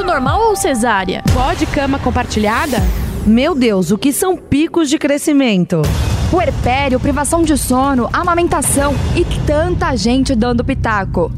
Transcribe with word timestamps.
parto 0.00 0.04
normal 0.04 0.48
ou 0.48 0.56
cesárea? 0.56 1.22
Pode 1.32 1.66
cama 1.66 1.98
compartilhada? 1.98 2.78
Meu 3.26 3.54
Deus, 3.54 3.90
o 3.90 3.98
que 3.98 4.12
são 4.12 4.36
picos 4.36 4.88
de 4.88 4.98
crescimento? 4.98 5.82
Puerpério, 6.30 6.98
privação 6.98 7.42
de 7.42 7.56
sono, 7.56 8.08
amamentação 8.12 8.94
e 9.14 9.24
tanta 9.46 9.94
gente 9.96 10.34
dando 10.34 10.64
pitaco. 10.64 11.30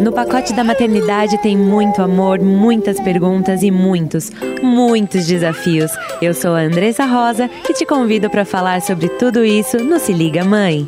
No 0.00 0.12
pacote 0.12 0.52
da 0.52 0.62
maternidade 0.62 1.38
tem 1.38 1.56
muito 1.56 2.00
amor, 2.02 2.38
muitas 2.40 3.00
perguntas 3.00 3.62
e 3.62 3.70
muitos, 3.70 4.30
muitos 4.62 5.26
desafios. 5.26 5.90
Eu 6.22 6.32
sou 6.34 6.54
a 6.54 6.60
Andressa 6.60 7.04
Rosa 7.04 7.50
e 7.68 7.72
te 7.72 7.84
convido 7.84 8.30
para 8.30 8.44
falar 8.44 8.80
sobre 8.80 9.08
tudo 9.08 9.44
isso 9.44 9.78
no 9.78 9.98
Se 9.98 10.12
Liga 10.12 10.44
Mãe. 10.44 10.86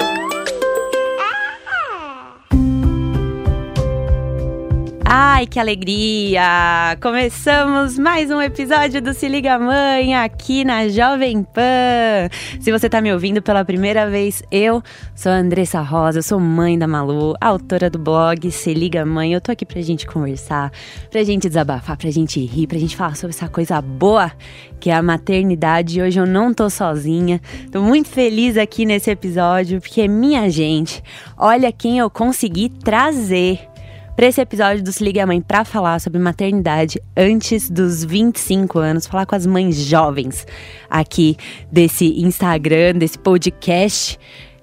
Ai, 5.13 5.45
que 5.45 5.59
alegria! 5.59 6.97
Começamos 7.03 7.99
mais 7.99 8.31
um 8.31 8.41
episódio 8.41 9.03
do 9.03 9.13
Se 9.13 9.27
Liga 9.27 9.59
Mãe 9.59 10.15
aqui 10.15 10.65
na 10.65 10.87
Jovem 10.87 11.43
Pan. 11.43 12.29
Se 12.61 12.71
você 12.71 12.89
tá 12.89 13.01
me 13.01 13.13
ouvindo 13.13 13.43
pela 13.43 13.65
primeira 13.65 14.09
vez, 14.09 14.41
eu 14.53 14.81
sou 15.17 15.33
a 15.33 15.35
Andressa 15.35 15.81
Rosa, 15.81 16.21
eu 16.21 16.23
sou 16.23 16.39
mãe 16.39 16.79
da 16.79 16.87
Malu, 16.87 17.35
autora 17.41 17.91
do 17.91 17.99
blog 17.99 18.53
Se 18.53 18.73
Liga 18.73 19.05
Mãe. 19.05 19.33
Eu 19.33 19.41
tô 19.41 19.51
aqui 19.51 19.67
pra 19.67 19.83
gente 19.83 20.07
conversar, 20.07 20.71
pra 21.11 21.25
gente 21.25 21.49
desabafar, 21.49 21.97
pra 21.97 22.09
gente 22.09 22.39
rir, 22.47 22.69
pra 22.69 22.79
gente 22.79 22.95
falar 22.95 23.17
sobre 23.17 23.35
essa 23.35 23.49
coisa 23.49 23.83
boa 23.83 24.31
que 24.79 24.91
é 24.91 24.95
a 24.95 25.03
maternidade. 25.03 26.01
Hoje 26.01 26.21
eu 26.21 26.27
não 26.27 26.55
tô 26.55 26.71
sozinha, 26.71 27.41
tô 27.73 27.83
muito 27.83 28.09
feliz 28.09 28.57
aqui 28.57 28.87
nesse 28.87 29.11
episódio, 29.11 29.81
porque 29.81 30.07
minha 30.07 30.49
gente, 30.49 31.03
olha 31.37 31.73
quem 31.73 31.99
eu 31.99 32.09
consegui 32.09 32.69
trazer 32.69 33.70
para 34.17 34.27
esse 34.27 34.41
episódio 34.41 34.83
do 34.83 34.93
Se 34.93 35.03
Liga 35.03 35.27
Mãe 35.27 35.41
para 35.41 35.65
falar 35.65 36.01
sobre 36.01 36.19
maternidade 36.19 37.01
antes 37.17 37.71
dos 37.71 38.05
25 38.05 38.79
anos, 38.79 39.07
falar 39.07 39.27
com 39.27 39.35
as 39.35 39.47
mães 39.47 39.77
jovens 39.77 40.47
aqui 40.89 41.37
desse 41.71 42.21
Instagram, 42.21 42.95
desse 42.95 43.19
podcast. 43.19 44.19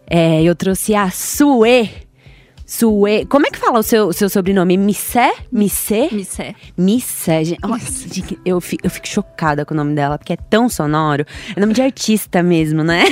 É, 0.09 0.41
eu 0.41 0.55
trouxe 0.55 0.95
a 0.95 1.09
Sue. 1.09 2.06
Sue. 2.67 3.25
Como 3.27 3.47
é 3.47 3.49
que 3.49 3.57
fala 3.57 3.79
o 3.79 3.83
seu, 3.83 4.11
seu 4.11 4.29
sobrenome? 4.29 4.75
Missé? 4.75 5.33
Missé? 5.49 6.09
Missé. 6.11 6.53
Missé. 6.77 7.43
Gente, 7.45 7.61
nossa, 7.61 8.05
eu, 8.43 8.59
fico, 8.59 8.85
eu 8.85 8.89
fico 8.91 9.07
chocada 9.07 9.65
com 9.65 9.73
o 9.73 9.77
nome 9.77 9.95
dela, 9.95 10.17
porque 10.17 10.33
é 10.33 10.35
tão 10.35 10.67
sonoro. 10.67 11.25
É 11.55 11.59
nome 11.61 11.73
de 11.73 11.81
artista 11.81 12.43
mesmo, 12.43 12.83
né? 12.83 13.05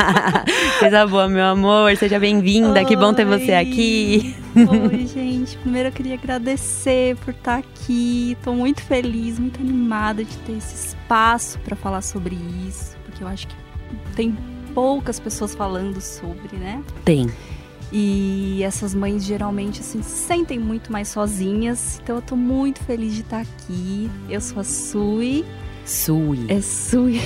Coisa 0.78 1.06
boa, 1.06 1.26
meu 1.26 1.46
amor. 1.46 1.96
Seja 1.96 2.20
bem-vinda. 2.20 2.84
Que 2.84 2.94
bom 2.94 3.14
ter 3.14 3.24
você 3.24 3.54
aqui. 3.54 4.36
Oi, 4.54 5.06
gente. 5.06 5.56
Primeiro 5.56 5.88
eu 5.88 5.92
queria 5.92 6.14
agradecer 6.14 7.16
por 7.24 7.32
estar 7.32 7.56
aqui. 7.60 8.36
Tô 8.44 8.52
muito 8.52 8.82
feliz, 8.82 9.38
muito 9.38 9.60
animada 9.60 10.22
de 10.22 10.36
ter 10.38 10.58
esse 10.58 10.88
espaço 10.88 11.58
para 11.60 11.74
falar 11.74 12.02
sobre 12.02 12.36
isso, 12.68 12.98
porque 13.06 13.24
eu 13.24 13.28
acho 13.28 13.48
que 13.48 13.54
tem 14.14 14.36
poucas 14.74 15.18
pessoas 15.18 15.54
falando 15.54 16.02
sobre, 16.02 16.58
né? 16.58 16.82
Tem. 17.02 17.30
E 17.96 18.60
essas 18.64 18.92
mães 18.92 19.24
geralmente 19.24 19.78
assim 19.78 20.02
se 20.02 20.26
sentem 20.26 20.58
muito 20.58 20.90
mais 20.90 21.06
sozinhas. 21.06 22.00
Então 22.02 22.16
eu 22.16 22.22
tô 22.22 22.34
muito 22.34 22.82
feliz 22.82 23.14
de 23.14 23.20
estar 23.20 23.42
aqui. 23.42 24.10
Eu 24.28 24.40
sou 24.40 24.58
a 24.58 24.64
Sui. 24.64 25.44
Sui. 25.84 26.44
É 26.48 26.60
Sui. 26.60 27.20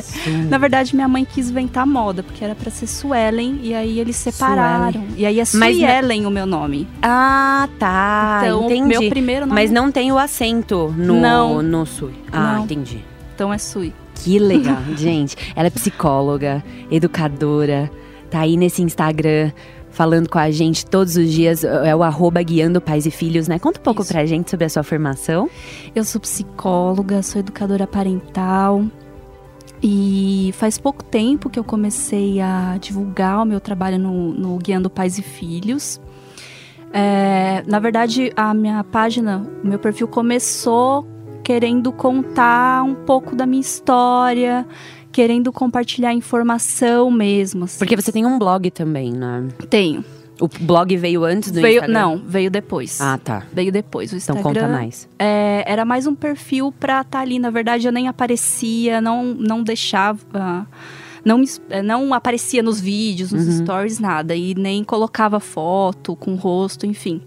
Sui. 0.00 0.32
Na 0.48 0.58
verdade, 0.58 0.94
minha 0.94 1.08
mãe 1.08 1.24
quis 1.24 1.50
inventar 1.50 1.84
moda, 1.84 2.22
porque 2.22 2.44
era 2.44 2.54
para 2.54 2.70
ser 2.70 2.86
Suelen, 2.86 3.58
e 3.62 3.74
aí 3.74 3.98
eles 3.98 4.14
separaram. 4.14 4.92
Suelen. 4.92 5.14
E 5.16 5.26
aí 5.26 5.40
é 5.40 5.44
Suelen 5.44 6.26
o 6.26 6.30
meu 6.30 6.46
nome. 6.46 6.86
Ah, 7.02 7.68
tá. 7.80 8.42
Então, 8.44 8.66
entendi. 8.66 8.86
meu 8.86 9.08
primeiro 9.08 9.46
nome. 9.46 9.60
Mas 9.60 9.72
não 9.72 9.90
tem 9.90 10.12
o 10.12 10.18
acento 10.18 10.94
no, 10.96 11.20
não. 11.20 11.62
no 11.62 11.84
Sui. 11.84 12.14
Ah, 12.30 12.56
não. 12.56 12.64
entendi. 12.64 13.04
Então 13.34 13.52
é 13.52 13.58
Sui. 13.58 13.92
Que 14.14 14.38
legal, 14.38 14.82
gente. 14.94 15.36
Ela 15.56 15.66
é 15.66 15.70
psicóloga, 15.70 16.62
educadora, 16.90 17.90
tá 18.30 18.40
aí 18.40 18.56
nesse 18.56 18.82
Instagram 18.82 19.50
falando 19.92 20.28
com 20.28 20.38
a 20.38 20.50
gente 20.50 20.84
todos 20.84 21.16
os 21.16 21.30
dias, 21.30 21.62
é 21.62 21.94
o 21.94 22.02
arroba 22.02 22.42
guiando 22.42 22.80
pais 22.80 23.06
e 23.06 23.10
filhos, 23.10 23.46
né? 23.46 23.58
Conta 23.58 23.78
um 23.78 23.82
pouco 23.82 24.02
Isso. 24.02 24.12
pra 24.12 24.26
gente 24.26 24.50
sobre 24.50 24.64
a 24.64 24.68
sua 24.68 24.82
formação. 24.82 25.48
Eu 25.94 26.02
sou 26.04 26.20
psicóloga, 26.20 27.22
sou 27.22 27.40
educadora 27.40 27.86
parental. 27.86 28.84
E 29.84 30.54
faz 30.54 30.78
pouco 30.78 31.02
tempo 31.02 31.50
que 31.50 31.58
eu 31.58 31.64
comecei 31.64 32.40
a 32.40 32.78
divulgar 32.80 33.42
o 33.42 33.44
meu 33.44 33.60
trabalho 33.60 33.98
no, 33.98 34.32
no 34.32 34.56
Guiando 34.58 34.88
Pais 34.88 35.18
e 35.18 35.22
Filhos. 35.22 36.00
É, 36.92 37.64
na 37.66 37.78
verdade, 37.80 38.32
a 38.36 38.54
minha 38.54 38.84
página, 38.84 39.44
o 39.62 39.66
meu 39.66 39.78
perfil 39.78 40.06
começou 40.06 41.06
querendo 41.42 41.90
contar 41.90 42.84
um 42.84 42.94
pouco 42.94 43.34
da 43.34 43.44
minha 43.44 43.60
história, 43.60 44.66
querendo 45.12 45.52
compartilhar 45.52 46.12
informação 46.14 47.10
mesmo. 47.10 47.64
Assim. 47.64 47.78
Porque 47.78 47.94
você 47.94 48.10
tem 48.10 48.24
um 48.24 48.38
blog 48.38 48.70
também, 48.70 49.12
né? 49.12 49.46
Tenho. 49.68 50.04
O 50.40 50.48
blog 50.48 50.96
veio 50.96 51.22
antes 51.24 51.52
do 51.52 51.60
veio, 51.60 51.74
Instagram? 51.74 51.92
Não, 51.92 52.16
veio 52.16 52.50
depois. 52.50 53.00
Ah, 53.00 53.18
tá. 53.22 53.44
Veio 53.52 53.70
depois. 53.70 54.12
O 54.12 54.16
Instagram, 54.16 54.40
então 54.40 54.52
conta 54.52 54.68
mais. 54.68 55.08
É, 55.18 55.62
era 55.66 55.84
mais 55.84 56.06
um 56.06 56.14
perfil 56.14 56.72
pra 56.72 57.02
estar 57.02 57.18
tá 57.18 57.20
ali. 57.20 57.38
Na 57.38 57.50
verdade, 57.50 57.86
eu 57.86 57.92
nem 57.92 58.08
aparecia, 58.08 59.00
não, 59.00 59.22
não 59.24 59.62
deixava... 59.62 60.66
Não, 61.24 61.40
não 61.84 62.12
aparecia 62.12 62.64
nos 62.64 62.80
vídeos, 62.80 63.30
nos 63.30 63.46
uhum. 63.46 63.64
stories, 63.64 64.00
nada. 64.00 64.34
E 64.34 64.56
nem 64.56 64.82
colocava 64.82 65.38
foto 65.38 66.16
com 66.16 66.34
rosto, 66.34 66.84
enfim. 66.84 67.22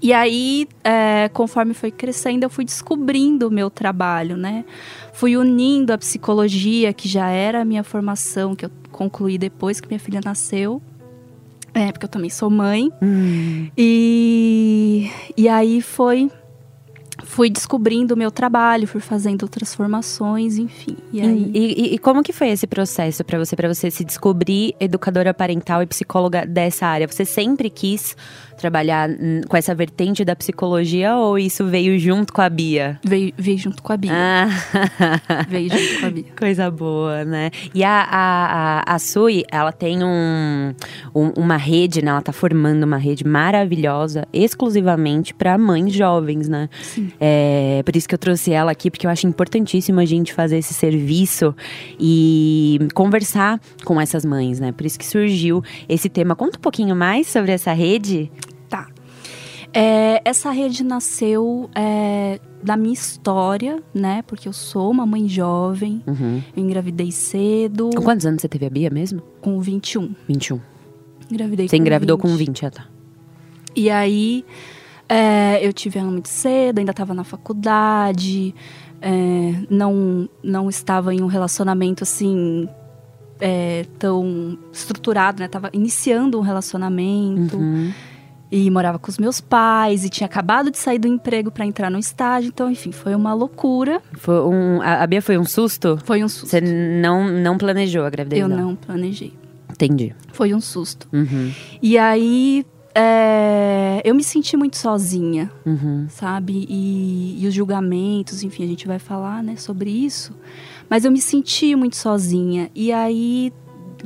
E 0.00 0.12
aí, 0.12 0.68
é, 0.84 1.28
conforme 1.32 1.74
foi 1.74 1.90
crescendo, 1.90 2.44
eu 2.44 2.50
fui 2.50 2.64
descobrindo 2.64 3.48
o 3.48 3.50
meu 3.50 3.68
trabalho, 3.68 4.36
né? 4.36 4.64
Fui 5.12 5.36
unindo 5.36 5.92
a 5.92 5.98
psicologia, 5.98 6.92
que 6.92 7.08
já 7.08 7.28
era 7.28 7.62
a 7.62 7.64
minha 7.64 7.82
formação, 7.82 8.54
que 8.54 8.66
eu 8.66 8.70
concluí 8.92 9.38
depois 9.38 9.80
que 9.80 9.88
minha 9.88 10.00
filha 10.00 10.20
nasceu. 10.24 10.80
É, 11.74 11.92
porque 11.92 12.06
eu 12.06 12.10
também 12.10 12.30
sou 12.30 12.50
mãe. 12.50 12.90
Hum. 13.02 13.68
E, 13.76 15.10
e 15.36 15.48
aí 15.48 15.80
foi 15.82 16.30
fui 17.24 17.50
descobrindo 17.50 18.14
o 18.14 18.16
meu 18.16 18.30
trabalho, 18.30 18.86
fui 18.86 19.00
fazendo 19.00 19.42
outras 19.42 19.74
formações, 19.74 20.56
enfim. 20.56 20.96
E, 21.12 21.20
aí... 21.20 21.50
e, 21.52 21.94
e 21.94 21.98
como 21.98 22.22
que 22.22 22.32
foi 22.32 22.48
esse 22.48 22.66
processo 22.66 23.24
para 23.24 23.38
você, 23.38 23.56
para 23.56 23.72
você 23.72 23.90
se 23.90 24.04
descobrir 24.04 24.74
educadora 24.78 25.34
parental 25.34 25.82
e 25.82 25.86
psicóloga 25.86 26.46
dessa 26.46 26.86
área? 26.86 27.06
Você 27.06 27.24
sempre 27.24 27.70
quis 27.70 28.16
trabalhar 28.58 29.08
com 29.48 29.56
essa 29.56 29.74
vertente 29.74 30.24
da 30.24 30.36
psicologia 30.36 31.16
ou 31.16 31.38
isso 31.38 31.64
veio 31.66 31.98
junto 31.98 32.32
com 32.32 32.42
a 32.42 32.48
Bia? 32.48 32.98
Veio, 33.04 33.32
veio 33.36 33.58
junto 33.58 33.82
com 33.82 33.92
a 33.92 33.96
Bia. 33.96 34.12
Ah. 34.12 34.48
veio 35.48 35.70
junto 35.70 36.00
com 36.00 36.06
a 36.06 36.10
Bia. 36.10 36.24
Coisa 36.36 36.70
boa, 36.70 37.24
né? 37.24 37.50
E 37.74 37.84
a, 37.84 38.02
a, 38.02 38.80
a, 38.80 38.94
a 38.94 38.98
Sui, 38.98 39.44
ela 39.50 39.72
tem 39.72 40.02
um, 40.02 40.74
um, 41.14 41.28
uma 41.36 41.56
rede, 41.56 42.02
né? 42.02 42.10
Ela 42.10 42.22
tá 42.22 42.32
formando 42.32 42.82
uma 42.82 42.98
rede 42.98 43.26
maravilhosa, 43.26 44.26
exclusivamente 44.32 45.32
para 45.32 45.56
mães 45.56 45.92
jovens, 45.92 46.48
né? 46.48 46.68
Sim. 46.82 47.12
É, 47.20 47.82
por 47.84 47.96
isso 47.96 48.08
que 48.08 48.14
eu 48.14 48.18
trouxe 48.18 48.52
ela 48.52 48.72
aqui, 48.72 48.90
porque 48.90 49.06
eu 49.06 49.10
acho 49.10 49.26
importantíssimo 49.26 50.00
a 50.00 50.04
gente 50.04 50.32
fazer 50.32 50.58
esse 50.58 50.74
serviço 50.74 51.54
e 51.98 52.78
conversar 52.94 53.60
com 53.84 54.00
essas 54.00 54.24
mães, 54.24 54.60
né? 54.60 54.72
Por 54.72 54.86
isso 54.86 54.98
que 54.98 55.06
surgiu 55.06 55.62
esse 55.88 56.08
tema. 56.08 56.34
Conta 56.34 56.58
um 56.58 56.60
pouquinho 56.60 56.94
mais 56.96 57.26
sobre 57.26 57.52
essa 57.52 57.72
rede. 57.72 58.30
É, 59.78 60.20
essa 60.24 60.50
rede 60.50 60.82
nasceu 60.82 61.70
é, 61.72 62.40
da 62.60 62.76
minha 62.76 62.92
história, 62.92 63.80
né? 63.94 64.22
Porque 64.26 64.48
eu 64.48 64.52
sou 64.52 64.90
uma 64.90 65.06
mãe 65.06 65.28
jovem, 65.28 66.02
uhum. 66.04 66.42
eu 66.56 66.64
engravidei 66.64 67.12
cedo. 67.12 67.90
Com 67.94 68.02
quantos 68.02 68.26
anos 68.26 68.42
você 68.42 68.48
teve 68.48 68.66
a 68.66 68.70
Bia 68.70 68.90
mesmo? 68.90 69.22
Com 69.40 69.60
21. 69.60 70.14
21. 70.26 70.60
Engravidei 71.30 71.68
você 71.68 71.76
com 71.76 71.82
engravidou 71.82 72.16
20. 72.16 72.22
com 72.22 72.36
20, 72.36 72.66
ah, 72.66 72.70
tá. 72.70 72.86
E 73.76 73.88
aí, 73.88 74.44
é, 75.08 75.64
eu 75.64 75.72
tive 75.72 76.00
ela 76.00 76.10
muito 76.10 76.28
cedo, 76.28 76.80
ainda 76.80 76.90
estava 76.90 77.14
na 77.14 77.22
faculdade, 77.22 78.52
é, 79.00 79.54
não, 79.70 80.28
não 80.42 80.68
estava 80.68 81.14
em 81.14 81.22
um 81.22 81.26
relacionamento 81.26 82.02
assim 82.02 82.68
é, 83.40 83.86
tão 83.96 84.58
estruturado, 84.72 85.40
né? 85.40 85.46
Tava 85.46 85.70
iniciando 85.72 86.36
um 86.36 86.42
relacionamento. 86.42 87.56
Uhum. 87.56 87.92
E 88.50 88.70
morava 88.70 88.98
com 88.98 89.10
os 89.10 89.18
meus 89.18 89.40
pais 89.40 90.04
e 90.04 90.08
tinha 90.08 90.26
acabado 90.26 90.70
de 90.70 90.78
sair 90.78 90.98
do 90.98 91.06
emprego 91.06 91.50
para 91.50 91.66
entrar 91.66 91.90
no 91.90 91.98
estágio. 91.98 92.48
Então, 92.48 92.70
enfim, 92.70 92.92
foi 92.92 93.14
uma 93.14 93.34
loucura. 93.34 94.00
Foi 94.14 94.40
um, 94.40 94.80
a 94.80 95.06
Bia 95.06 95.20
foi 95.20 95.36
um 95.36 95.44
susto? 95.44 95.98
Foi 96.04 96.24
um 96.24 96.28
susto. 96.28 96.48
Você 96.48 96.60
não, 96.60 97.28
não 97.28 97.58
planejou 97.58 98.04
a 98.04 98.10
gravidez? 98.10 98.40
Eu 98.40 98.48
não 98.48 98.74
planejei. 98.74 99.34
Entendi. 99.70 100.14
Foi 100.32 100.54
um 100.54 100.60
susto. 100.60 101.06
Uhum. 101.12 101.52
E 101.82 101.98
aí, 101.98 102.64
é, 102.94 104.02
eu 104.04 104.12
me 104.12 104.24
senti 104.24 104.56
muito 104.56 104.76
sozinha, 104.76 105.50
uhum. 105.64 106.06
sabe? 106.08 106.66
E, 106.68 107.40
e, 107.40 107.46
os 107.46 107.54
julgamentos, 107.54 108.42
enfim, 108.42 108.64
a 108.64 108.66
gente 108.66 108.88
vai 108.88 108.98
falar, 108.98 109.40
né, 109.40 109.54
sobre 109.54 109.88
isso. 109.88 110.34
Mas 110.90 111.04
eu 111.04 111.12
me 111.12 111.20
senti 111.20 111.76
muito 111.76 111.94
sozinha. 111.94 112.68
E 112.74 112.92
aí, 112.92 113.52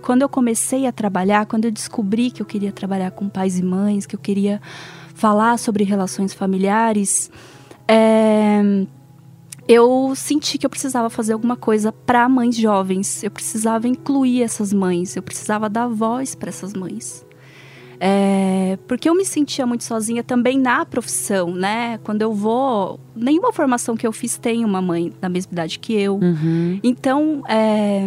quando 0.02 0.22
eu 0.22 0.28
comecei 0.28 0.87
a 0.87 0.93
trabalhar, 0.93 1.46
quando 1.46 1.64
eu 1.64 1.70
descobri 1.70 2.31
que 2.31 2.43
eu 2.43 2.46
queria 2.46 2.72
trabalhar 2.72 3.10
com 3.12 3.28
pais 3.28 3.58
e 3.58 3.62
mães, 3.62 4.04
que 4.04 4.14
eu 4.14 4.20
queria 4.20 4.60
falar 5.14 5.58
sobre 5.58 5.84
relações 5.84 6.34
familiares, 6.34 7.31
é, 7.87 8.84
eu 9.69 10.12
senti 10.16 10.58
que 10.58 10.66
eu 10.66 10.70
precisava 10.70 11.08
fazer 11.08 11.32
alguma 11.32 11.56
coisa 11.56 11.93
para 11.93 12.28
mães 12.28 12.56
jovens. 12.56 13.22
Eu 13.22 13.31
precisava 13.31 13.87
incluir 13.87 14.43
essas 14.43 14.72
mães, 14.72 15.16
eu 15.16 15.22
precisava 15.22 15.69
dar 15.69 15.87
voz 15.87 16.34
para 16.34 16.49
essas 16.49 16.75
mães. 16.75 17.25
É, 18.04 18.76
porque 18.88 19.08
eu 19.08 19.14
me 19.14 19.25
sentia 19.25 19.64
muito 19.64 19.84
sozinha 19.84 20.25
também 20.25 20.58
na 20.58 20.84
profissão, 20.84 21.54
né? 21.54 21.99
Quando 21.99 22.20
eu 22.20 22.34
vou, 22.34 22.99
nenhuma 23.14 23.52
formação 23.52 23.96
que 23.96 24.04
eu 24.04 24.10
fiz 24.10 24.37
tem 24.37 24.64
uma 24.64 24.82
mãe 24.82 25.12
da 25.20 25.28
mesma 25.28 25.52
idade 25.52 25.78
que 25.78 25.93
eu. 25.94 26.16
Uhum. 26.16 26.81
Então, 26.82 27.44
é, 27.49 28.04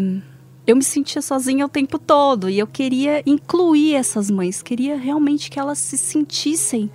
eu 0.67 0.75
me 0.75 0.83
sentia 0.83 1.21
sozinha 1.21 1.65
o 1.65 1.69
tempo 1.69 1.99
todo 1.99 2.49
e 2.49 2.57
eu 2.57 2.65
queria 2.67 3.21
incluir 3.25 3.95
essas 3.95 4.31
mães, 4.31 4.61
queria 4.61 4.97
realmente 4.97 5.49
que 5.49 5.59
elas 5.59 5.77
se 5.77 5.97
sentissem 5.97 6.89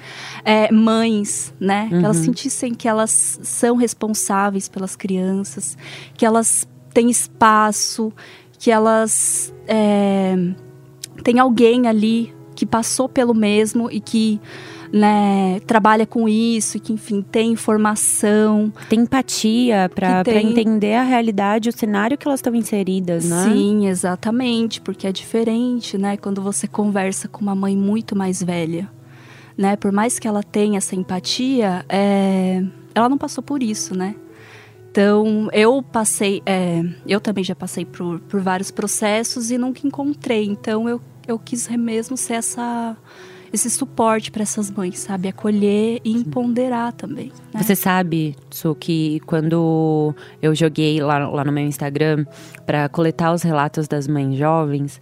é, 0.45 0.71
mães, 0.73 1.55
né? 1.61 1.89
Que 1.89 1.95
elas 2.05 2.19
Uhum. 2.19 2.25
sentissem 2.25 2.75
que 2.75 2.89
elas 2.89 3.39
são 3.43 3.77
responsáveis 3.77 4.69
pelas 4.69 4.97
crianças, 4.97 5.77
que 6.17 6.27
elas 6.27 6.67
têm 6.93 7.09
espaço, 7.11 8.13
que 8.59 8.71
elas 8.71 9.55
é, 9.69 10.35
têm 11.23 11.39
alguém 11.39 11.87
ali 11.87 12.35
que 12.55 12.67
passou 12.67 13.09
pelo 13.09 13.35
mesmo 13.35 13.89
e 13.91 14.01
que 14.01 14.41
né, 14.93 15.61
trabalha 15.67 16.07
com 16.07 16.29
isso, 16.29 16.81
que 16.81 16.93
enfim 16.93 17.23
tem 17.23 17.53
informação. 17.53 18.73
Tem 18.89 19.01
empatia 19.01 19.91
pra 19.95 20.25
tem. 20.25 20.51
entender 20.51 20.95
a 20.95 21.03
realidade, 21.03 21.69
o 21.69 21.73
cenário 21.73 22.19
que 22.19 22.27
elas 22.27 22.41
estão 22.41 22.55
inseridas, 22.55 23.25
né? 23.25 23.45
Sim, 23.45 23.87
exatamente, 23.87 24.81
porque 24.81 25.07
é 25.07 25.13
diferente, 25.13 25.97
né? 25.97 26.17
Quando 26.17 26.43
você 26.43 26.67
conversa 26.67 27.29
com 27.29 27.41
uma 27.41 27.55
mãe 27.55 27.77
muito 27.77 28.17
mais 28.17 28.43
velha, 28.43 28.91
né? 29.57 29.77
Por 29.77 29.93
mais 29.93 30.19
que 30.19 30.27
ela 30.27 30.43
tenha 30.43 30.79
essa 30.79 30.97
empatia, 30.97 31.85
é, 31.89 32.63
ela 32.95 33.09
não 33.09 33.19
passou 33.19 33.43
por 33.43 33.63
isso, 33.63 33.97
né? 33.97 34.17
Então, 34.91 35.49
eu 35.53 35.81
passei, 35.85 36.43
é, 36.45 36.83
eu 37.07 37.21
também 37.21 37.45
já 37.45 37.55
passei 37.55 37.85
por, 37.85 38.19
por 38.21 38.41
vários 38.41 38.73
processos 38.73 39.53
e 39.53 39.57
nunca 39.57 39.87
encontrei. 39.87 40.47
Então, 40.47 40.89
eu, 40.89 41.01
eu 41.29 41.39
quis 41.39 41.69
mesmo 41.69 42.17
ser 42.17 42.35
essa, 42.35 42.97
esse 43.53 43.69
suporte 43.69 44.31
para 44.31 44.43
essas 44.43 44.71
mães, 44.71 44.99
sabe? 44.99 45.29
Acolher 45.29 46.01
e 46.05 46.13
empoderar 46.13 46.93
também. 46.93 47.33
Né? 47.53 47.63
Você 47.63 47.75
sabe, 47.75 48.37
Su, 48.51 48.75
que 48.75 49.21
quando 49.27 50.15
eu 50.41 50.55
joguei 50.55 51.01
lá, 51.01 51.29
lá 51.29 51.45
no 51.45 51.53
meu 51.53 51.65
Instagram 51.65 52.25
pra 52.65 52.89
coletar 52.89 53.33
os 53.33 53.43
relatos 53.43 53.89
das 53.89 54.07
mães 54.07 54.37
jovens, 54.37 55.01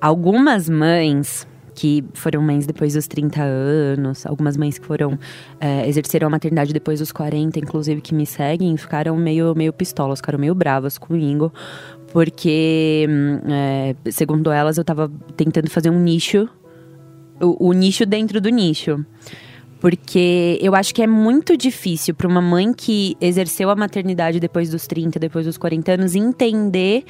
algumas 0.00 0.68
mães 0.68 1.46
que 1.74 2.04
foram 2.14 2.40
mães 2.40 2.66
depois 2.66 2.94
dos 2.94 3.06
30 3.06 3.42
anos, 3.42 4.24
algumas 4.24 4.56
mães 4.56 4.78
que 4.78 4.86
foram 4.86 5.18
é, 5.60 5.88
exerceram 5.88 6.28
a 6.28 6.30
maternidade 6.30 6.72
depois 6.72 7.00
dos 7.00 7.10
40, 7.10 7.58
inclusive 7.58 8.00
que 8.00 8.14
me 8.14 8.24
seguem, 8.24 8.76
ficaram 8.76 9.16
meio 9.16 9.54
meio 9.54 9.72
pistolas, 9.72 10.20
ficaram 10.20 10.38
meio 10.38 10.54
bravas 10.54 10.96
comigo, 10.96 11.52
porque 12.12 13.06
hum, 13.08 13.40
é, 13.50 13.96
segundo 14.10 14.50
elas 14.50 14.78
eu 14.78 14.84
tava 14.84 15.10
tentando 15.36 15.68
fazer 15.68 15.90
um 15.90 15.98
nicho, 15.98 16.48
o- 17.40 17.68
o 17.68 17.72
nicho 17.72 18.04
dentro 18.06 18.40
do 18.40 18.48
nicho. 18.48 19.04
Porque 19.80 20.58
eu 20.62 20.74
acho 20.74 20.94
que 20.94 21.02
é 21.02 21.06
muito 21.06 21.56
difícil 21.58 22.14
para 22.14 22.26
uma 22.26 22.40
mãe 22.40 22.72
que 22.72 23.16
exerceu 23.20 23.68
a 23.68 23.76
maternidade 23.76 24.40
depois 24.40 24.70
dos 24.70 24.86
30, 24.86 25.18
depois 25.18 25.44
dos 25.44 25.58
40 25.58 25.92
anos, 25.92 26.14
entender 26.14 27.04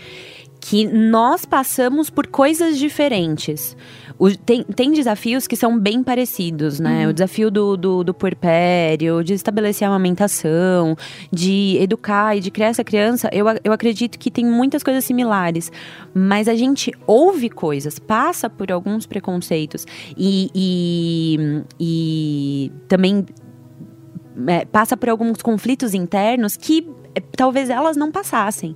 que 0.60 0.84
nós 0.86 1.44
passamos 1.44 2.10
por 2.10 2.26
coisas 2.26 2.76
diferentes. 2.78 3.76
O- 4.24 4.36
tem, 4.36 4.62
tem 4.62 4.90
desafios 4.92 5.46
que 5.46 5.54
são 5.54 5.78
bem 5.78 6.02
parecidos, 6.02 6.80
né? 6.80 7.06
O 7.06 7.12
desafio 7.12 7.50
do, 7.50 7.76
do, 7.76 8.02
do 8.02 8.14
puerpério, 8.14 9.22
de 9.22 9.34
estabelecer 9.34 9.86
a 9.86 9.90
amamentação, 9.90 10.96
de 11.30 11.76
educar 11.78 12.34
e 12.34 12.40
de 12.40 12.50
criar 12.50 12.68
essa 12.68 12.82
criança, 12.82 13.28
eu, 13.32 13.44
eu 13.62 13.72
acredito 13.72 14.18
que 14.18 14.30
tem 14.30 14.46
muitas 14.46 14.82
coisas 14.82 15.04
similares. 15.04 15.70
Mas 16.14 16.48
a 16.48 16.54
gente 16.54 16.90
ouve 17.06 17.50
coisas, 17.50 17.98
passa 17.98 18.48
por 18.48 18.72
alguns 18.72 19.06
preconceitos 19.06 19.86
e, 20.16 20.50
e, 20.54 21.62
e 21.78 22.72
também 22.88 23.26
é, 24.46 24.64
passa 24.64 24.96
por 24.96 25.10
alguns 25.10 25.42
conflitos 25.42 25.92
internos 25.92 26.56
que 26.56 26.88
é, 27.14 27.20
talvez 27.36 27.68
elas 27.68 27.96
não 27.96 28.10
passassem. 28.10 28.74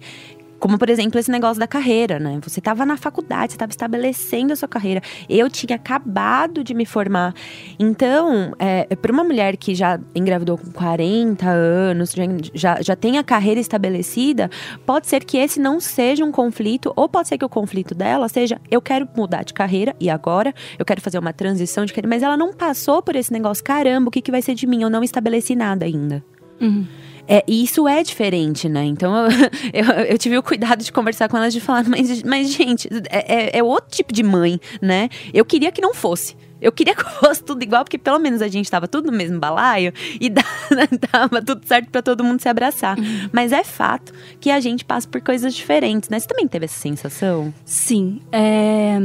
Como, 0.59 0.77
por 0.79 0.91
exemplo, 0.91 1.19
esse 1.19 1.31
negócio 1.31 1.61
da 1.61 1.67
carreira, 1.67 2.19
né? 2.19 2.39
Você 2.43 2.59
estava 2.59 2.85
na 2.85 2.97
faculdade, 2.97 3.53
você 3.53 3.57
estava 3.57 3.71
estabelecendo 3.71 4.53
a 4.53 4.57
sua 4.57 4.69
carreira. 4.69 5.01
Eu 5.29 5.49
tinha 5.49 5.77
acabado 5.77 6.65
de 6.65 6.75
me 6.75 6.85
formar. 6.85 7.35
Então, 7.79 8.55
é, 8.59 8.85
para 8.97 9.13
uma 9.13 9.23
mulher 9.23 9.57
que 9.57 9.75
já 9.75 10.01
engravidou 10.15 10.59
com 10.59 10.71
40 10.71 11.49
anos, 11.49 12.13
já, 12.13 12.25
já, 12.55 12.83
já 12.83 12.97
tem 12.97 13.19
a 13.19 13.25
carreira 13.25 13.61
estabelecida, 13.61 14.51
pode 14.85 15.07
ser 15.07 15.25
que 15.25 15.37
esse 15.39 15.61
não 15.61 15.79
seja 15.81 16.25
um 16.25 16.33
conflito, 16.33 16.93
ou 16.97 17.09
pode 17.09 17.29
ser 17.29 17.39
que 17.39 17.45
o 17.45 17.49
conflito 17.49 17.95
dela 17.95 18.29
seja: 18.29 18.61
eu 18.71 18.81
quero 18.81 19.09
mudar 19.17 19.45
de 19.45 19.55
carreira 19.55 19.95
e 20.01 20.11
agora 20.11 20.53
eu 20.79 20.85
quero 20.85 21.01
fazer 21.01 21.19
uma 21.19 21.33
transição 21.33 21.85
de 21.85 21.93
carreira, 21.93 22.09
mas 22.09 22.23
ela 22.23 22.37
não 22.37 22.53
passou 22.53 23.01
por 23.03 23.15
esse 23.15 23.33
negócio. 23.33 23.63
Caramba, 23.63 24.09
o 24.09 24.11
que, 24.11 24.21
que 24.21 24.31
vai 24.31 24.43
ser 24.43 24.55
de 24.55 24.67
mim? 24.67 24.83
Eu 24.83 24.91
não 24.91 25.05
estabeleci 25.05 25.55
nada 25.55 25.85
ainda. 25.85 26.25
Uhum. 26.61 26.87
É, 27.29 27.45
e 27.47 27.63
isso 27.63 27.87
é 27.87 28.03
diferente, 28.03 28.69
né? 28.69 28.85
Então 28.85 29.15
eu, 29.15 29.29
eu, 29.73 29.85
eu 30.13 30.19
tive 30.19 30.39
o 30.39 30.43
cuidado 30.43 30.83
de 30.83 30.91
conversar 30.91 31.29
com 31.29 31.37
elas 31.37 31.53
de 31.53 31.61
falar, 31.61 31.85
mas, 31.87 32.23
mas 32.23 32.51
gente, 32.51 32.89
é, 33.11 33.35
é- 33.57 33.59
é 33.59 33.63
outro 33.63 33.91
tipo 33.95 34.13
de 34.13 34.23
mãe, 34.23 34.59
né? 34.81 35.09
Eu 35.35 35.45
queria 35.45 35.71
que 35.71 35.81
não 35.83 35.93
fosse. 35.95 36.35
Eu 36.61 36.73
queria 36.73 36.95
que 36.97 37.05
fosse 37.05 37.43
tudo 37.45 37.63
igual, 37.63 37.85
porque 37.85 37.99
pelo 37.99 38.19
menos 38.19 38.43
a 38.43 38.49
gente 38.49 38.71
tava 38.71 38.89
tudo 38.89 39.11
no 39.13 39.17
mesmo 39.17 39.39
balaio 39.39 39.93
e 40.21 40.29
dava 41.13 41.41
tudo 41.45 41.61
certo 41.67 41.91
pra 41.91 42.03
todo 42.03 42.25
mundo 42.25 42.41
se 42.41 42.49
abraçar. 42.49 42.97
Mas 43.31 43.53
é 43.53 43.63
fato 43.63 44.13
que 44.41 44.51
a 44.51 44.59
gente 44.59 44.85
passa 44.85 45.07
por 45.07 45.21
coisas 45.21 45.55
diferentes, 45.55 46.09
né? 46.09 46.19
Você 46.19 46.27
também 46.27 46.49
teve 46.49 46.65
essa 46.65 46.79
sensação? 46.81 47.53
Sim, 47.65 48.21
é, 48.33 48.99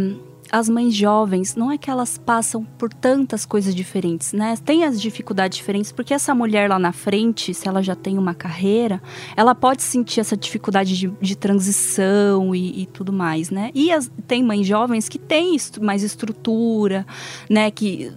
as 0.53 0.69
mães 0.69 0.93
jovens, 0.93 1.55
não 1.55 1.71
é 1.71 1.79
que 1.79 1.89
elas 1.89 2.15
passam 2.15 2.63
por 2.63 2.93
tantas 2.93 3.43
coisas 3.43 3.73
diferentes, 3.73 4.33
né? 4.33 4.55
Tem 4.63 4.83
as 4.83 5.01
dificuldades 5.01 5.57
diferentes, 5.57 5.91
porque 5.91 6.13
essa 6.13 6.35
mulher 6.35 6.69
lá 6.69 6.77
na 6.77 6.91
frente, 6.91 7.55
se 7.55 7.67
ela 7.67 7.81
já 7.81 7.95
tem 7.95 8.19
uma 8.19 8.35
carreira, 8.35 9.01
ela 9.35 9.55
pode 9.55 9.81
sentir 9.81 10.19
essa 10.19 10.37
dificuldade 10.37 10.95
de, 10.95 11.07
de 11.19 11.35
transição 11.35 12.53
e, 12.53 12.83
e 12.83 12.85
tudo 12.85 13.11
mais, 13.11 13.49
né? 13.49 13.71
E 13.73 13.91
as- 13.91 14.11
tem 14.27 14.43
mães 14.43 14.67
jovens 14.67 15.09
que 15.09 15.17
têm 15.17 15.57
mais 15.81 16.03
estrutura, 16.03 17.03
né? 17.49 17.71
Que 17.71 18.11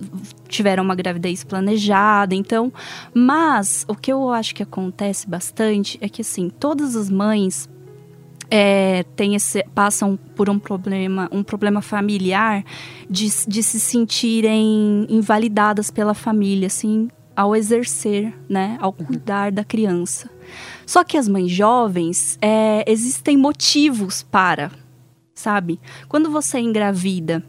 tiveram 0.46 0.84
uma 0.84 0.94
gravidez 0.94 1.42
planejada, 1.42 2.34
então... 2.34 2.70
Mas, 3.14 3.86
o 3.88 3.94
que 3.94 4.12
eu 4.12 4.30
acho 4.30 4.54
que 4.54 4.62
acontece 4.62 5.26
bastante 5.26 5.96
é 6.02 6.08
que, 6.08 6.20
assim, 6.20 6.50
todas 6.50 6.96
as 6.96 7.08
mães 7.08 7.66
é, 8.50 9.04
tem 9.14 9.34
esse, 9.34 9.64
passam 9.74 10.18
por 10.34 10.48
um 10.48 10.58
problema, 10.58 11.28
um 11.32 11.42
problema 11.42 11.82
familiar 11.82 12.64
de, 13.08 13.28
de 13.46 13.62
se 13.62 13.80
sentirem 13.80 15.06
invalidadas 15.08 15.90
pela 15.90 16.14
família, 16.14 16.66
assim, 16.66 17.08
ao 17.34 17.54
exercer, 17.54 18.32
né, 18.48 18.78
ao 18.80 18.92
cuidar 18.92 19.52
da 19.52 19.64
criança. 19.64 20.30
Só 20.86 21.04
que 21.04 21.18
as 21.18 21.28
mães 21.28 21.50
jovens, 21.50 22.38
é, 22.40 22.84
existem 22.86 23.36
motivos 23.36 24.22
para, 24.22 24.70
sabe? 25.34 25.80
Quando 26.08 26.30
você 26.30 26.58
é 26.58 26.60
engravida 26.60 27.44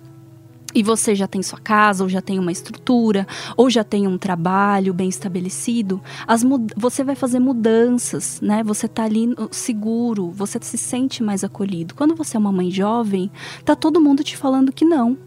e 0.78 0.84
você 0.84 1.16
já 1.16 1.26
tem 1.26 1.42
sua 1.42 1.58
casa, 1.58 2.04
ou 2.04 2.10
já 2.10 2.22
tem 2.22 2.38
uma 2.38 2.52
estrutura, 2.52 3.26
ou 3.58 3.68
já 3.68 3.84
tem 3.84 4.06
um 4.06 4.16
trabalho 4.16 4.94
bem 4.94 5.10
estabelecido, 5.10 6.00
as 6.28 6.46
você 6.76 7.04
vai 7.04 7.16
fazer 7.16 7.40
mudanças, 7.40 8.40
né? 8.42 8.62
Você 8.64 8.88
tá 8.88 9.04
ali 9.04 9.34
seguro, 9.50 10.30
você 10.30 10.60
se 10.62 10.78
sente 10.78 11.24
mais 11.24 11.44
acolhido. 11.44 11.96
Quando 11.96 12.14
você 12.14 12.38
é 12.38 12.40
uma 12.40 12.52
mãe 12.52 12.70
jovem, 12.70 13.32
tá 13.66 13.76
todo 13.76 14.00
mundo 14.00 14.24
te 14.24 14.38
falando 14.38 14.72
que 14.72 14.86
não. 14.86 15.18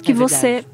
Que 0.00 0.12
É 0.12 0.14
você 0.14 0.64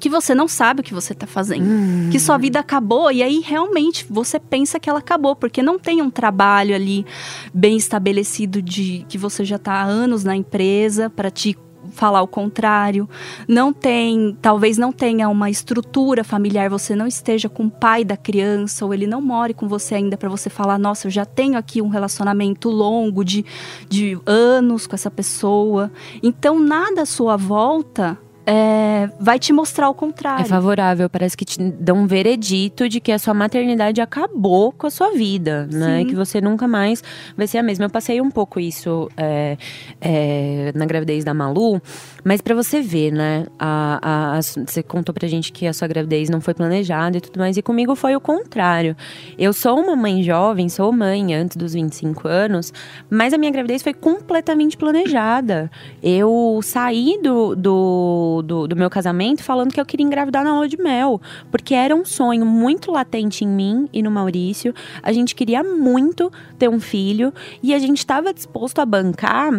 que 0.00 0.08
você 0.08 0.34
não 0.34 0.48
sabe 0.48 0.80
o 0.80 0.82
que 0.82 0.94
você 0.94 1.14
tá 1.14 1.28
fazendo. 1.28 2.10
Que 2.10 2.18
sua 2.18 2.36
vida 2.36 2.58
acabou 2.58 3.12
e 3.12 3.22
aí 3.22 3.38
realmente 3.38 4.04
você 4.10 4.40
pensa 4.40 4.80
que 4.80 4.90
ela 4.90 4.98
acabou, 4.98 5.36
porque 5.36 5.62
não 5.62 5.78
tem 5.78 6.02
um 6.02 6.10
trabalho 6.10 6.74
ali 6.74 7.06
bem 7.54 7.76
estabelecido 7.76 8.60
de 8.60 9.06
que 9.08 9.16
você 9.16 9.44
já 9.44 9.58
tá 9.58 9.74
há 9.74 9.84
anos 9.84 10.24
na 10.24 10.34
empresa 10.34 11.08
para 11.08 11.30
te 11.30 11.56
falar 12.00 12.22
o 12.22 12.26
contrário. 12.26 13.06
Não 13.46 13.74
tem, 13.74 14.34
talvez 14.40 14.78
não 14.78 14.90
tenha 14.90 15.28
uma 15.28 15.50
estrutura 15.50 16.24
familiar, 16.24 16.70
você 16.70 16.96
não 16.96 17.06
esteja 17.06 17.46
com 17.46 17.66
o 17.66 17.70
pai 17.70 18.06
da 18.06 18.16
criança 18.16 18.86
ou 18.86 18.94
ele 18.94 19.06
não 19.06 19.20
more 19.20 19.52
com 19.52 19.68
você 19.68 19.96
ainda 19.96 20.16
para 20.16 20.30
você 20.30 20.48
falar, 20.48 20.78
nossa, 20.78 21.08
eu 21.08 21.10
já 21.10 21.26
tenho 21.26 21.58
aqui 21.58 21.82
um 21.82 21.88
relacionamento 21.88 22.70
longo 22.70 23.22
de, 23.22 23.44
de 23.86 24.18
anos 24.24 24.86
com 24.86 24.94
essa 24.94 25.10
pessoa. 25.10 25.92
Então 26.22 26.58
nada 26.58 27.02
à 27.02 27.06
sua 27.06 27.36
volta 27.36 28.18
é, 28.52 29.08
vai 29.20 29.38
te 29.38 29.52
mostrar 29.52 29.88
o 29.88 29.92
É 29.92 29.94
contrário. 29.94 30.46
favorável, 30.46 31.08
parece 31.08 31.36
que 31.36 31.44
te 31.44 31.58
dão 31.58 31.98
um 31.98 32.06
veredito 32.06 32.88
de 32.88 32.98
que 33.00 33.12
a 33.12 33.18
sua 33.18 33.32
maternidade 33.32 34.00
acabou 34.00 34.72
com 34.72 34.86
a 34.86 34.90
sua 34.90 35.12
vida, 35.12 35.68
né? 35.72 36.00
Sim. 36.00 36.06
Que 36.06 36.14
você 36.16 36.40
nunca 36.40 36.66
mais 36.66 37.02
vai 37.36 37.46
ser 37.46 37.58
a 37.58 37.62
mesma. 37.62 37.84
Eu 37.84 37.90
passei 37.90 38.20
um 38.20 38.30
pouco 38.30 38.58
isso 38.58 39.08
é, 39.16 39.56
é, 40.00 40.72
na 40.74 40.84
gravidez 40.86 41.24
da 41.24 41.32
Malu, 41.32 41.80
mas 42.24 42.40
pra 42.40 42.54
você 42.54 42.80
ver, 42.80 43.12
né? 43.12 43.46
A, 43.58 43.98
a- 44.02 44.38
a- 44.38 44.42
você 44.42 44.82
contou 44.82 45.14
pra 45.14 45.28
gente 45.28 45.52
que 45.52 45.66
a 45.66 45.72
sua 45.72 45.86
gravidez 45.86 46.28
não 46.28 46.40
foi 46.40 46.54
planejada 46.54 47.18
e 47.18 47.20
tudo 47.20 47.38
mais, 47.38 47.56
e 47.56 47.62
comigo 47.62 47.94
foi 47.94 48.16
o 48.16 48.20
contrário. 48.20 48.96
Eu 49.38 49.52
sou 49.52 49.78
uma 49.78 49.94
mãe 49.94 50.22
jovem, 50.22 50.68
sou 50.68 50.90
mãe 50.92 51.34
antes 51.34 51.56
dos 51.56 51.74
25 51.74 52.26
anos, 52.26 52.72
mas 53.08 53.32
a 53.32 53.38
minha 53.38 53.52
gravidez 53.52 53.82
foi 53.82 53.94
completamente 53.94 54.76
planejada. 54.76 55.70
Eu 56.02 56.60
saí 56.62 57.20
do, 57.22 57.54
do, 57.54 58.39
do, 58.42 58.66
do 58.66 58.76
meu 58.76 58.88
casamento 58.90 59.42
falando 59.42 59.72
que 59.72 59.80
eu 59.80 59.86
queria 59.86 60.04
engravidar 60.06 60.44
na 60.44 60.54
lua 60.54 60.68
de 60.68 60.76
mel, 60.76 61.20
porque 61.50 61.74
era 61.74 61.94
um 61.94 62.04
sonho 62.04 62.44
muito 62.46 62.90
latente 62.90 63.44
em 63.44 63.48
mim 63.48 63.88
e 63.92 64.02
no 64.02 64.10
Maurício. 64.10 64.74
A 65.02 65.12
gente 65.12 65.34
queria 65.34 65.62
muito 65.62 66.30
ter 66.58 66.68
um 66.68 66.80
filho 66.80 67.32
e 67.62 67.74
a 67.74 67.78
gente 67.78 67.98
estava 67.98 68.32
disposto 68.32 68.80
a 68.80 68.86
bancar 68.86 69.52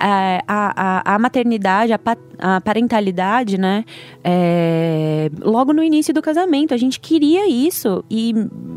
é, 0.00 0.42
a, 0.46 1.02
a, 1.06 1.14
a 1.14 1.18
maternidade, 1.18 1.92
a, 1.92 1.98
pa- 1.98 2.16
a 2.38 2.60
parentalidade, 2.60 3.58
né? 3.58 3.84
é, 4.30 5.30
logo 5.40 5.72
no 5.72 5.82
início 5.82 6.12
do 6.12 6.20
casamento. 6.20 6.74
A 6.74 6.76
gente 6.76 7.00
queria 7.00 7.48
isso 7.48 8.04
e 8.10 8.34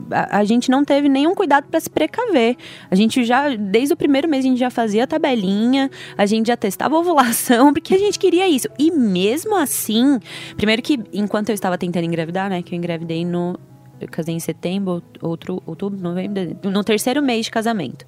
a, 0.09 0.39
a 0.39 0.43
gente 0.45 0.71
não 0.71 0.85
teve 0.85 1.09
nenhum 1.09 1.35
cuidado 1.35 1.67
para 1.69 1.79
se 1.79 1.89
precaver. 1.89 2.55
A 2.89 2.95
gente 2.95 3.23
já, 3.25 3.49
desde 3.55 3.93
o 3.93 3.97
primeiro 3.97 4.29
mês, 4.29 4.45
a 4.45 4.47
gente 4.47 4.59
já 4.59 4.69
fazia 4.69 5.05
tabelinha, 5.05 5.89
a 6.17 6.25
gente 6.25 6.47
já 6.47 6.55
testava 6.55 6.95
ovulação, 6.97 7.73
porque 7.73 7.93
a 7.93 7.97
gente 7.97 8.17
queria 8.17 8.47
isso. 8.47 8.67
E 8.79 8.91
mesmo 8.91 9.55
assim, 9.57 10.19
primeiro 10.55 10.81
que 10.81 10.99
enquanto 11.11 11.49
eu 11.49 11.55
estava 11.55 11.77
tentando 11.77 12.05
engravidar, 12.05 12.49
né? 12.49 12.61
Que 12.61 12.73
eu 12.73 12.77
engravidei 12.77 13.25
no. 13.25 13.59
Eu 14.01 14.07
casei 14.09 14.33
em 14.35 14.39
setembro, 14.39 15.01
outro, 15.21 15.61
outubro, 15.65 15.99
novembro, 15.99 16.57
no 16.63 16.83
terceiro 16.83 17.21
mês 17.21 17.45
de 17.45 17.51
casamento. 17.51 18.05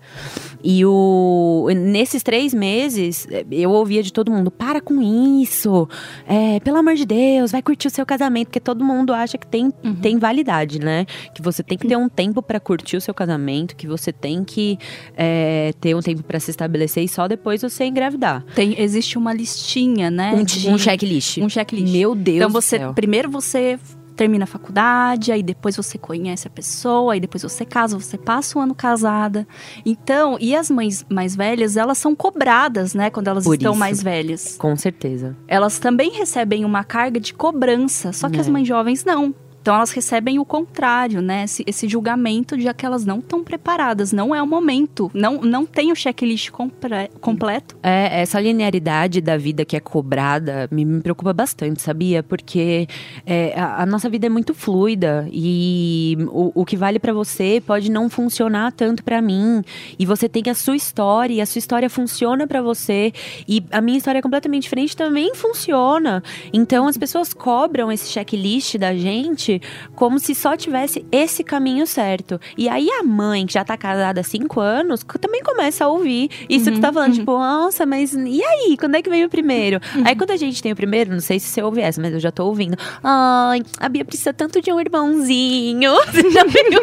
E 0.64 0.84
o, 0.86 1.68
nesses 1.76 2.24
três 2.24 2.54
meses, 2.54 3.28
eu 3.52 3.70
ouvia 3.72 4.02
de 4.02 4.12
todo 4.12 4.32
mundo: 4.32 4.50
para 4.50 4.82
com 4.82 5.02
isso, 5.42 5.88
é, 6.28 6.60
pelo 6.62 6.78
amor 6.78 6.96
de 6.96 7.06
Deus, 7.06 7.52
vai 7.52 7.62
curtir 7.62 7.88
o 7.88 7.92
seu 7.92 8.06
casamento, 8.06 8.48
porque 8.48 8.60
todo 8.60 8.84
mundo 8.84 9.14
acha 9.14 9.38
que 9.38 9.46
tem, 9.46 9.72
tem 10.02 10.18
validade, 10.18 10.80
né? 10.80 11.06
Que 11.36 11.42
você 11.42 11.62
tem 11.62 11.78
que 11.78 11.88
ter 11.88 11.98
um 11.98 12.10
tempo 12.10 12.42
para 12.42 12.60
curtir 12.60 12.98
o 12.98 13.02
seu 13.02 13.14
casamento, 13.14 13.76
que 13.76 13.86
você 13.88 14.12
tem 14.12 14.44
que 14.44 14.78
é, 15.16 15.74
ter 15.80 15.96
um 15.96 16.02
tempo 16.02 16.24
para 16.24 16.40
se 16.40 16.50
estabelecer 16.52 17.04
e 17.04 17.08
só 17.08 17.28
depois 17.28 17.62
você 17.62 17.86
engravidar. 17.86 18.44
Tem, 18.56 18.80
existe 18.82 19.18
uma 19.18 19.34
listinha, 19.34 20.10
né? 20.10 20.34
Um, 20.34 20.44
de- 20.44 20.70
um 20.70 20.78
checklist. 20.78 21.38
Um 21.40 21.50
checklist. 21.50 21.92
Meu 21.94 22.16
Deus 22.16 22.38
Então 22.38 22.50
do 22.50 22.54
você 22.54 22.80
primeiro 22.96 23.30
você 23.30 23.78
termina 24.16 24.44
a 24.44 24.48
faculdade, 24.48 25.32
aí 25.32 25.42
depois 25.44 25.76
você 25.76 25.98
conhece 25.98 26.48
a 26.48 26.50
pessoa, 26.50 27.14
aí 27.14 27.20
depois 27.20 27.44
você 27.44 27.66
casa, 27.66 27.98
você 28.00 28.18
passa 28.18 28.58
um 28.58 28.62
ano 28.62 28.76
casada. 28.76 29.48
Então, 29.86 30.38
e 30.40 30.56
as 30.56 30.70
mães 30.70 31.06
mais 31.10 31.36
velhas, 31.36 31.78
elas 31.78 31.98
são 31.98 32.16
cobradas, 32.16 32.94
né, 32.94 33.10
quando 33.10 33.28
elas 33.28 33.44
Por 33.44 33.56
estão 33.56 33.72
isso. 33.72 33.80
mais 33.80 34.02
velhas. 34.04 34.56
Com 34.58 34.76
certeza. 34.76 35.36
Elas 35.48 35.80
também 35.80 36.12
recebem 36.12 36.64
uma 36.66 36.84
carga 36.84 37.20
de 37.20 37.34
cobrança, 37.34 38.12
só 38.14 38.30
que 38.30 38.40
as 38.40 38.48
É. 38.48 38.52
mães 38.52 38.68
jovens 38.68 39.04
não. 39.04 39.34
Então 39.64 39.76
elas 39.76 39.92
recebem 39.92 40.40
o 40.40 40.44
contrário, 40.46 41.22
né? 41.22 41.46
Esse, 41.46 41.64
esse 41.66 41.88
julgamento 41.88 42.58
de 42.58 42.74
que 42.74 42.86
elas 42.86 43.06
não 43.06 43.20
estão 43.20 43.42
preparadas, 43.42 44.12
não 44.12 44.36
é 44.36 44.44
o 44.44 44.48
momento, 44.48 45.10
não, 45.14 45.40
não 45.42 45.66
tem 45.66 45.90
o 45.90 45.96
checklist 45.96 46.50
compre- 46.52 47.10
completo. 47.22 47.78
É, 47.82 48.22
essa 48.22 48.42
linearidade 48.42 49.22
da 49.22 49.38
vida 49.38 49.64
que 49.64 49.78
é 49.78 49.80
cobrada 49.80 50.68
me, 50.70 50.84
me 50.84 51.02
preocupa 51.02 51.32
bastante, 51.32 51.82
sabia? 51.82 52.22
Porque 52.22 52.90
é, 53.26 53.58
a, 53.58 53.84
a 53.84 53.86
nossa 53.86 54.10
vida 54.10 54.26
é 54.26 54.30
muito 54.30 54.54
fluida 54.54 55.30
e 55.32 56.18
o, 56.30 56.52
o 56.62 56.66
que 56.66 56.76
vale 56.76 57.00
pra 57.00 57.14
você 57.14 57.64
pode 57.66 57.90
não 57.90 58.10
funcionar 58.10 58.74
tanto 58.74 59.02
pra 59.02 59.22
mim. 59.22 59.62
E 59.98 60.06
você 60.06 60.28
tem 60.28 60.44
a 60.50 60.56
sua 60.56 60.76
história, 60.76 61.36
e 61.36 61.40
a 61.40 61.46
sua 61.46 61.60
história 61.60 61.90
funciona 61.90 62.46
pra 62.46 62.62
você. 62.62 63.14
E 63.48 63.64
a 63.72 63.80
minha 63.80 63.98
história 63.98 64.20
é 64.20 64.22
completamente 64.22 64.64
diferente 64.64 64.98
também 64.98 65.34
funciona. 65.36 66.22
Então 66.52 66.86
as 66.86 66.98
pessoas 66.98 67.34
cobram 67.34 67.90
esse 67.90 68.12
checklist 68.12 68.78
da 68.78 68.94
gente 68.94 69.53
como 69.96 70.20
se 70.20 70.36
só 70.36 70.56
tivesse 70.56 71.06
esse 71.12 71.44
caminho 71.44 71.86
certo. 71.86 72.40
E 72.58 72.70
aí 72.70 72.90
a 72.90 73.04
mãe, 73.04 73.46
que 73.46 73.54
já 73.54 73.64
tá 73.64 73.78
casada 73.78 74.22
há 74.22 74.24
cinco 74.24 74.60
anos, 74.60 75.04
também 75.20 75.42
começa 75.42 75.86
a 75.86 75.88
ouvir 75.88 76.30
isso 76.50 76.70
que 76.70 76.76
você 76.76 76.82
tá 76.82 76.92
falando, 76.92 77.14
tipo, 77.14 77.32
nossa, 77.32 77.86
mas 77.86 78.14
e 78.14 78.44
aí? 78.44 78.78
Quando 78.78 78.96
é 78.96 79.02
que 79.02 79.10
vem 79.10 79.26
o 79.26 79.30
primeiro? 79.30 79.80
Aí 80.04 80.16
quando 80.16 80.32
a 80.32 80.38
gente 80.38 80.62
tem 80.62 80.72
o 80.72 80.76
primeiro, 80.76 81.12
não 81.12 81.20
sei 81.20 81.40
se 81.40 81.48
você 81.48 81.62
ouve 81.62 81.82
essa, 81.82 82.02
mas 82.02 82.14
eu 82.14 82.20
já 82.20 82.32
tô 82.32 82.46
ouvindo. 82.46 82.78
Ai, 83.04 83.62
a 83.80 83.90
Bia 83.90 84.06
precisa 84.06 84.34
tanto 84.34 84.62
de 84.62 84.72
um 84.72 84.80
irmãozinho. 84.80 85.94
Você 86.14 86.30
já 86.30 86.44
viu 86.44 86.82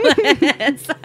essa? 0.59 0.97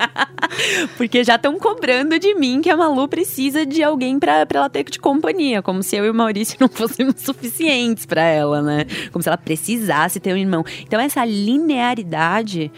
Porque 0.98 1.24
já 1.24 1.36
estão 1.36 1.58
cobrando 1.60 2.18
de 2.18 2.34
mim 2.36 2.62
que 2.62 2.70
a 2.70 2.78
Malu 2.78 3.08
precisa 3.08 3.66
de 3.66 3.84
alguém 3.84 4.20
pra, 4.20 4.46
pra 4.46 4.60
ela 4.60 4.70
ter 4.70 4.84
de 4.84 5.00
companhia. 5.00 5.62
Como 5.62 5.84
se 5.84 5.96
eu 5.96 6.06
e 6.06 6.10
o 6.10 6.14
Maurício 6.14 6.58
não 6.62 6.68
fôssemos 6.68 7.16
suficientes 7.18 8.06
pra 8.06 8.24
ela, 8.24 8.62
né? 8.62 8.86
Como 9.12 9.22
se 9.22 9.30
ela 9.30 9.38
precisasse 9.38 10.20
ter 10.20 10.34
um 10.34 10.38
irmão. 10.38 10.64
Então, 10.82 11.00
essa 11.00 11.24
linearidade. 11.58 12.72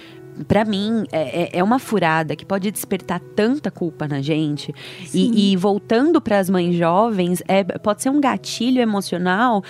Pra 0.47 0.63
mim, 0.63 1.03
é, 1.11 1.43
é- 1.43 1.49
é 1.59 1.63
uma 1.63 1.79
furada 1.79 2.35
que 2.35 2.45
pode 2.45 2.69
despertar 2.69 3.19
tanta 3.35 3.71
culpa 3.71 4.07
na 4.07 4.21
gente. 4.21 4.71
E, 5.11 5.51
e 5.53 5.55
voltando 5.57 6.21
para 6.21 6.37
as 6.37 6.47
mães 6.47 6.75
jovens, 6.75 7.41
é, 7.47 7.63
pode 7.63 8.03
ser 8.03 8.11
um 8.11 8.21
gatilho 8.21 8.79
emocional 8.79 9.63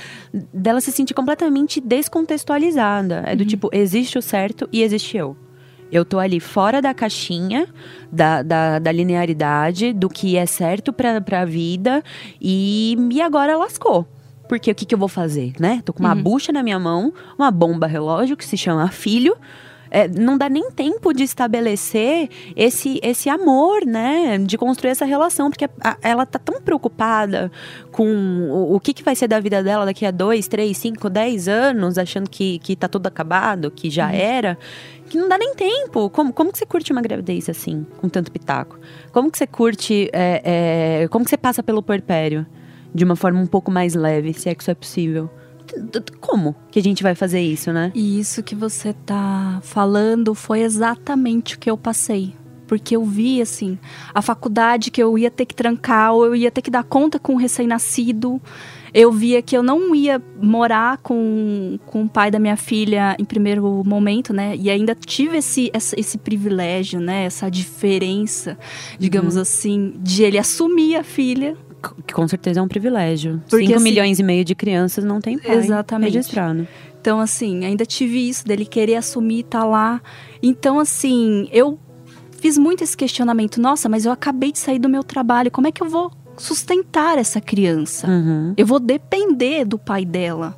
dela 0.53 0.81
se 0.81 0.91
sentir 0.91 1.13
completamente 1.13 1.79
descontextualizada. 1.79 3.23
É 3.25 3.33
do 3.33 3.45
tipo, 3.45 3.69
existe 3.71 4.17
o 4.17 4.21
certo 4.21 4.67
e 4.71 4.83
existe 4.83 5.15
eu. 5.15 5.37
Eu 5.89 6.03
tô 6.03 6.19
ali 6.19 6.41
fora 6.41 6.81
da 6.81 6.93
caixinha, 6.93 7.65
da, 8.11 8.41
da, 8.43 8.77
da 8.77 8.91
linearidade, 8.91 9.93
do 9.93 10.09
que 10.09 10.35
é 10.35 10.45
certo 10.45 10.91
pra, 10.91 11.21
pra 11.21 11.45
vida, 11.45 12.03
e, 12.41 12.97
e 13.09 13.21
agora 13.21 13.55
lascou. 13.57 14.05
Porque 14.47 14.71
o 14.71 14.75
que, 14.75 14.85
que 14.85 14.95
eu 14.95 14.99
vou 14.99 15.07
fazer, 15.09 15.53
né? 15.59 15.81
Tô 15.83 15.91
com 15.93 16.01
uma 16.03 16.15
bucha 16.23 16.51
na 16.51 16.63
minha 16.63 16.79
mão, 16.79 17.13
uma 17.37 17.51
bomba 17.51 17.85
relógio 17.87 18.37
que 18.37 18.45
se 18.45 18.57
chama 18.57 18.89
filho. 18.89 19.35
É, 19.89 20.05
não 20.05 20.37
dá 20.37 20.49
nem 20.49 20.69
tempo 20.69 21.13
de 21.13 21.23
estabelecer 21.23 22.29
esse, 22.57 22.99
esse 23.01 23.29
amor, 23.29 23.85
né? 23.85 24.37
De 24.37 24.57
construir 24.57 24.91
essa 24.91 25.05
relação, 25.05 25.49
porque 25.49 25.63
a- 25.81 25.97
ela 26.01 26.25
tá 26.25 26.37
tão 26.37 26.59
preocupada 26.61 27.49
com 27.89 28.05
o, 28.51 28.75
o 28.75 28.79
que, 28.81 28.93
que 28.93 29.01
vai 29.01 29.15
ser 29.15 29.29
da 29.29 29.39
vida 29.39 29.63
dela 29.63 29.85
daqui 29.85 30.05
a 30.05 30.11
dois, 30.11 30.45
três, 30.47 30.77
cinco, 30.77 31.09
dez 31.09 31.47
anos, 31.47 31.97
achando 31.97 32.29
que, 32.29 32.59
que 32.59 32.75
tá 32.75 32.89
tudo 32.89 33.07
acabado, 33.07 33.71
que 33.71 33.89
já 33.89 34.11
era, 34.11 34.57
que 35.09 35.17
não 35.17 35.29
dá 35.29 35.37
nem 35.37 35.55
tempo. 35.55 36.09
Como, 36.09 36.33
como 36.33 36.51
que 36.51 36.57
você 36.57 36.65
curte 36.65 36.91
uma 36.91 37.01
gravidez 37.01 37.49
assim, 37.49 37.85
com 37.97 38.09
tanto 38.09 38.29
pitaco? 38.29 38.77
Como 39.13 39.31
que 39.31 39.37
você 39.37 39.47
curte. 39.47 40.09
é, 40.11 41.01
é, 41.03 41.07
como 41.07 41.23
que 41.23 41.29
você 41.31 41.37
passa 41.37 41.63
pelo 41.63 41.81
puerpério 41.81 42.45
de 42.97 43.03
uma 43.05 43.15
forma 43.15 43.39
um 43.39 43.45
pouco 43.47 43.69
mais 43.71 43.93
leve, 43.93 44.33
se 44.33 44.49
é 44.49 44.55
que 44.55 44.61
isso 44.63 44.71
é 44.71 44.75
possível? 44.75 45.29
Como 46.19 46.55
que 46.71 46.79
a 46.79 46.83
gente 46.83 47.03
vai 47.03 47.13
fazer 47.13 47.41
isso, 47.41 47.71
né? 47.71 47.91
E 47.93 48.19
isso 48.19 48.41
que 48.41 48.55
você 48.55 48.93
tá 49.05 49.59
falando 49.61 50.33
foi 50.33 50.61
exatamente 50.61 51.55
o 51.55 51.59
que 51.59 51.69
eu 51.69 51.77
passei. 51.77 52.33
Porque 52.65 52.95
eu 52.97 53.05
vi, 53.05 53.41
assim, 53.41 53.77
a 54.13 54.21
faculdade 54.21 54.91
que 54.91 55.01
eu 55.01 55.17
ia 55.17 55.31
ter 55.31 55.45
que 55.45 55.55
trancar, 55.55 56.13
ou 56.13 56.25
eu 56.25 56.35
ia 56.35 56.51
ter 56.51 56.61
que 56.61 56.69
dar 56.71 56.83
conta 56.83 57.17
com 57.17 57.33
o 57.35 57.37
recém-nascido. 57.37 58.41
Eu 58.93 59.09
via 59.11 59.41
que 59.41 59.55
eu 59.55 59.63
não 59.63 59.93
ia 59.95 60.21
morar 60.41 60.97
com, 60.97 61.79
com 61.85 62.03
o 62.03 62.09
pai 62.09 62.29
da 62.31 62.39
minha 62.39 62.57
filha 62.57 63.15
em 63.19 63.23
primeiro 63.23 63.83
momento, 63.85 64.33
né? 64.33 64.53
E 64.57 64.69
ainda 64.69 64.93
tive 64.95 65.37
esse, 65.37 65.69
essa- 65.73 65.97
esse 65.97 66.17
privilégio, 66.17 66.99
né? 66.99 67.23
Essa 67.25 67.49
diferença, 67.49 68.57
digamos 68.99 69.37
assim, 69.37 69.93
de 70.01 70.23
ele 70.23 70.37
assumir 70.37 70.95
a 70.97 71.03
filha. 71.03 71.55
Que 72.05 72.13
com 72.13 72.27
certeza 72.27 72.59
é 72.59 72.63
um 72.63 72.67
privilégio. 72.67 73.41
Porque, 73.49 73.65
5 73.67 73.75
assim- 73.75 73.83
milhões 73.83 74.19
e 74.19 74.23
meio 74.23 74.43
de 74.45 74.55
crianças 74.55 75.03
não 75.03 75.19
tem 75.21 75.37
pai 75.37 75.55
Exatamente. 75.57 76.13
registrado. 76.13 76.67
Então, 76.99 77.19
assim, 77.19 77.63
ainda 77.65 77.85
tive 77.85 78.27
isso 78.27 78.45
dele 78.45 78.65
querer 78.65 78.95
assumir, 78.95 79.43
tá 79.43 79.63
lá. 79.63 80.01
Então, 80.43 80.79
assim, 80.79 81.47
eu 81.51 81.79
fiz 82.39 82.57
muito 82.57 82.83
esse 82.83 82.97
questionamento. 82.97 83.61
Nossa, 83.61 83.87
mas 83.87 84.05
eu 84.05 84.11
acabei 84.11 84.51
de 84.51 84.59
sair 84.59 84.79
do 84.79 84.89
meu 84.89 85.03
trabalho. 85.03 85.49
Como 85.51 85.67
é 85.67 85.71
que 85.71 85.81
eu 85.81 85.87
vou 85.89 86.11
sustentar 86.37 87.17
essa 87.17 87.39
criança? 87.39 88.07
Uhum. 88.07 88.53
Eu 88.57 88.65
vou 88.65 88.79
depender 88.79 89.63
do 89.65 89.77
pai 89.79 90.03
dela. 90.05 90.55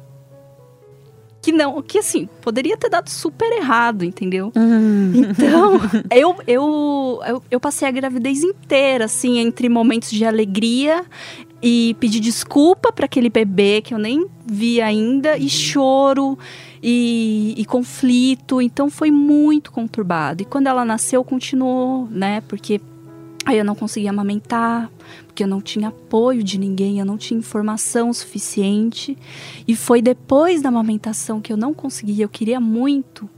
Que 1.41 1.51
não, 1.51 1.81
que 1.81 1.98
assim, 1.98 2.27
poderia 2.41 2.75
ter 2.75 2.89
dado 2.89 3.10
super 3.10 3.51
errado, 3.51 4.03
entendeu? 4.03 4.51
Uhum. 4.55 5.13
Então, 5.15 5.79
eu, 6.12 6.36
eu, 6.46 7.19
eu, 7.25 7.43
eu 7.50 7.60
passei 7.60 7.88
a 7.88 7.91
gravidez 7.91 8.43
inteira, 8.43 9.05
assim, 9.05 9.39
entre 9.39 9.69
momentos 9.69 10.12
de 10.12 10.25
alegria 10.25 11.05
e 11.62 11.96
pedir 12.00 12.19
desculpa 12.19 12.91
para 12.91 13.05
aquele 13.05 13.29
bebê 13.29 13.81
que 13.81 13.93
eu 13.93 13.98
nem 13.98 14.25
vi 14.46 14.81
ainda, 14.81 15.38
e 15.38 15.50
choro 15.50 16.38
e, 16.84 17.53
e 17.58 17.65
conflito. 17.65 18.62
Então, 18.62 18.89
foi 18.89 19.12
muito 19.12 19.72
conturbado. 19.72 20.41
E 20.41 20.46
quando 20.46 20.67
ela 20.67 20.84
nasceu, 20.84 21.24
continuou, 21.24 22.08
né? 22.12 22.41
Porque 22.48 22.81
Aí 23.46 23.58
eu 23.58 23.65
não 23.65 23.74
conseguia 23.74 24.12
amamentar, 24.12 24.91
porque 25.39 25.43
eu 25.43 25.48
não 25.48 25.62
tinha 25.62 25.88
apoio 25.88 26.43
de 26.43 26.58
ninguém, 26.58 27.00
eu 27.00 27.05
não 27.05 27.17
tinha 27.17 27.39
informação 27.39 28.12
suficiente. 28.12 29.17
E 29.65 29.74
foi 29.74 30.01
depois 30.01 30.62
da 30.62 30.67
amamentação 30.67 31.39
que 31.39 31.53
eu 31.53 31.55
não 31.55 31.74
conseguia, 31.74 32.25
eu 32.25 32.29
queria 32.29 32.60
muito, 32.60 33.29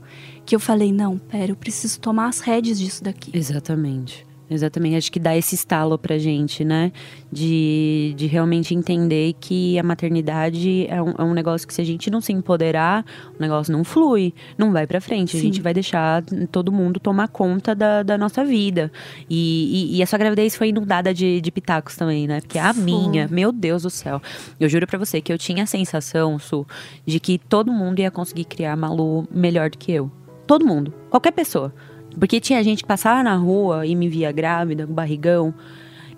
que 0.44 0.54
eu 0.54 0.58
falei: 0.58 0.92
não, 0.92 1.16
pera, 1.16 1.52
eu 1.52 1.56
preciso 1.56 2.00
tomar 2.00 2.26
as 2.26 2.40
rédeas 2.40 2.80
disso 2.80 3.04
daqui. 3.04 3.30
Exatamente. 3.32 4.26
Exatamente, 4.52 4.96
acho 4.96 5.10
que 5.10 5.18
dá 5.18 5.34
esse 5.34 5.54
estalo 5.54 5.98
pra 5.98 6.18
gente, 6.18 6.62
né? 6.62 6.92
De, 7.30 8.12
de 8.16 8.26
realmente 8.26 8.74
entender 8.74 9.34
que 9.40 9.78
a 9.78 9.82
maternidade 9.82 10.86
é 10.88 11.02
um, 11.02 11.14
é 11.16 11.22
um 11.24 11.32
negócio 11.32 11.66
que 11.66 11.72
se 11.72 11.80
a 11.80 11.84
gente 11.84 12.10
não 12.10 12.20
se 12.20 12.32
empoderar, 12.32 13.02
o 13.38 13.40
negócio 13.40 13.72
não 13.72 13.82
flui, 13.82 14.34
não 14.58 14.70
vai 14.70 14.86
pra 14.86 15.00
frente. 15.00 15.36
A 15.36 15.40
Sim. 15.40 15.46
gente 15.46 15.62
vai 15.62 15.72
deixar 15.72 16.22
todo 16.50 16.70
mundo 16.70 17.00
tomar 17.00 17.28
conta 17.28 17.74
da, 17.74 18.02
da 18.02 18.18
nossa 18.18 18.44
vida. 18.44 18.92
E, 19.30 19.92
e, 19.92 19.96
e 19.96 20.02
a 20.02 20.06
sua 20.06 20.18
gravidez 20.18 20.54
foi 20.54 20.68
inundada 20.68 21.14
de, 21.14 21.40
de 21.40 21.50
pitacos 21.50 21.96
também, 21.96 22.26
né? 22.26 22.42
Porque 22.42 22.58
a 22.58 22.74
Foi. 22.74 22.84
minha, 22.84 23.28
meu 23.30 23.52
Deus 23.52 23.84
do 23.84 23.90
céu. 23.90 24.20
Eu 24.60 24.68
juro 24.68 24.86
pra 24.86 24.98
você 24.98 25.22
que 25.22 25.32
eu 25.32 25.38
tinha 25.38 25.62
a 25.62 25.66
sensação, 25.66 26.38
Su, 26.38 26.66
de 27.06 27.18
que 27.18 27.38
todo 27.38 27.72
mundo 27.72 28.00
ia 28.00 28.10
conseguir 28.10 28.44
criar 28.44 28.74
a 28.74 28.76
Malu 28.76 29.26
melhor 29.30 29.70
do 29.70 29.78
que 29.78 29.92
eu. 29.92 30.10
Todo 30.46 30.66
mundo. 30.66 30.92
Qualquer 31.08 31.32
pessoa. 31.32 31.72
Porque 32.18 32.40
tinha 32.40 32.62
gente 32.62 32.82
que 32.82 32.88
passava 32.88 33.22
na 33.22 33.34
rua 33.36 33.86
e 33.86 33.94
me 33.94 34.08
via 34.08 34.32
grávida, 34.32 34.86
com 34.86 34.92
barrigão. 34.92 35.54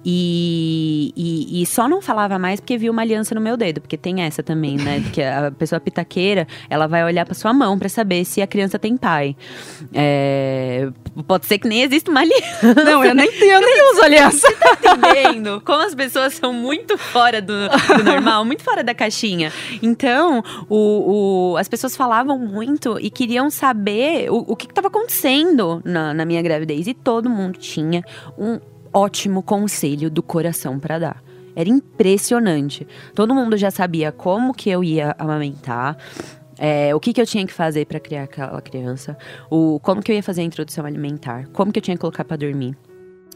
E, 0.05 1.13
e, 1.17 1.63
e 1.63 1.67
só 1.67 1.89
não 1.89 2.03
falava 2.03 2.39
mais 2.39 2.61
porque 2.61 2.77
viu 2.77 2.93
uma 2.93 3.03
aliança 3.03 3.35
no 3.35 3.41
meu 3.41 3.57
dedo, 3.57 3.81
porque 3.81 3.97
tem 3.97 4.21
essa 4.23 4.43
também, 4.43 4.77
né? 4.77 5.01
Porque 5.05 5.23
a 5.23 5.51
pessoa 5.51 5.81
pitaqueira, 5.81 6.47
ela 6.69 6.87
vai 6.87 7.05
olhar 7.05 7.25
pra 7.25 7.35
sua 7.35 7.53
mão 7.53 7.79
pra 7.79 7.89
saber 7.89 8.25
se 8.25 8.43
a 8.43 8.47
criança 8.47 8.79
tem 8.79 8.97
pai. 8.97 9.37
É, 9.93 10.89
pode 11.27 11.47
ser 11.47 11.59
que 11.59 11.69
nem 11.69 11.83
exista 11.83 12.11
uma 12.11 12.21
aliança. 12.21 12.75
Não, 12.85 13.05
eu 13.05 13.15
nem, 13.15 13.27
eu 13.29 13.61
nem 13.61 13.93
uso 13.93 14.03
aliança. 14.03 14.47
entendendo 14.83 15.63
como 15.65 15.83
as 15.83 15.95
pessoas 15.95 16.35
são 16.35 16.53
muito 16.53 16.99
fora 16.99 17.41
do, 17.41 17.55
do 17.97 18.05
normal, 18.05 18.45
muito 18.45 18.63
fora 18.63 18.83
da 18.83 18.95
caixinha. 18.95 19.53
Então, 19.83 20.43
o, 20.69 21.53
o- 21.53 21.57
as 21.57 21.69
pessoas 21.69 21.97
falavam 21.97 22.39
muito 22.39 22.99
e 23.01 23.11
queriam 23.11 23.49
saber 23.51 24.31
o, 24.31 24.45
o 24.53 24.57
que 24.57 24.67
estava 24.67 24.89
acontecendo 24.89 25.81
na, 25.85 26.13
na 26.13 26.25
minha 26.25 26.43
gravidez. 26.43 26.87
E 26.87 26.95
todo 26.95 27.31
mundo 27.31 27.59
tinha 27.59 28.03
um 28.39 28.59
ótimo 28.95 29.43
conselho 29.43 30.09
do 30.09 30.23
coração 30.23 30.79
para 30.79 30.99
dar. 30.99 31.23
Era 31.57 31.69
impressionante. 31.69 32.87
Todo 33.15 33.35
mundo 33.35 33.57
já 33.57 33.71
sabia 33.71 34.11
como 34.11 34.55
que 34.55 34.71
eu 34.71 34.83
ia 34.83 35.15
amamentar. 35.19 35.97
é, 36.59 36.95
o 36.95 37.01
que, 37.01 37.13
que 37.13 37.21
eu 37.21 37.27
tinha 37.27 37.45
que 37.47 37.53
fazer 37.53 37.85
para 37.87 37.99
criar 37.99 38.25
aquela 38.25 38.61
criança, 38.63 39.17
o 39.51 39.81
como 39.81 40.01
que 40.01 40.13
eu 40.13 40.17
ia 40.17 40.23
fazer 40.23 40.43
a 40.43 40.45
introdução 40.45 40.87
alimentar, 40.87 41.49
como 41.53 41.73
que 41.73 41.79
eu 41.79 41.83
tinha 41.83 41.97
que 41.97 42.01
colocar 42.01 42.25
para 42.25 42.37
dormir, 42.37 42.77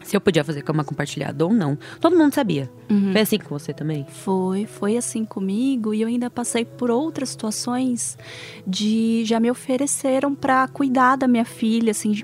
se 0.05 0.17
eu 0.17 0.21
podia 0.21 0.45
fazer 0.45 0.63
cama 0.63 0.85
compartilhada 0.85 1.45
ou 1.45 1.53
não. 1.53 1.77
Todo 2.01 2.17
mundo 2.17 2.33
sabia. 2.33 2.71
Foi 3.13 3.21
assim 3.21 3.39
com 3.39 3.49
você 3.59 3.75
também? 3.75 4.07
Foi, 4.09 4.67
foi 4.67 4.97
assim 4.97 5.25
comigo 5.25 5.93
e 5.93 6.03
eu 6.03 6.09
ainda 6.09 6.31
passei 6.31 6.65
por 6.65 6.91
outras 6.91 7.31
situações 7.31 8.17
de 8.65 9.25
já 9.25 9.41
me 9.41 9.51
ofereceram 9.51 10.35
pra 10.35 10.69
cuidar 10.69 11.17
da 11.17 11.27
minha 11.27 11.45
filha, 11.45 11.91
assim, 11.91 12.15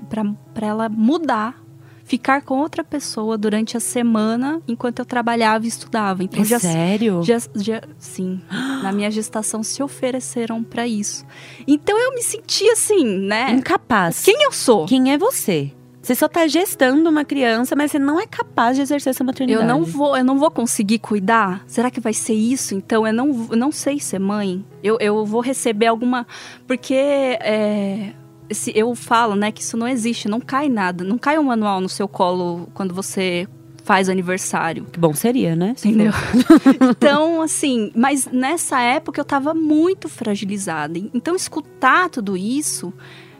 pra 0.53 0.67
ela 0.67 0.87
mudar, 0.87 1.61
ficar 2.05 2.41
com 2.43 2.59
outra 2.59 2.83
pessoa 2.83 3.37
durante 3.37 3.75
a 3.75 3.79
semana 3.79 4.61
enquanto 4.67 4.99
eu 4.99 5.05
trabalhava 5.05 5.65
e 5.65 5.67
estudava. 5.67 6.23
Então 6.23 6.45
já 6.45 6.55
É 6.57 6.59
sério? 6.59 7.21
já, 7.23 7.37
já 7.55 7.81
sim, 7.97 8.39
na 8.81 8.91
minha 8.91 9.11
gestação 9.11 9.63
se 9.63 9.81
ofereceram 9.83 10.63
pra 10.63 10.87
isso. 10.87 11.25
Então 11.67 11.99
eu 11.99 12.13
me 12.13 12.21
senti 12.21 12.69
assim, 12.69 13.03
né? 13.05 13.51
Incapaz. 13.51 14.21
Quem 14.23 14.43
eu 14.43 14.51
sou? 14.51 14.85
Quem 14.85 15.11
é 15.11 15.17
você? 15.17 15.71
Você 16.01 16.13
só 16.13 16.27
tá 16.27 16.45
gestando 16.45 17.09
uma 17.09 17.25
criança, 17.25 17.75
mas 17.75 17.89
você 17.89 17.97
não 17.97 18.19
é 18.19 18.27
capaz 18.27 18.75
de 18.75 18.83
exercer 18.83 19.09
essa 19.09 19.23
maternidade. 19.23 19.63
Eu 19.63 19.67
não 19.67 19.83
vou, 19.83 20.15
eu 20.15 20.23
não 20.23 20.37
vou 20.37 20.51
conseguir 20.51 20.99
cuidar. 20.99 21.63
Será 21.65 21.89
que 21.89 21.99
vai 21.99 22.13
ser 22.13 22.35
isso? 22.35 22.75
Então 22.75 23.07
eu 23.07 23.11
não, 23.13 23.47
eu 23.49 23.57
não 23.57 23.71
sei 23.71 23.99
ser 23.99 24.19
mãe. 24.19 24.63
Eu, 24.83 24.97
eu 25.01 25.25
vou 25.25 25.41
receber 25.41 25.87
alguma, 25.87 26.27
porque 26.67 26.93
é, 26.93 28.13
esse- 28.49 28.71
eu 28.75 28.93
falo, 28.95 29.35
né, 29.35 29.51
que 29.51 29.61
isso 29.61 29.75
não 29.77 29.87
existe, 29.87 30.27
não 30.27 30.39
cai 30.39 30.69
nada, 30.69 31.03
não 31.03 31.17
cai 31.17 31.37
um 31.39 31.43
manual 31.43 31.79
no 31.81 31.89
seu 31.89 32.07
colo 32.07 32.67
quando 32.73 32.93
você 32.93 33.47
faz 33.83 34.09
aniversário. 34.09 34.85
Que 34.91 34.99
bom 34.99 35.13
seria, 35.13 35.55
né? 35.55 35.73
Se 35.77 35.87
Entendeu? 35.89 36.11
Então, 36.89 37.41
assim, 37.41 37.91
mas 37.95 38.25
nessa 38.25 38.79
época 38.81 39.21
eu 39.21 39.25
tava 39.25 39.53
muito 39.53 40.09
fragilizada. 40.09 40.97
Então, 41.13 41.35
escutar 41.35 42.09
tudo 42.09 42.35
isso 42.35 42.91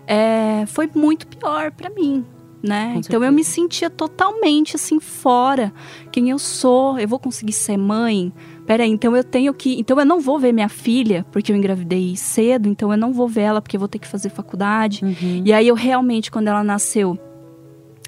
é, 0.08 0.66
foi 0.68 0.88
muito 0.94 1.26
pior 1.28 1.72
pra 1.72 1.90
mim, 1.90 2.24
né? 2.62 2.94
Com 2.94 3.00
então, 3.00 3.24
eu 3.24 3.32
me 3.32 3.44
sentia 3.44 3.90
totalmente, 3.90 4.76
assim, 4.76 5.00
fora. 5.00 5.74
Quem 6.12 6.30
eu 6.30 6.38
sou, 6.38 7.00
eu 7.00 7.08
vou 7.08 7.18
conseguir 7.20 7.54
ser 7.54 7.78
mãe? 7.78 8.32
Peraí, 8.66 8.90
então 8.90 9.16
eu 9.16 9.24
tenho 9.24 9.54
que. 9.54 9.80
Então, 9.80 10.00
eu 10.00 10.06
não 10.06 10.20
vou 10.20 10.40
ver 10.40 10.52
minha 10.52 10.70
filha, 10.70 11.26
porque 11.32 11.52
eu 11.52 11.56
engravidei 11.56 12.16
cedo. 12.16 12.68
Então, 12.68 12.92
eu 12.92 12.98
não 12.98 13.14
vou 13.14 13.28
ver 13.28 13.42
ela, 13.42 13.62
porque 13.62 13.76
eu 13.76 13.80
vou 13.80 13.88
ter 13.88 14.00
que 14.00 14.08
fazer 14.08 14.30
faculdade. 14.30 15.06
Uhum. 15.06 15.44
E 15.46 15.54
aí, 15.54 15.68
eu 15.68 15.76
realmente, 15.76 16.32
quando 16.32 16.48
ela 16.48 16.64
nasceu, 16.64 17.18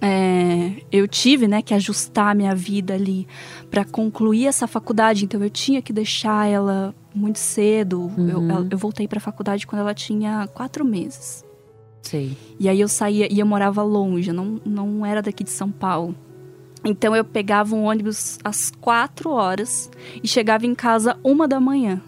é, 0.02 0.74
eu 0.91 1.08
tive 1.08 1.48
né, 1.48 1.62
que 1.62 1.74
ajustar 1.74 2.32
a 2.32 2.34
minha 2.36 2.54
vida 2.54 2.93
ali 2.93 3.28
para 3.70 3.84
concluir 3.84 4.46
essa 4.48 4.67
faculdade. 4.67 5.26
Então 5.26 5.41
eu 5.43 5.50
tinha 5.50 5.82
que 5.82 5.91
deixar 5.91 6.48
ela 6.48 6.93
muito 7.13 7.39
cedo. 7.39 8.12
Eu, 8.17 8.39
Uhum. 8.39 8.52
ela- 8.52 8.67
eu 8.70 8.78
voltei 8.78 9.08
para 9.08 9.17
a 9.17 9.22
faculdade 9.22 9.65
quando 9.65 9.82
ela 9.82 9.93
tinha 9.93 10.48
quatro 10.54 10.86
meses. 10.86 11.43
Sei. 12.04 12.38
E 12.60 12.70
aí 12.70 12.80
eu 12.80 12.88
saía 12.88 13.28
e 13.32 13.39
eu 13.39 13.46
morava 13.46 13.82
longe, 13.84 14.30
eu 14.30 14.34
não, 14.36 14.62
não 14.63 15.06
era 15.06 15.22
daqui 15.22 15.43
de 15.43 15.50
São 15.50 15.70
Paulo. 15.72 16.15
Então 16.88 17.13
eu 17.13 17.26
pegava 17.26 17.76
um 17.76 17.84
ônibus 17.84 18.39
às 18.43 18.71
quatro 18.71 19.30
horas 19.32 19.91
e 20.23 20.28
chegava 20.28 20.65
em 20.65 20.73
casa 20.73 21.17
uma 21.21 21.45
da 21.45 21.60
manhã. 21.60 22.02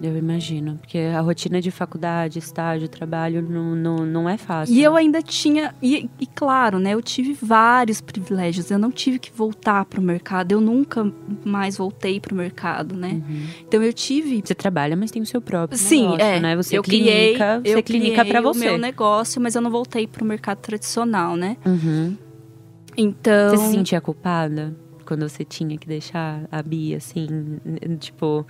Eu 0.00 0.16
imagino. 0.16 0.78
Porque 0.78 0.98
a 0.98 1.20
rotina 1.20 1.60
de 1.60 1.70
faculdade, 1.70 2.38
estágio, 2.38 2.88
trabalho 2.88 3.42
não, 3.42 3.74
não, 3.74 3.96
não 4.06 4.28
é 4.28 4.36
fácil. 4.38 4.74
E 4.74 4.82
eu 4.82 4.96
ainda 4.96 5.20
tinha. 5.20 5.74
E, 5.82 6.08
e 6.20 6.26
claro, 6.26 6.78
né? 6.78 6.94
Eu 6.94 7.02
tive 7.02 7.36
vários 7.40 8.00
privilégios. 8.00 8.70
Eu 8.70 8.78
não 8.78 8.92
tive 8.92 9.18
que 9.18 9.30
voltar 9.34 9.84
para 9.84 10.00
o 10.00 10.02
mercado. 10.02 10.52
Eu 10.52 10.60
nunca 10.60 11.12
mais 11.44 11.76
voltei 11.76 12.20
para 12.20 12.32
o 12.32 12.36
mercado, 12.36 12.94
né? 12.94 13.20
Uhum. 13.28 13.46
Então 13.66 13.82
eu 13.82 13.92
tive. 13.92 14.40
Você 14.44 14.54
trabalha, 14.54 14.96
mas 14.96 15.10
tem 15.10 15.20
o 15.20 15.26
seu 15.26 15.40
próprio 15.40 15.76
Sim, 15.76 16.02
negócio, 16.02 16.24
é. 16.24 16.40
né? 16.40 16.56
Você 16.56 16.78
eu 16.78 16.82
clinica, 16.82 17.10
criei, 17.12 17.36
você 17.36 17.78
eu 17.78 17.82
clinica 17.82 18.24
criei 18.24 18.30
pra 18.30 18.40
o 18.40 18.54
você. 18.54 18.64
meu 18.66 18.78
negócio, 18.78 19.42
mas 19.42 19.56
eu 19.56 19.60
não 19.60 19.70
voltei 19.70 20.06
para 20.06 20.22
o 20.22 20.26
mercado 20.26 20.58
tradicional, 20.58 21.34
né? 21.36 21.56
Uhum. 21.66 22.16
Então. 22.98 23.50
Você 23.50 23.64
se 23.64 23.70
sentia 23.70 24.00
culpada 24.00 24.76
quando 25.06 25.26
você 25.26 25.44
tinha 25.44 25.78
que 25.78 25.86
deixar 25.86 26.46
a 26.50 26.62
Bia, 26.62 26.96
assim, 26.98 27.26
tipo... 27.98 28.44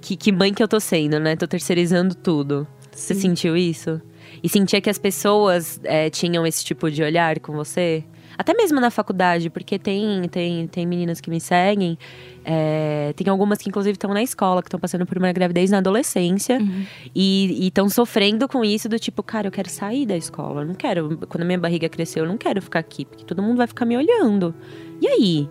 Que, 0.00 0.14
que 0.14 0.30
mãe 0.30 0.52
que 0.52 0.62
eu 0.62 0.68
tô 0.68 0.78
sendo, 0.78 1.18
né? 1.18 1.34
Tô 1.36 1.46
terceirizando 1.46 2.14
tudo. 2.14 2.66
Você 2.92 3.14
Sim. 3.14 3.20
sentiu 3.20 3.56
isso? 3.56 4.02
E 4.42 4.48
sentia 4.48 4.80
que 4.80 4.90
as 4.90 4.98
pessoas 4.98 5.80
é, 5.84 6.10
tinham 6.10 6.46
esse 6.46 6.62
tipo 6.64 6.90
de 6.90 7.02
olhar 7.02 7.38
com 7.40 7.54
você? 7.54 8.04
Até 8.38 8.54
mesmo 8.54 8.80
na 8.80 8.88
faculdade, 8.88 9.50
porque 9.50 9.78
tem, 9.80 10.22
tem, 10.28 10.68
tem 10.68 10.86
meninas 10.86 11.20
que 11.20 11.28
me 11.28 11.40
seguem, 11.40 11.98
é, 12.44 13.12
tem 13.16 13.26
algumas 13.28 13.58
que 13.58 13.68
inclusive 13.68 13.94
estão 13.96 14.14
na 14.14 14.22
escola, 14.22 14.62
que 14.62 14.68
estão 14.68 14.78
passando 14.78 15.04
por 15.04 15.18
uma 15.18 15.32
gravidez 15.32 15.70
na 15.70 15.78
adolescência 15.78 16.58
Uhum. 16.58 16.84
e 17.14 17.66
estão 17.66 17.88
sofrendo 17.88 18.46
com 18.48 18.64
isso 18.64 18.88
do 18.88 18.96
tipo, 18.98 19.22
cara, 19.24 19.48
eu 19.48 19.50
quero 19.50 19.68
sair 19.68 20.06
da 20.06 20.16
escola, 20.16 20.62
eu 20.62 20.66
não 20.66 20.74
quero, 20.74 21.18
quando 21.28 21.42
a 21.42 21.44
minha 21.44 21.58
barriga 21.58 21.88
cresceu, 21.88 22.24
eu 22.24 22.28
não 22.28 22.38
quero 22.38 22.62
ficar 22.62 22.78
aqui, 22.78 23.04
porque 23.04 23.24
todo 23.24 23.42
mundo 23.42 23.56
vai 23.56 23.66
ficar 23.66 23.84
me 23.84 23.96
olhando. 23.96 24.54
E 25.00 25.06
aí? 25.08 25.48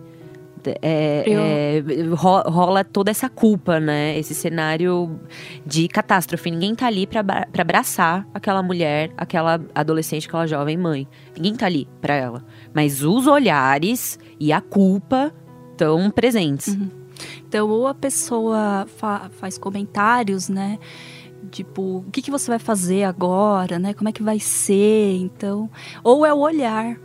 É, 0.82 1.24
é, 1.80 1.84
ro- 2.16 2.42
rola 2.50 2.84
toda 2.84 3.12
essa 3.12 3.30
culpa, 3.30 3.80
né? 3.80 4.18
Esse 4.18 4.34
cenário 4.36 5.20
de 5.66 5.88
catástrofe. 5.88 6.50
Ninguém 6.52 6.76
tá 6.76 6.88
ali 6.88 7.06
pra 7.08 7.24
abraçar 7.60 8.28
aquela 8.34 8.62
mulher, 8.64 9.12
aquela 9.18 9.60
adolescente, 9.76 10.28
aquela 10.28 10.48
jovem 10.48 10.78
mãe. 10.78 11.08
Ninguém 11.36 11.56
tá 11.56 11.66
ali 11.66 11.88
pra 12.02 12.16
ela. 12.16 12.44
Mas 12.74 13.04
os 13.04 13.28
olhares 13.28 14.18
e 14.40 14.52
a 14.52 14.62
culpa 14.62 15.34
estão 15.72 16.10
presentes. 16.12 16.76
Então, 17.48 17.70
ou 17.70 17.88
a 17.88 17.94
pessoa 17.96 18.86
fa- 18.98 19.30
faz 19.40 19.58
comentários, 19.58 20.50
né? 20.50 20.78
Tipo, 21.50 22.00
o 22.06 22.12
que, 22.12 22.22
que 22.22 22.30
você 22.32 22.52
vai 22.52 22.60
fazer 22.60 23.04
agora, 23.06 23.80
né? 23.80 23.94
Como 23.94 24.10
é 24.10 24.12
que 24.12 24.22
vai 24.22 24.40
ser? 24.40 25.16
Então, 25.16 25.70
ou 26.04 26.26
é 26.26 26.34
o 26.34 26.40
olhar. 26.40 26.98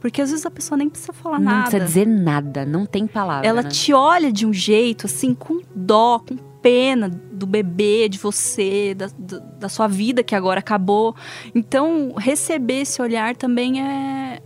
Porque 0.00 0.22
às 0.22 0.30
vezes 0.30 0.46
a 0.46 0.50
pessoa 0.50 0.78
nem 0.78 0.88
precisa 0.88 1.12
falar 1.12 1.38
Não 1.38 1.44
nada. 1.44 1.62
precisa 1.62 1.84
dizer 1.84 2.06
nada, 2.06 2.64
não 2.64 2.86
tem 2.86 3.06
palavra. 3.06 3.46
Ela 3.46 3.62
né? 3.62 3.68
te 3.68 3.92
olha 3.92 4.32
de 4.32 4.46
um 4.46 4.52
jeito, 4.52 5.06
assim, 5.06 5.34
com 5.34 5.60
dó, 5.74 6.18
com 6.18 6.36
pena 6.62 7.08
do 7.08 7.46
bebê, 7.46 8.08
de 8.08 8.18
você, 8.18 8.94
da, 8.94 9.08
da, 9.18 9.38
da 9.38 9.68
sua 9.68 9.86
vida 9.86 10.22
que 10.22 10.34
agora 10.34 10.60
acabou. 10.60 11.14
Então, 11.54 12.14
receber 12.16 12.82
esse 12.82 13.00
olhar 13.00 13.36
também 13.36 13.82
é. 13.82 14.40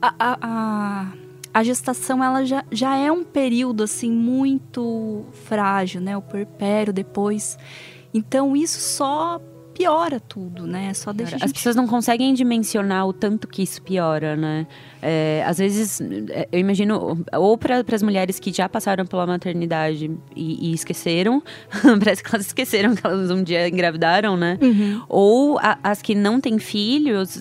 A, 0.00 0.14
a, 0.18 0.38
a, 0.40 1.12
a 1.54 1.62
gestação, 1.64 2.22
ela 2.22 2.44
já, 2.44 2.64
já 2.70 2.96
é 2.96 3.10
um 3.10 3.24
período, 3.24 3.82
assim, 3.82 4.10
muito 4.10 5.24
frágil, 5.44 6.00
né? 6.00 6.16
O 6.16 6.22
puerpério 6.22 6.92
depois. 6.92 7.56
Então, 8.14 8.56
isso 8.56 8.80
só 8.80 9.40
piora 9.78 10.18
tudo, 10.18 10.66
né? 10.66 10.92
Só 10.92 11.12
deixa 11.12 11.34
a 11.34 11.36
As 11.36 11.42
gente... 11.42 11.52
pessoas 11.54 11.76
não 11.76 11.86
conseguem 11.86 12.34
dimensionar 12.34 13.06
o 13.06 13.12
tanto 13.12 13.46
que 13.46 13.62
isso 13.62 13.80
piora, 13.80 14.36
né? 14.36 14.66
É, 15.00 15.44
às 15.46 15.58
vezes, 15.58 16.00
é, 16.30 16.48
eu 16.50 16.58
imagino, 16.58 17.24
ou 17.32 17.56
para 17.56 17.84
as 17.92 18.02
mulheres 18.02 18.40
que 18.40 18.52
já 18.52 18.68
passaram 18.68 19.06
pela 19.06 19.24
maternidade 19.24 20.10
e, 20.34 20.70
e 20.70 20.74
esqueceram, 20.74 21.40
parece 22.02 22.24
que 22.24 22.34
elas 22.34 22.46
esqueceram 22.46 22.96
que 22.96 23.06
elas 23.06 23.30
um 23.30 23.42
dia 23.44 23.68
engravidaram, 23.68 24.36
né? 24.36 24.58
Uhum. 24.60 25.02
Ou 25.08 25.58
a- 25.60 25.78
as 25.84 26.02
que 26.02 26.14
não 26.16 26.40
têm 26.40 26.58
filhos, 26.58 27.40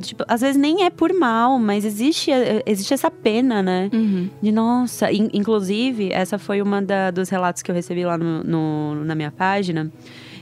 tipo, 0.00 0.24
às 0.26 0.40
vezes 0.40 0.56
nem 0.60 0.82
é 0.84 0.90
por 0.90 1.12
mal, 1.14 1.56
mas 1.60 1.84
existe, 1.84 2.32
existe 2.66 2.92
essa 2.92 3.10
pena, 3.10 3.62
né? 3.62 3.88
Uhum. 3.92 4.28
De 4.42 4.50
nossa, 4.50 5.12
in- 5.12 5.30
inclusive, 5.32 6.10
essa 6.12 6.36
foi 6.36 6.60
uma 6.60 6.82
da- 6.82 7.12
dos 7.12 7.28
relatos 7.28 7.62
que 7.62 7.70
eu 7.70 7.74
recebi 7.74 8.04
lá 8.04 8.18
no, 8.18 8.42
no- 8.42 9.04
na 9.04 9.14
minha 9.14 9.30
página. 9.30 9.88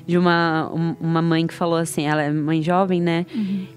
De 0.09 0.16
uma, 0.16 0.73
um- 0.75 0.97
uma 1.01 1.21
mãe 1.21 1.47
que 1.47 1.53
falou 1.53 1.77
assim, 1.77 2.07
ela 2.07 2.23
é 2.23 2.31
mãe 2.33 2.62
jovem, 2.62 2.99
né? 2.99 3.27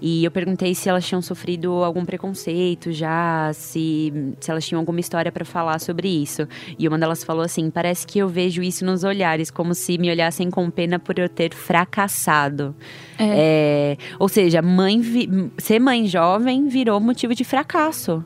E 0.00 0.24
eu 0.24 0.30
perguntei 0.30 0.74
se 0.74 0.88
elas 0.88 1.06
tinham 1.06 1.20
sofrido 1.20 1.70
algum 1.84 2.06
preconceito 2.06 2.90
já, 2.90 3.50
se, 3.52 4.10
se 4.40 4.50
elas 4.50 4.66
tinham 4.66 4.80
alguma 4.80 4.98
história 4.98 5.30
pra 5.30 5.44
falar 5.44 5.78
sobre 5.78 6.08
isso. 6.08 6.48
E 6.78 6.88
uma 6.88 6.98
delas 6.98 7.22
falou 7.22 7.44
assim: 7.44 7.68
parece 7.70 8.06
que 8.06 8.18
eu 8.18 8.28
vejo 8.28 8.62
isso 8.62 8.82
nos 8.82 9.04
olhares, 9.04 9.50
como 9.50 9.74
se 9.74 9.98
me 9.98 10.10
olhassem 10.10 10.50
com 10.50 10.70
pena 10.70 10.98
por 10.98 11.18
eu 11.18 11.28
ter 11.28 11.52
fracassado. 11.54 12.74
É, 13.18 13.98
ou 14.18 14.26
seja, 14.28 14.62
mãe 14.62 15.00
vi- 15.00 15.28
ser 15.58 15.78
mãe 15.78 16.06
jovem 16.06 16.66
virou 16.66 16.98
motivo 16.98 17.34
de 17.34 17.44
fracasso 17.44 18.24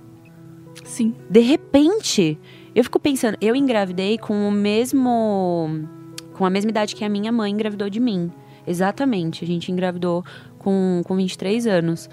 Sim. 0.85 1.13
de 1.29 1.41
repente, 1.41 2.39
eu 2.73 2.85
fico 2.85 3.01
pensando, 3.01 3.37
eu 3.41 3.57
engravidei 3.57 4.17
com 4.17 4.49
o 4.49 4.53
mesmo. 4.53 5.89
Com 6.37 6.45
a 6.45 6.51
mesma 6.51 6.71
idade 6.71 6.95
que 6.95 7.05
a 7.05 7.09
minha 7.09 7.33
mãe 7.33 7.51
engravidou 7.51 7.89
de 7.89 7.99
mim. 7.99 8.31
Exatamente, 8.67 9.43
a 9.43 9.47
gente 9.47 9.73
engravidou 9.73 10.25
com, 10.59 11.03
com 11.05 11.17
23 11.17 11.67
anos. 11.67 12.11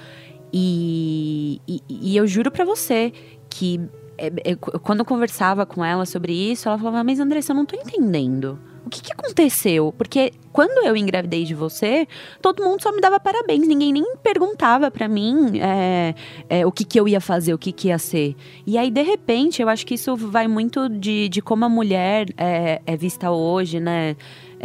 E, 0.52 1.60
e, 1.68 1.82
e 1.90 2.16
eu 2.16 2.26
juro 2.26 2.50
pra 2.52 2.64
você 2.64 3.12
que 3.50 3.82
é, 4.18 4.28
é, 4.52 4.56
quando 4.56 5.00
eu 5.00 5.06
conversava 5.06 5.66
com 5.66 5.84
ela 5.84 6.06
sobre 6.06 6.32
isso, 6.34 6.70
ela 6.70 6.78
falava, 6.78 7.04
mas 7.04 7.20
Andressa, 7.20 7.52
eu 7.52 7.56
não 7.56 7.66
tô 7.66 7.76
entendendo. 7.76 8.60
O 8.86 8.90
que, 8.90 9.02
que 9.02 9.14
aconteceu? 9.14 9.94
Porque 9.98 10.34
quando 10.52 10.86
eu 10.86 10.96
engravidei 10.96 11.46
de 11.46 11.54
você, 11.54 12.08
todo 12.42 12.64
mundo 12.64 12.82
só 12.82 12.92
me 12.92 13.00
dava 13.00 13.20
parabéns. 13.20 13.68
Ninguém 13.68 13.94
nem 13.94 14.16
perguntava 14.18 14.92
pra 14.92 15.08
mim 15.08 15.60
é, 15.60 16.14
é, 16.50 16.66
o 16.66 16.72
que, 16.72 16.84
que 16.84 17.00
eu 17.00 17.08
ia 17.08 17.22
fazer, 17.22 17.54
o 17.54 17.58
que, 17.58 17.72
que 17.72 17.88
ia 17.88 17.98
ser. 17.98 18.36
E 18.68 18.78
aí, 18.78 18.92
de 18.92 19.02
repente, 19.02 19.62
eu 19.62 19.70
acho 19.70 19.86
que 19.86 19.96
isso 19.96 20.16
vai 20.16 20.48
muito 20.48 20.90
de, 20.90 21.30
de 21.30 21.42
como 21.42 21.66
a 21.66 21.70
mulher 21.70 22.28
é, 22.38 22.82
é 22.86 22.98
vista 22.98 23.32
hoje, 23.32 23.80
né? 23.80 24.16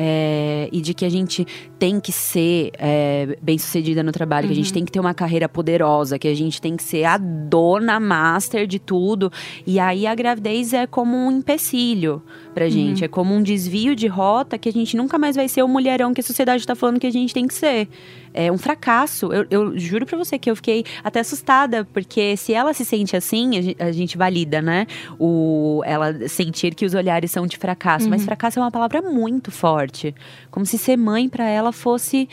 É, 0.00 0.68
e 0.70 0.80
de 0.80 0.94
que 0.94 1.04
a 1.04 1.08
gente 1.08 1.44
tem 1.76 1.98
que 1.98 2.12
ser 2.12 2.70
é, 2.78 3.36
bem 3.42 3.58
sucedida 3.58 4.00
no 4.00 4.12
trabalho, 4.12 4.46
que 4.46 4.52
a 4.52 4.56
gente 4.56 4.72
tem 4.72 4.84
que 4.84 4.92
ter 4.92 5.00
uma 5.00 5.12
carreira 5.12 5.48
poderosa, 5.48 6.20
que 6.20 6.28
a 6.28 6.34
gente 6.34 6.60
tem 6.60 6.76
que 6.76 6.84
ser 6.84 7.02
a 7.02 7.18
dona 7.18 7.98
master 7.98 8.64
de 8.64 8.78
tudo. 8.78 9.32
E 9.66 9.80
aí 9.80 10.06
a 10.06 10.14
gravidez 10.14 10.72
é 10.72 10.86
como 10.86 11.16
um 11.16 11.32
empecilho 11.32 12.22
pra 12.54 12.68
gente, 12.68 13.04
é 13.04 13.08
como 13.08 13.34
um 13.34 13.42
desvio 13.42 13.96
de 13.96 14.06
rota 14.06 14.56
que 14.56 14.68
a 14.68 14.72
gente 14.72 14.96
nunca 14.96 15.18
mais 15.18 15.34
vai 15.34 15.48
ser 15.48 15.64
o 15.64 15.68
mulherão 15.68 16.14
que 16.14 16.20
a 16.20 16.24
sociedade 16.24 16.64
tá 16.64 16.76
falando 16.76 17.00
que 17.00 17.06
a 17.06 17.12
gente 17.12 17.34
tem 17.34 17.48
que 17.48 17.54
ser. 17.54 17.88
É 18.32 18.50
um 18.50 18.58
fracasso. 18.58 19.32
Eu, 19.32 19.46
eu 19.50 19.78
juro 19.78 20.06
pra 20.06 20.16
você 20.16 20.38
que 20.38 20.50
eu 20.50 20.56
fiquei 20.56 20.84
até 21.02 21.20
assustada, 21.20 21.84
porque 21.84 22.36
se 22.36 22.52
ela 22.52 22.72
se 22.72 22.84
sente 22.84 23.16
assim, 23.16 23.74
a 23.78 23.92
gente, 23.92 24.16
valida, 24.16 24.60
né? 24.62 24.86
O, 25.18 25.82
ela 25.84 26.28
sentir 26.28 26.74
que 26.74 26.84
os 26.84 26.94
olhares 26.94 27.30
são 27.30 27.46
de 27.46 27.56
fracasso. 27.56 28.08
Mas 28.08 28.24
fracasso 28.24 28.58
é 28.58 28.62
uma 28.62 28.70
palavra 28.70 29.02
muito 29.02 29.50
forte. 29.50 30.14
Como 30.50 30.64
se 30.66 30.78
ser 30.78 30.96
mãe 30.96 31.28
pra 31.28 31.48
ela 31.48 31.72
fosse. 31.72 32.28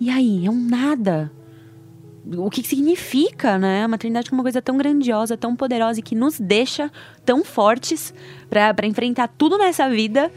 E 0.00 0.10
aí? 0.10 0.46
É 0.46 0.50
um 0.50 0.68
nada. 0.68 1.30
O 2.36 2.48
que 2.50 2.62
significa, 2.62 3.58
né? 3.58 3.84
A 3.84 3.88
maternidade 3.88 4.30
como 4.30 4.40
uma 4.40 4.44
coisa 4.44 4.62
tão 4.62 4.76
grandiosa, 4.76 5.36
tão 5.36 5.56
poderosa 5.56 5.98
e 5.98 6.02
que 6.02 6.14
nos 6.14 6.38
deixa 6.38 6.90
tão 7.24 7.44
fortes 7.44 8.14
pra 8.48 8.86
enfrentar 8.86 9.28
tudo 9.28 9.58
nessa 9.58 9.88
vida, 9.88 10.30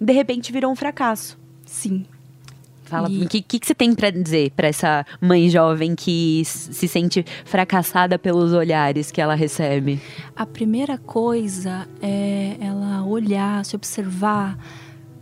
de 0.00 0.12
repente 0.12 0.52
virou 0.52 0.72
um 0.72 0.76
fracasso. 0.76 1.38
Sim. 1.64 2.04
Fala, 2.90 3.08
o 3.08 3.28
que, 3.28 3.40
que, 3.40 3.60
que 3.60 3.66
você 3.68 3.74
tem 3.74 3.94
pra 3.94 4.10
dizer 4.10 4.50
pra 4.50 4.66
essa 4.66 5.06
mãe 5.20 5.48
jovem 5.48 5.94
que 5.94 6.42
se 6.44 6.88
sente 6.88 7.24
fracassada 7.44 8.18
pelos 8.18 8.52
olhares 8.52 9.12
que 9.12 9.20
ela 9.20 9.36
recebe? 9.36 10.00
A 10.34 10.44
primeira 10.44 10.98
coisa 10.98 11.88
é 12.02 12.56
ela 12.60 13.04
olhar, 13.04 13.64
se 13.64 13.76
observar, 13.76 14.58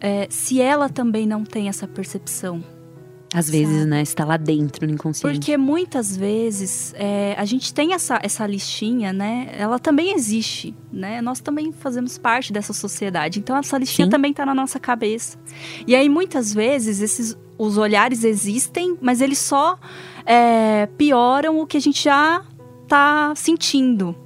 é, 0.00 0.26
se 0.30 0.62
ela 0.62 0.88
também 0.88 1.26
não 1.26 1.44
tem 1.44 1.68
essa 1.68 1.86
percepção. 1.86 2.64
Às 3.32 3.50
vezes, 3.50 3.84
né, 3.84 4.00
está 4.00 4.24
lá 4.24 4.38
dentro 4.38 4.86
no 4.86 4.94
inconsciente. 4.94 5.38
Porque 5.38 5.56
muitas 5.56 6.16
vezes 6.16 6.94
é, 6.96 7.34
a 7.36 7.44
gente 7.44 7.74
tem 7.74 7.92
essa, 7.92 8.18
essa 8.22 8.46
listinha, 8.46 9.12
né? 9.12 9.50
Ela 9.52 9.78
também 9.78 10.14
existe, 10.14 10.74
né? 10.90 11.20
Nós 11.20 11.38
também 11.38 11.70
fazemos 11.70 12.16
parte 12.16 12.54
dessa 12.54 12.72
sociedade. 12.72 13.38
Então 13.38 13.54
essa 13.56 13.76
listinha 13.76 14.06
Sim. 14.06 14.10
também 14.10 14.30
está 14.30 14.46
na 14.46 14.54
nossa 14.54 14.80
cabeça. 14.80 15.38
E 15.86 15.94
aí 15.94 16.08
muitas 16.08 16.54
vezes 16.54 17.00
esses 17.00 17.36
os 17.58 17.76
olhares 17.76 18.24
existem, 18.24 18.96
mas 19.00 19.20
eles 19.20 19.38
só 19.38 19.78
é, 20.24 20.86
pioram 20.96 21.58
o 21.58 21.66
que 21.66 21.76
a 21.76 21.80
gente 21.80 22.04
já 22.04 22.42
está 22.84 23.34
sentindo. 23.34 24.16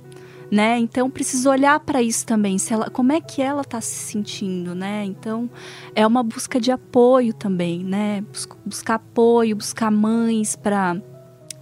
Né? 0.52 0.78
Então 0.78 1.08
precisa 1.08 1.48
olhar 1.48 1.80
para 1.80 2.02
isso 2.02 2.26
também, 2.26 2.58
se 2.58 2.74
ela, 2.74 2.90
como 2.90 3.10
é 3.10 3.22
que 3.22 3.40
ela 3.40 3.62
está 3.62 3.80
se 3.80 3.94
sentindo, 3.94 4.74
né? 4.74 5.02
Então 5.02 5.48
é 5.94 6.06
uma 6.06 6.22
busca 6.22 6.60
de 6.60 6.70
apoio 6.70 7.32
também, 7.32 7.82
né? 7.82 8.20
Bus- 8.30 8.46
buscar 8.62 8.96
apoio, 8.96 9.56
buscar 9.56 9.90
mães 9.90 10.54
para 10.54 11.00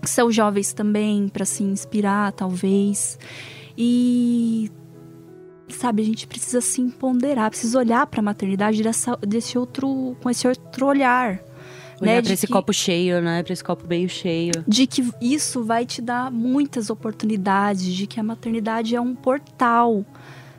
que 0.02 0.10
são 0.10 0.28
jovens 0.32 0.72
também 0.72 1.28
para 1.28 1.44
se 1.44 1.62
inspirar, 1.62 2.32
talvez. 2.32 3.16
E 3.78 4.68
sabe, 5.68 6.02
a 6.02 6.04
gente 6.04 6.26
precisa 6.26 6.60
se 6.60 6.82
ponderar, 6.90 7.48
precisa 7.48 7.78
olhar 7.78 8.04
para 8.08 8.18
a 8.18 8.24
maternidade 8.24 8.82
dessa, 8.82 9.16
desse 9.18 9.56
outro 9.56 10.16
com 10.20 10.28
esse 10.28 10.48
outro 10.48 10.86
olhar, 10.86 11.40
Olhar 12.00 12.14
né? 12.16 12.22
pra 12.22 12.32
esse 12.32 12.46
que- 12.46 12.52
copo 12.52 12.72
cheio, 12.72 13.20
né? 13.20 13.42
Pra 13.42 13.52
esse 13.52 13.62
copo 13.64 13.86
meio 13.86 14.08
cheio. 14.08 14.52
de 14.66 14.86
que 14.86 15.04
isso 15.20 15.62
vai 15.64 15.84
te 15.84 16.00
dar 16.00 16.30
muitas 16.30 16.88
oportunidades, 16.90 17.84
de 17.94 18.06
que 18.06 18.18
a 18.18 18.22
maternidade 18.22 18.94
é 18.96 19.00
um 19.00 19.14
portal 19.14 20.04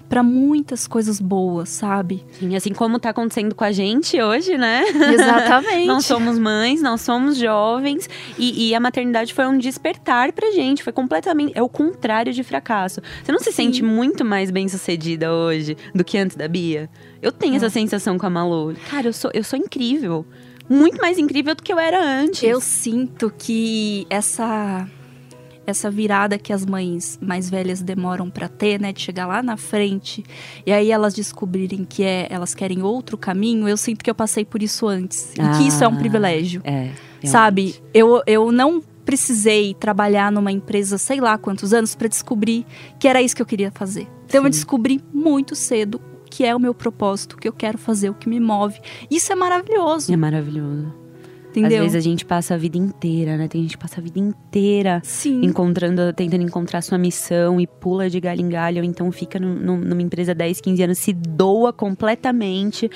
para 0.07 0.21
muitas 0.21 0.87
coisas 0.87 1.21
boas, 1.21 1.69
sabe? 1.69 2.25
Sim, 2.37 2.53
assim 2.53 2.73
como 2.73 2.99
tá 2.99 3.11
acontecendo 3.11 3.55
com 3.55 3.63
a 3.63 3.71
gente 3.71 4.21
hoje, 4.21 4.57
né? 4.57 4.83
Exatamente. 5.13 5.87
Não 5.87 6.01
somos 6.01 6.37
mães, 6.37 6.81
não 6.81 6.97
somos 6.97 7.37
jovens. 7.37 8.09
E, 8.37 8.67
e 8.67 8.75
a 8.75 8.79
maternidade 8.81 9.33
foi 9.33 9.47
um 9.47 9.57
despertar 9.57 10.33
pra 10.33 10.51
gente. 10.51 10.83
Foi 10.83 10.91
completamente. 10.91 11.53
É 11.55 11.61
o 11.63 11.69
contrário 11.69 12.33
de 12.33 12.43
fracasso. 12.43 12.99
Você 13.23 13.31
não 13.31 13.39
se 13.39 13.45
Sim. 13.45 13.67
sente 13.67 13.81
muito 13.81 14.25
mais 14.25 14.51
bem 14.51 14.67
sucedida 14.67 15.31
hoje 15.33 15.77
do 15.95 16.03
que 16.03 16.17
antes 16.17 16.35
da 16.35 16.45
Bia? 16.47 16.89
Eu 17.21 17.31
tenho 17.31 17.55
essa 17.55 17.69
sensação 17.69 18.17
com 18.17 18.25
a 18.25 18.29
Malu. 18.29 18.75
Cara, 18.89 19.07
eu 19.07 19.13
sou, 19.13 19.31
eu 19.33 19.45
sou 19.45 19.57
incrível. 19.57 20.25
Muito 20.71 21.01
mais 21.01 21.17
incrível 21.17 21.53
do 21.53 21.61
que 21.61 21.73
eu 21.73 21.77
era 21.79 22.01
antes. 22.03 22.41
Eu 22.43 22.61
sinto 22.61 23.31
que 23.37 24.07
essa 24.09 24.87
essa 25.67 25.91
virada 25.91 26.39
que 26.39 26.51
as 26.51 26.65
mães 26.65 27.19
mais 27.21 27.49
velhas 27.49 27.81
demoram 27.81 28.29
pra 28.31 28.47
ter, 28.47 28.79
né, 28.81 28.91
de 28.91 28.99
chegar 28.99 29.27
lá 29.27 29.43
na 29.43 29.55
frente 29.57 30.23
e 30.65 30.71
aí 30.71 30.89
elas 30.91 31.13
descobrirem 31.13 31.85
que 31.85 32.03
é, 32.03 32.27
elas 32.31 32.55
querem 32.55 32.81
outro 32.81 33.15
caminho, 33.17 33.67
eu 33.69 33.77
sinto 33.77 34.03
que 34.03 34.09
eu 34.09 34.15
passei 34.15 34.43
por 34.43 34.63
isso 34.63 34.87
antes 34.87 35.33
e 35.33 35.57
que 35.57 35.67
isso 35.67 35.83
é 35.83 35.87
um 35.87 35.93
Ah, 35.93 35.97
privilégio. 35.97 36.61
É. 36.63 36.71
realmente. 36.71 37.29
Sabe? 37.29 37.75
Eu, 37.93 38.23
eu 38.25 38.51
não 38.51 38.81
precisei 39.05 39.73
trabalhar 39.75 40.31
numa 40.31 40.51
empresa 40.51 40.97
sei 40.97 41.19
lá 41.21 41.37
quantos 41.37 41.73
anos 41.73 41.93
pra 41.95 42.07
descobrir 42.07 42.65
que 42.99 43.07
era 43.07 43.21
isso 43.21 43.35
que 43.35 43.41
eu 43.41 43.45
queria 43.45 43.71
fazer. 43.71 44.07
Então 44.25 44.41
eu 44.41 44.45
Sim. 44.45 44.49
descobri 44.51 44.99
muito 45.13 45.55
cedo 45.55 46.01
que 46.41 46.45
é 46.47 46.55
o 46.55 46.59
meu 46.59 46.73
propósito, 46.73 47.33
o 47.33 47.37
que 47.37 47.47
eu 47.47 47.53
quero 47.53 47.77
fazer, 47.77 48.09
o 48.09 48.15
que 48.15 48.27
me 48.27 48.39
move. 48.39 48.79
Isso 49.11 49.31
é 49.31 49.35
maravilhoso, 49.35 50.11
É 50.11 50.17
maravilhoso. 50.17 50.91
entendeu? 51.51 51.77
Às 51.77 51.91
vezes 51.91 51.95
a 51.95 51.99
gente 51.99 52.25
passa 52.25 52.55
a 52.55 52.57
vida 52.57 52.79
inteira, 52.79 53.37
né? 53.37 53.47
Tem 53.47 53.61
gente 53.61 53.77
que 53.77 53.83
passa 53.83 53.99
a 53.99 54.03
vida 54.03 54.17
inteira 54.17 55.01
Sim. 55.03 55.41
encontrando, 55.45 56.11
tentando 56.13 56.41
encontrar 56.41 56.81
sua 56.81 56.97
missão 56.97 57.61
e 57.61 57.67
pula 57.67 58.09
de 58.09 58.19
galho 58.19 58.41
em 58.41 58.49
galho, 58.49 58.79
ou 58.79 58.83
então 58.83 59.11
fica 59.11 59.39
num- 59.39 59.53
num- 59.53 59.77
numa 59.81 60.01
empresa 60.01 60.33
10, 60.33 60.59
15 60.61 60.81
anos, 60.81 60.97
se 60.97 61.13
doa 61.13 61.71
completamente, 61.71 62.89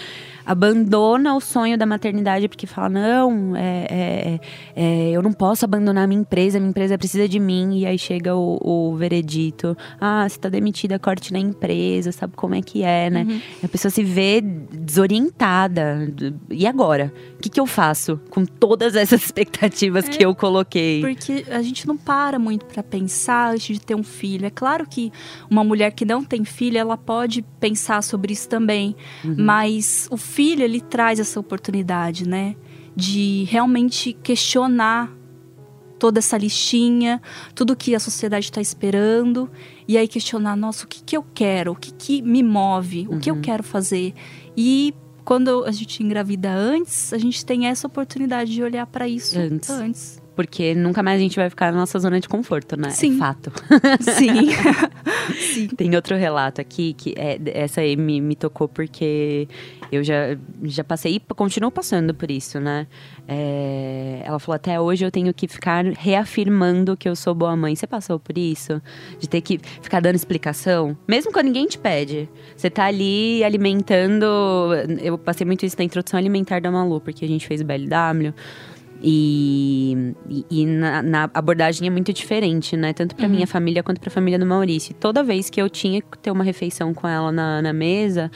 abandona 0.45 1.35
o 1.35 1.39
sonho 1.41 1.77
da 1.77 1.85
maternidade 1.85 2.47
porque 2.47 2.67
fala: 2.67 2.89
não, 2.89 3.55
é, 3.55 3.87
é- 3.89 4.39
é, 4.75 5.11
eu 5.11 5.21
não 5.21 5.31
posso 5.33 5.65
abandonar 5.65 6.03
a 6.03 6.07
minha 6.07 6.21
empresa, 6.21 6.59
minha 6.59 6.69
empresa 6.69 6.97
precisa 6.97 7.27
de 7.27 7.39
mim. 7.39 7.79
E 7.79 7.85
aí 7.85 7.97
chega 7.97 8.35
o, 8.35 8.59
o 8.61 8.95
veredito: 8.95 9.75
ah, 9.99 10.27
você 10.27 10.37
tá 10.39 10.49
demitida, 10.49 10.99
corte 10.99 11.31
na 11.33 11.39
empresa, 11.39 12.11
sabe 12.11 12.33
como 12.35 12.55
é 12.55 12.61
que 12.61 12.83
é, 12.83 13.09
né? 13.09 13.25
Uhum. 13.27 13.41
A 13.63 13.67
pessoa 13.67 13.89
se 13.91 14.03
vê 14.03 14.41
desorientada. 14.41 16.11
E 16.49 16.65
agora? 16.65 17.13
O 17.37 17.41
que, 17.41 17.49
que 17.49 17.59
eu 17.59 17.65
faço 17.65 18.19
com 18.29 18.45
todas 18.45 18.95
essas 18.95 19.21
expectativas 19.23 20.07
que 20.09 20.23
eu 20.23 20.33
coloquei? 20.35 21.01
Porque 21.01 21.45
a 21.49 21.61
gente 21.61 21.87
não 21.87 21.97
para 21.97 22.39
muito 22.39 22.65
pra 22.65 22.81
pensar 22.83 23.53
antes 23.53 23.77
de 23.77 23.85
ter 23.85 23.95
um 23.95 24.03
filho. 24.03 24.45
É 24.45 24.49
claro 24.49 24.85
que 24.87 25.11
uma 25.49 25.63
mulher 25.63 25.91
que 25.91 26.05
não 26.05 26.23
tem 26.23 26.43
filho, 26.43 26.77
ela 26.77 26.97
pode 26.97 27.41
pensar 27.59 28.01
sobre 28.01 28.33
isso 28.33 28.49
também. 28.49 28.95
Uhum. 29.23 29.35
Mas 29.37 30.07
o 30.11 30.17
filho, 30.35 30.63
ele 30.63 30.81
traz 30.81 31.19
essa 31.19 31.39
oportunidade, 31.39 32.27
né? 32.27 32.55
de 32.95 33.43
realmente 33.49 34.13
questionar 34.13 35.11
toda 35.99 36.19
essa 36.19 36.37
listinha, 36.37 37.21
tudo 37.53 37.75
que 37.75 37.93
a 37.95 37.99
sociedade 37.99 38.45
está 38.45 38.61
esperando, 38.61 39.49
e 39.87 39.97
aí 39.97 40.07
questionar, 40.07 40.55
nossa, 40.55 40.85
o 40.85 40.87
que, 40.87 41.03
que 41.03 41.17
eu 41.17 41.25
quero, 41.33 41.71
o 41.71 41.75
que, 41.75 41.93
que 41.93 42.21
me 42.21 42.41
move, 42.41 43.07
o 43.09 43.19
que 43.19 43.29
eu 43.29 43.39
quero 43.41 43.63
fazer. 43.63 44.13
E 44.55 44.93
quando 45.23 45.63
a 45.65 45.71
gente 45.71 46.03
engravida 46.03 46.51
antes, 46.51 47.11
a 47.11 47.17
gente 47.17 47.45
tem 47.45 47.67
essa 47.67 47.87
oportunidade 47.87 48.53
de 48.53 48.61
olhar 48.61 48.85
para 48.85 49.07
isso 49.07 49.37
Antes. 49.37 49.69
antes. 49.69 50.24
Porque 50.35 50.75
nunca 50.75 51.01
mais 51.01 51.17
a 51.17 51.23
gente 51.23 51.35
vai 51.35 51.49
ficar 51.49 51.71
na 51.71 51.79
nossa 51.79 51.97
zona 51.97 52.19
de 52.19 52.27
conforto, 52.27 52.79
né? 52.79 52.89
Sim. 52.89 53.15
É 53.15 53.19
fato. 53.19 53.51
Sim. 54.01 54.49
Sim. 55.53 55.67
Tem 55.67 55.95
outro 55.95 56.15
relato 56.15 56.59
aqui 56.59 56.93
que 56.93 57.13
é, 57.17 57.39
essa 57.53 57.81
aí 57.81 57.95
me, 57.95 58.19
me 58.19 58.35
tocou 58.35 58.67
porque 58.67 59.47
eu 59.91 60.03
já, 60.03 60.37
já 60.63 60.83
passei 60.83 61.15
e 61.15 61.33
continuo 61.33 61.71
passando 61.71 62.13
por 62.13 62.29
isso, 62.29 62.59
né? 62.59 62.87
É, 63.27 64.21
ela 64.23 64.39
falou: 64.39 64.55
até 64.55 64.79
hoje 64.79 65.05
eu 65.05 65.11
tenho 65.11 65.33
que 65.33 65.47
ficar 65.47 65.85
reafirmando 65.85 66.97
que 66.97 67.07
eu 67.07 67.15
sou 67.15 67.33
boa 67.33 67.55
mãe. 67.55 67.75
Você 67.75 67.87
passou 67.87 68.19
por 68.19 68.37
isso? 68.37 68.81
De 69.19 69.27
ter 69.27 69.41
que 69.41 69.59
ficar 69.81 69.99
dando 69.99 70.15
explicação? 70.15 70.97
Mesmo 71.07 71.31
quando 71.31 71.45
ninguém 71.45 71.67
te 71.67 71.77
pede. 71.77 72.29
Você 72.55 72.69
tá 72.69 72.85
ali 72.85 73.43
alimentando. 73.43 74.25
Eu 75.01 75.17
passei 75.17 75.45
muito 75.45 75.65
isso 75.65 75.75
na 75.77 75.85
introdução 75.85 76.17
alimentar 76.17 76.61
da 76.61 76.71
Malu, 76.71 76.99
porque 76.99 77.25
a 77.25 77.27
gente 77.27 77.47
fez 77.47 77.61
o 77.61 77.65
BLW. 77.65 78.33
E, 79.01 80.13
e, 80.29 80.45
e 80.49 80.65
na, 80.65 81.01
na 81.01 81.29
abordagem 81.33 81.87
é 81.87 81.91
muito 81.91 82.11
diferente, 82.13 82.75
né? 82.77 82.93
Tanto 82.93 83.15
pra 83.15 83.27
minha 83.27 83.45
família 83.45 83.83
quanto 83.83 83.99
pra 83.99 84.09
família 84.09 84.39
do 84.39 84.45
Maurício. 84.45 84.91
E 84.91 84.93
toda 84.93 85.23
vez 85.23 85.49
que 85.49 85.61
eu 85.61 85.69
tinha 85.69 86.01
que 86.01 86.17
ter 86.17 86.31
uma 86.31 86.43
refeição 86.43 86.93
com 86.93 87.07
ela 87.07 87.31
na, 87.31 87.61
na 87.61 87.73
mesa, 87.73 88.31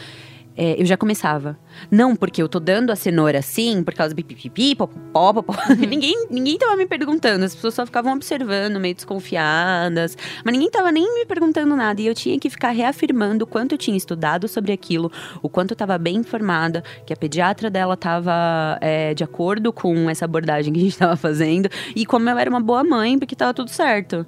é, 0.56 0.80
eu 0.80 0.86
já 0.86 0.98
começava. 0.98 1.58
Não 1.92 2.16
porque 2.16 2.42
eu 2.42 2.50
tô 2.50 2.60
dando 2.60 2.92
a 2.92 2.96
cenoura 2.96 3.40
assim, 3.40 3.84
por 3.84 3.94
causa 3.94 4.14
do 4.14 4.24
pipipi, 4.24 4.76
popopó, 4.76 5.34
popó. 5.34 5.54
ninguém, 5.78 6.28
ninguém 6.30 6.58
tava 6.58 6.76
me 6.76 6.86
perguntando, 6.86 7.46
as 7.46 7.56
pessoas 7.56 7.74
só 7.74 7.86
ficavam 7.86 8.14
observando, 8.14 8.80
meio 8.80 8.96
desconfiadas. 8.96 10.18
Mas 10.44 10.54
ninguém 10.54 10.70
tava 10.70 10.92
nem 10.92 11.14
me 11.14 11.26
perguntando 11.26 11.76
nada. 11.76 12.02
E 12.02 12.08
eu 12.08 12.14
tinha 12.14 12.40
que 12.40 12.50
ficar 12.50 12.72
reafirmando 12.72 13.46
o 13.46 13.48
quanto 13.48 13.74
eu 13.74 13.78
tinha 13.78 13.98
estudado 13.98 14.48
sobre 14.48 14.72
aquilo, 14.72 15.12
o 15.42 15.50
quanto 15.50 15.72
eu 15.72 15.78
tava 15.78 15.98
bem 15.98 16.18
informada, 16.18 16.84
que 17.06 17.14
a 17.14 17.16
pediatra 17.16 17.70
dela 17.70 17.96
tava 17.96 18.78
é, 18.82 19.14
de 19.14 19.24
acordo 19.24 19.72
com 19.72 20.10
essa 20.10 20.26
abordagem 20.26 20.74
que 20.74 20.80
a 20.80 20.84
gente 20.84 20.98
tava 20.98 21.16
fazendo. 21.16 21.70
E 21.96 22.06
como 22.06 22.30
eu 22.30 22.38
era 22.38 22.50
uma 22.50 22.62
boa 22.62 22.84
mãe, 22.84 23.18
porque 23.18 23.36
tava 23.36 23.54
tudo 23.54 23.70
certo. 23.70 24.26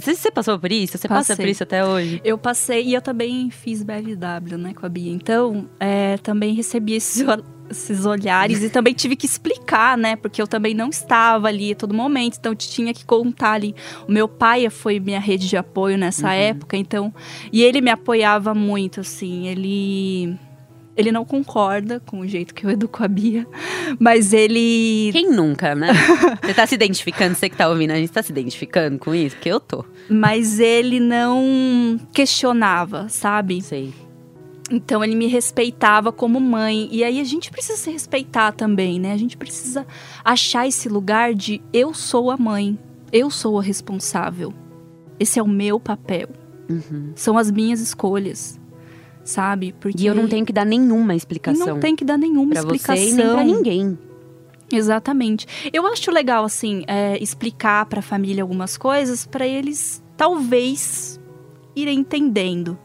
Você 0.00 0.30
passou 0.30 0.58
por 0.58 0.70
isso? 0.70 0.98
Você 0.98 1.08
passa 1.08 1.36
por 1.36 1.46
isso 1.46 1.62
até 1.62 1.84
hoje? 1.84 2.20
Eu 2.24 2.38
passei, 2.38 2.84
e 2.84 2.94
eu 2.94 3.02
também 3.02 3.50
fiz 3.50 3.82
BLW, 3.82 4.56
né, 4.58 4.74
com 4.74 4.86
a 4.86 4.88
Bia. 4.88 5.12
Então, 5.12 5.68
é, 5.78 6.16
também 6.18 6.54
recebi 6.54 6.77
esses, 6.88 7.26
ol- 7.26 7.44
esses 7.70 8.06
olhares 8.06 8.62
e 8.62 8.70
também 8.70 8.94
tive 8.94 9.14
que 9.16 9.26
explicar, 9.26 9.96
né, 9.98 10.16
porque 10.16 10.40
eu 10.40 10.46
também 10.46 10.72
não 10.74 10.88
estava 10.88 11.48
ali 11.48 11.72
a 11.72 11.76
todo 11.76 11.92
momento, 11.92 12.36
então 12.38 12.52
eu 12.52 12.56
tinha 12.56 12.94
que 12.94 13.04
contar 13.04 13.52
ali. 13.52 13.74
O 14.08 14.12
meu 14.12 14.26
pai 14.28 14.68
foi 14.70 14.98
minha 14.98 15.20
rede 15.20 15.48
de 15.48 15.56
apoio 15.56 15.98
nessa 15.98 16.32
época, 16.32 16.76
então, 16.76 17.12
e 17.52 17.62
ele 17.62 17.80
me 17.80 17.90
apoiava 17.90 18.54
muito, 18.54 19.00
assim, 19.00 19.46
ele. 19.48 20.36
Ele 20.96 21.12
não 21.12 21.24
concorda 21.24 22.00
com 22.04 22.18
o 22.18 22.26
jeito 22.26 22.52
que 22.52 22.66
eu 22.66 22.70
educo 22.70 23.04
a 23.04 23.06
Bia, 23.06 23.46
mas 24.00 24.32
ele. 24.32 25.10
Quem 25.12 25.30
nunca, 25.30 25.72
né? 25.72 25.92
Você 26.42 26.52
tá 26.52 26.66
se 26.66 26.74
identificando, 26.74 27.36
você 27.36 27.48
que 27.48 27.54
tá 27.56 27.68
ouvindo, 27.68 27.92
a 27.92 27.94
gente 27.94 28.10
tá 28.10 28.20
se 28.20 28.32
identificando 28.32 28.98
com 28.98 29.14
isso? 29.14 29.36
Porque 29.36 29.48
eu 29.48 29.60
tô. 29.60 29.84
Mas 30.10 30.58
ele 30.58 30.98
não 30.98 32.00
questionava, 32.12 33.08
sabe? 33.08 33.62
Sei. 33.62 33.94
Então 34.70 35.02
ele 35.02 35.14
me 35.14 35.26
respeitava 35.26 36.12
como 36.12 36.38
mãe. 36.40 36.88
E 36.92 37.02
aí 37.02 37.20
a 37.20 37.24
gente 37.24 37.50
precisa 37.50 37.78
se 37.78 37.90
respeitar 37.90 38.52
também, 38.52 39.00
né? 39.00 39.12
A 39.12 39.16
gente 39.16 39.36
precisa 39.36 39.86
achar 40.24 40.66
esse 40.68 40.88
lugar 40.88 41.34
de 41.34 41.60
eu 41.72 41.94
sou 41.94 42.30
a 42.30 42.36
mãe, 42.36 42.78
eu 43.12 43.30
sou 43.30 43.58
a 43.58 43.62
responsável. 43.62 44.52
Esse 45.18 45.38
é 45.38 45.42
o 45.42 45.48
meu 45.48 45.80
papel. 45.80 46.28
São 47.14 47.38
as 47.38 47.50
minhas 47.50 47.80
escolhas. 47.80 48.60
Sabe? 49.24 49.74
Porque 49.78 50.02
E 50.02 50.06
eu 50.06 50.14
não 50.14 50.26
tenho 50.28 50.44
que 50.44 50.52
dar 50.52 50.64
nenhuma 50.64 51.14
explicação. 51.14 51.66
não 51.66 51.80
tem 51.80 51.96
que 51.96 52.04
dar 52.04 52.16
nenhuma 52.18 52.50
pra 52.50 52.60
explicação. 52.60 52.96
você 52.96 53.10
e 53.10 53.14
nem 53.14 53.26
pra 53.26 53.44
ninguém. 53.44 53.98
Exatamente. 54.70 55.46
Eu 55.72 55.86
acho 55.86 56.10
legal, 56.10 56.44
assim, 56.44 56.84
é, 56.86 57.22
explicar 57.22 57.86
pra 57.86 58.02
família 58.02 58.42
algumas 58.42 58.76
coisas 58.76 59.26
pra 59.26 59.46
eles, 59.46 60.02
talvez, 60.16 61.18
irem 61.74 62.00
entendendo. 62.00 62.78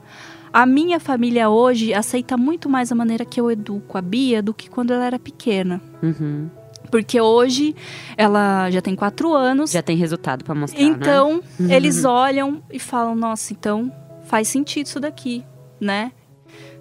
A 0.53 0.67
minha 0.67 0.99
família 0.99 1.49
hoje 1.49 1.95
aceita 1.95 2.37
muito 2.37 2.69
mais 2.69 2.91
a 2.91 2.95
maneira 2.95 3.25
que 3.25 3.41
eu 3.41 3.49
educo 3.49 3.97
a 3.97 4.01
Bia 4.01 4.39
do 4.39 4.53
que 4.53 4.69
quando 4.69 4.93
ela 4.93 5.03
era 5.03 5.17
pequena. 5.17 5.81
Uhum. 6.03 6.47
Porque 6.91 7.19
hoje 7.19 7.75
ela 8.15 8.69
já 8.69 8.79
tem 8.79 8.95
quatro 8.95 9.33
anos. 9.33 9.71
Já 9.71 9.81
tem 9.81 9.97
resultado 9.97 10.43
pra 10.43 10.53
mostrar, 10.53 10.79
né? 10.79 10.85
então, 10.85 11.41
eles 11.67 12.05
olham 12.05 12.61
e 12.71 12.77
falam: 12.77 13.15
nossa, 13.15 13.51
então 13.51 13.91
faz 14.25 14.47
sentido 14.47 14.85
isso 14.85 14.99
daqui, 14.99 15.43
né? 15.81 16.11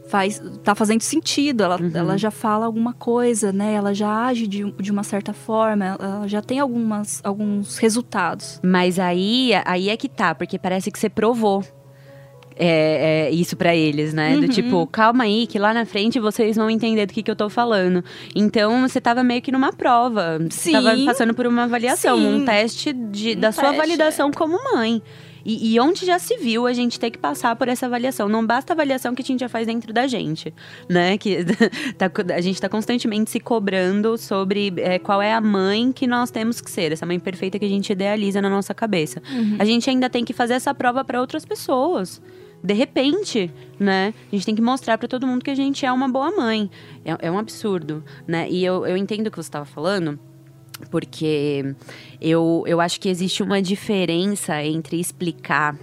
Faz, 0.09 0.43
tá 0.63 0.75
fazendo 0.75 1.01
sentido, 1.01 1.63
ela, 1.63 1.79
ela 1.95 2.19
já 2.19 2.31
fala 2.31 2.67
alguma 2.67 2.93
coisa, 2.93 3.51
né? 3.53 3.73
Ela 3.73 3.95
já 3.95 4.27
age 4.27 4.47
de, 4.47 4.71
de 4.73 4.91
uma 4.93 5.03
certa 5.03 5.33
forma, 5.33 5.97
ela 5.99 6.29
já 6.29 6.43
tem 6.43 6.59
algumas, 6.59 7.23
alguns 7.25 7.79
resultados. 7.79 8.61
Mas 8.63 8.99
aí, 8.99 9.53
aí 9.65 9.89
é 9.89 9.97
que 9.97 10.11
tá, 10.11 10.35
porque 10.35 10.59
parece 10.59 10.91
que 10.91 10.99
você 10.99 11.09
provou. 11.09 11.65
É, 12.57 13.29
é, 13.29 13.31
isso 13.31 13.57
pra 13.57 13.75
eles, 13.75 14.13
né? 14.13 14.37
Do 14.37 14.49
tipo, 14.49 14.87
calma 14.87 15.25
aí, 15.25 15.47
que 15.47 15.59
lá 15.59 15.73
na 15.73 15.85
frente 15.85 16.19
vocês 16.19 16.57
vão 16.57 16.71
entender 16.71 17.07
do 17.07 17.13
que, 17.13 17.23
que 17.23 17.31
eu 17.31 17.37
tô 17.37 17.49
falando. 17.49 18.05
Então, 18.35 18.87
você 18.87 19.01
tava 19.01 19.23
meio 19.23 19.43
que 19.43 19.53
numa 19.53 19.73
prova. 19.73 20.39
Você 20.51 20.71
Sim. 20.71 20.73
tava 20.73 20.97
passando 21.05 21.35
por 21.35 21.47
uma 21.47 21.65
avaliação, 21.65 22.19
Sim. 22.19 22.35
um 22.35 22.45
teste 22.45 22.93
de, 22.93 23.37
Um 23.37 23.41
da 23.41 23.53
sua 23.53 23.65
teste, 23.65 23.79
validação 23.79 24.31
como 24.31 24.59
mãe. 24.75 25.03
E, 25.45 25.75
e 25.75 25.81
onde 25.81 26.07
já 26.07 26.19
se 26.19 26.37
viu 26.37 26.67
a 26.67 26.73
gente 26.73 26.99
ter 26.99 27.11
que 27.11 27.19
passar 27.19 27.57
por 27.57 27.69
essa 27.69 27.87
avaliação? 27.87 28.29
Não 28.29 28.47
basta 28.47 28.73
a 28.73 28.75
avaliação 28.75 29.15
que 29.15 29.23
a 29.23 29.25
gente 29.25 29.41
já 29.41 29.49
faz 29.49 29.67
dentro 29.67 29.93
da 29.93 30.07
gente, 30.07 30.55
né? 30.89 31.19
Que 31.19 31.39
tá- 31.99 32.11
a 32.35 32.41
gente 32.41 32.61
tá 32.61 32.69
constantemente 32.69 33.31
se 33.31 33.41
cobrando 33.41 34.17
sobre 34.17 34.73
é, 34.77 34.99
qual 34.99 35.21
é 35.21 35.33
a 35.33 35.41
mãe 35.41 35.91
que 35.93 36.07
nós 36.07 36.31
temos 36.31 36.61
que 36.61 36.71
ser, 36.71 36.93
essa 36.93 37.05
mãe 37.05 37.19
perfeita 37.19 37.59
que 37.59 37.65
a 37.65 37.69
gente 37.69 37.91
idealiza 37.93 38.41
na 38.41 38.49
nossa 38.49 38.73
cabeça. 38.73 39.21
A 39.59 39.65
gente 39.65 39.89
ainda 39.91 40.09
tem 40.09 40.25
que 40.25 40.33
fazer 40.33 40.55
essa 40.55 40.73
prova 40.75 41.05
para 41.05 41.21
outras 41.21 41.45
pessoas. 41.45 42.23
De 42.63 42.75
repente, 42.75 43.51
né? 43.79 44.15
A 44.31 44.37
gente 44.37 44.47
tem 44.47 44.55
que 44.55 44.63
mostrar 44.63 44.97
para 44.97 45.09
todo 45.09 45.27
mundo 45.27 45.45
que 45.45 45.51
a 45.51 45.55
gente 45.55 45.85
é 45.85 45.93
uma 45.93 46.09
boa 46.09 46.31
mãe. 46.31 46.71
É, 47.05 47.27
é 47.27 47.31
um 47.31 47.39
absurdo, 47.39 48.05
né? 48.27 48.49
E 48.49 48.65
eu, 48.65 48.87
eu 48.87 48.97
entendo 48.97 49.27
o 49.27 49.31
que 49.31 49.37
você 49.37 49.49
estava 49.49 49.65
falando, 49.65 50.19
porque 50.91 51.75
eu, 52.21 52.63
eu 52.67 52.81
acho 52.81 53.01
que 53.01 53.09
existe 53.09 53.43
uma 53.43 53.61
diferença 53.61 54.63
entre 54.63 55.01
explicar 55.01 55.77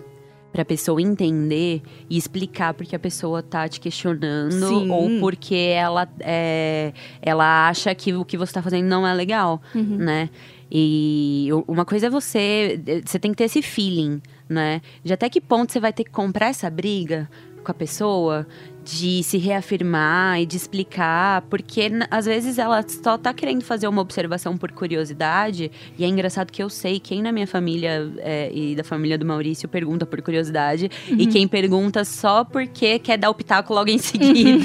pra 0.52 0.66
pessoa 0.66 1.02
entender 1.02 1.82
e 2.10 2.18
explicar 2.18 2.74
porque 2.74 2.96
a 2.96 3.00
pessoa 3.00 3.44
tá 3.44 3.68
te 3.68 3.80
questionando 3.80 4.68
Sim. 4.68 4.90
ou 4.90 5.20
porque 5.20 5.56
ela, 5.56 6.08
é, 6.20 6.92
ela 7.22 7.70
acha 7.70 7.94
que 7.94 8.14
o 8.14 8.26
que 8.26 8.38
você 8.38 8.54
tá 8.54 8.62
fazendo 8.62 8.88
não 8.88 9.06
é 9.06 9.14
legal, 9.14 9.62
né? 9.76 10.30
E 10.72 11.50
uma 11.68 11.84
coisa 11.84 12.08
é 12.08 12.10
você, 12.10 12.80
você 13.06 13.18
tem 13.18 13.32
que 13.32 13.38
ter 13.38 13.46
esse 13.46 13.62
feeling, 13.62 14.22
né? 14.48 14.82
De 15.04 15.12
até 15.14 15.30
que 15.30 15.42
ponto 15.42 15.72
você 15.72 15.80
vai 15.80 15.92
ter 15.92 16.04
que 16.04 16.12
comprar 16.12 16.48
essa 16.48 16.70
briga 16.70 17.30
com 17.64 17.72
a 17.72 17.74
pessoa, 17.74 18.48
de 18.92 19.22
se 19.24 19.38
reafirmar 19.38 20.42
e 20.42 20.46
de 20.46 20.58
explicar, 20.58 21.42
porque 21.44 21.92
às 22.10 22.26
vezes 22.26 22.58
ela 22.58 22.84
só 22.88 23.18
tá 23.18 23.34
querendo 23.34 23.64
fazer 23.64 23.88
uma 23.88 24.02
observação 24.02 24.58
por 24.58 24.72
curiosidade, 24.72 25.72
e 25.98 26.04
é 26.04 26.08
engraçado 26.08 26.52
que 26.52 26.62
eu 26.62 26.70
sei 26.70 27.00
quem 27.00 27.22
na 27.22 27.32
minha 27.32 27.46
família 27.46 28.12
é, 28.18 28.52
e 28.54 28.76
da 28.76 28.84
família 28.84 29.18
do 29.18 29.26
Maurício 29.26 29.70
pergunta 29.70 30.06
por 30.06 30.22
curiosidade, 30.22 30.90
e 31.10 31.28
quem 31.28 31.48
pergunta 31.48 32.04
só 32.04 32.44
porque 32.44 33.00
quer 33.00 33.18
dar 33.18 33.30
o 33.30 33.36
pitaco 33.36 33.74
logo 33.74 33.90
em 33.90 33.98
seguida. 33.98 34.64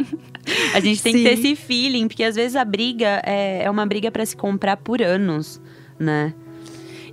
a 0.74 0.80
gente 0.80 1.02
tem 1.02 1.12
que 1.12 1.22
ter 1.22 1.36
Sim. 1.36 1.52
esse 1.52 1.56
feeling, 1.56 2.08
porque 2.08 2.24
às 2.24 2.36
vezes 2.36 2.56
a 2.56 2.64
briga 2.64 3.20
é, 3.24 3.64
é 3.64 3.70
uma 3.70 3.84
briga 3.84 4.10
para 4.10 4.24
se 4.24 4.36
comprar 4.36 4.76
por 4.76 5.02
anos, 5.02 5.60
né? 5.98 6.32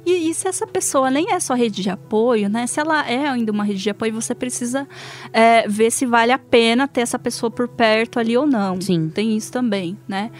E, 0.07 0.29
e 0.29 0.33
se 0.33 0.47
essa 0.47 0.65
pessoa 0.65 1.11
nem 1.11 1.33
é 1.33 1.39
só 1.41 1.53
rede 1.53 1.83
de 1.83 1.89
apoio, 1.89 2.47
né? 2.47 2.65
Se 2.65 2.79
ela 2.79 3.05
é 3.05 3.27
ainda 3.27 3.51
uma 3.51 3.65
rede 3.65 3.83
de 3.83 3.89
apoio, 3.89 4.13
você 4.13 4.33
precisa 4.33 4.87
é, 5.33 5.67
ver 5.67 5.91
se 5.91 6.05
vale 6.05 6.31
a 6.31 6.39
pena 6.39 6.87
ter 6.87 7.01
essa 7.01 7.19
pessoa 7.19 7.51
por 7.51 7.67
perto 7.67 8.17
ali 8.17 8.37
ou 8.37 8.47
não. 8.47 8.79
Sim. 8.79 9.09
Tem 9.09 9.35
isso 9.35 9.51
também, 9.51 9.97
né? 10.07 10.31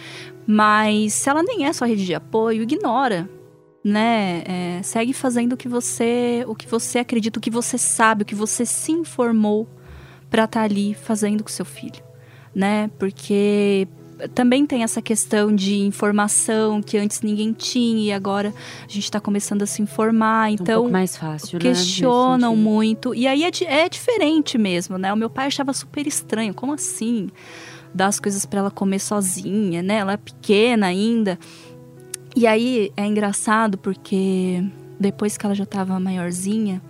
Mas 0.46 1.12
se 1.12 1.28
ela 1.28 1.42
nem 1.42 1.66
é 1.66 1.72
sua 1.74 1.86
rede 1.86 2.06
de 2.06 2.14
apoio, 2.14 2.62
ignora. 2.62 3.28
Né? 3.84 4.42
É, 4.46 4.82
segue 4.82 5.12
fazendo 5.12 5.52
o 5.52 5.56
que 5.56 5.68
você, 5.68 6.44
o 6.48 6.54
que 6.54 6.66
você 6.66 7.00
acredita, 7.00 7.38
o 7.38 7.42
que 7.42 7.50
você 7.50 7.76
sabe, 7.76 8.22
o 8.22 8.26
que 8.26 8.34
você 8.34 8.64
se 8.64 8.90
informou 8.90 9.68
para 10.30 10.44
estar 10.44 10.62
ali 10.62 10.94
fazendo 10.94 11.42
com 11.42 11.50
seu 11.50 11.64
filho, 11.64 12.02
né? 12.54 12.90
Porque 12.98 13.86
também 14.34 14.66
tem 14.66 14.82
essa 14.82 15.00
questão 15.00 15.54
de 15.54 15.76
informação 15.76 16.82
que 16.82 16.98
antes 16.98 17.20
ninguém 17.20 17.52
tinha 17.52 18.04
e 18.04 18.12
agora 18.12 18.52
a 18.80 18.88
gente 18.90 19.04
está 19.04 19.20
começando 19.20 19.62
a 19.62 19.66
se 19.66 19.82
informar. 19.82 20.50
um 20.50 20.54
Então 20.54 20.80
pouco 20.82 20.92
mais 20.92 21.16
fácil, 21.16 21.58
né? 21.58 21.62
questionam 21.62 22.50
sentido. 22.50 22.64
muito. 22.70 23.14
E 23.14 23.26
aí 23.26 23.44
é, 23.44 23.50
é 23.64 23.88
diferente 23.88 24.58
mesmo, 24.58 24.98
né? 24.98 25.12
O 25.12 25.16
meu 25.16 25.30
pai 25.30 25.46
achava 25.46 25.72
super 25.72 26.06
estranho. 26.06 26.54
Como 26.54 26.72
assim? 26.72 27.28
dar 27.94 28.06
as 28.06 28.20
coisas 28.20 28.44
para 28.44 28.60
ela 28.60 28.70
comer 28.70 28.98
sozinha, 28.98 29.82
né? 29.82 29.94
Ela 29.96 30.12
é 30.12 30.16
pequena 30.16 30.86
ainda. 30.86 31.38
E 32.36 32.46
aí 32.46 32.92
é 32.96 33.04
engraçado 33.06 33.78
porque 33.78 34.62
depois 34.98 35.36
que 35.36 35.46
ela 35.46 35.54
já 35.54 35.64
estava 35.64 35.98
maiorzinha, 35.98 36.82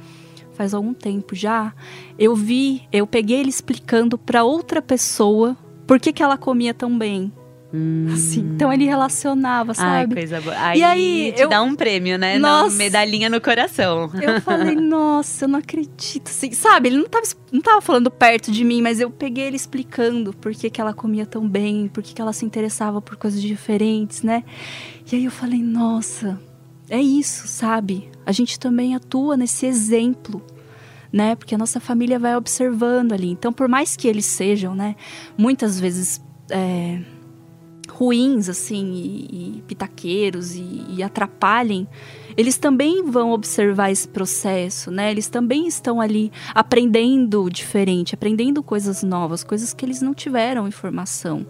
faz 0.52 0.74
algum 0.74 0.92
tempo 0.92 1.34
já, 1.34 1.72
eu 2.18 2.34
vi, 2.34 2.82
eu 2.92 3.06
peguei 3.06 3.40
ele 3.40 3.48
explicando 3.48 4.18
para 4.18 4.44
outra 4.44 4.82
pessoa 4.82 5.56
por 5.88 5.98
que, 5.98 6.12
que 6.12 6.22
ela 6.22 6.38
comia 6.38 6.72
tão 6.72 6.96
bem. 6.96 7.33
Hum. 7.74 8.07
Assim, 8.14 8.40
então 8.55 8.72
ele 8.72 8.87
relacionava, 8.87 9.74
sabe? 9.74 9.90
Ai, 9.90 10.07
coisa 10.07 10.40
boa. 10.40 10.57
Aí, 10.59 10.79
E 10.79 10.83
aí, 10.83 11.33
te 11.37 11.42
eu- 11.42 11.48
dá 11.51 11.61
um 11.61 11.74
prêmio, 11.74 12.16
né? 12.18 12.38
Nossa. 12.38 12.68
Uma 12.70 12.77
medalhinha 12.77 13.29
no 13.29 13.42
coração. 13.42 14.11
Eu 14.22 14.40
falei, 14.40 14.74
nossa, 14.81 15.44
eu 15.44 15.48
não 15.51 15.59
acredito. 15.59 16.29
Assim, 16.29 16.51
sabe, 16.53 16.88
ele 16.88 16.96
não 16.96 17.07
tava, 17.09 17.27
não 17.53 17.61
tava 17.61 17.81
falando 17.83 18.11
perto 18.11 18.51
de 18.51 18.64
mim, 18.64 18.81
mas 18.81 19.01
eu 19.01 19.11
peguei 19.11 19.44
ele 19.48 19.57
explicando 19.57 20.33
por 20.33 20.53
que, 20.55 20.70
que 20.70 20.81
ela 20.81 20.94
comia 20.94 21.27
tão 21.27 21.46
bem, 21.46 21.88
por 21.88 22.03
que, 22.03 22.14
que 22.14 22.22
ela 22.22 22.33
se 22.33 22.44
interessava 22.46 23.03
por 23.03 23.16
coisas 23.16 23.42
diferentes, 23.42 24.22
né? 24.22 24.44
E 25.12 25.16
aí 25.16 25.24
eu 25.27 25.31
falei, 25.31 25.62
nossa, 25.62 26.40
é 26.88 27.01
isso, 27.03 27.46
sabe? 27.48 28.09
A 28.24 28.33
gente 28.33 28.59
também 28.59 28.94
atua 28.94 29.37
nesse 29.37 29.66
exemplo, 29.66 30.42
né? 31.12 31.34
Porque 31.34 31.54
a 31.54 31.58
nossa 31.58 31.80
família 31.80 32.18
vai 32.18 32.36
observando 32.36 33.12
ali. 33.12 33.30
Então, 33.30 33.52
por 33.52 33.68
mais 33.68 33.96
que 33.96 34.08
eles 34.08 34.26
sejam, 34.26 34.74
né, 34.74 34.96
muitas 35.36 35.78
vezes. 35.78 36.20
é, 36.50 37.00
ruins, 37.98 38.48
assim, 38.48 38.92
e, 38.92 39.58
e 39.58 39.62
pitaqueiros 39.66 40.54
e, 40.54 40.84
e 40.90 41.02
atrapalhem, 41.02 41.88
eles 42.36 42.56
também 42.56 43.02
vão 43.02 43.32
observar 43.32 43.90
esse 43.90 44.06
processo, 44.06 44.90
né? 44.90 45.10
Eles 45.10 45.28
também 45.28 45.66
estão 45.66 46.00
ali 46.00 46.30
aprendendo 46.54 47.50
diferente, 47.50 48.14
aprendendo 48.14 48.62
coisas 48.62 49.02
novas, 49.02 49.42
coisas 49.42 49.74
que 49.74 49.84
eles 49.84 50.00
não 50.00 50.14
tiveram 50.14 50.68
informação, 50.68 51.44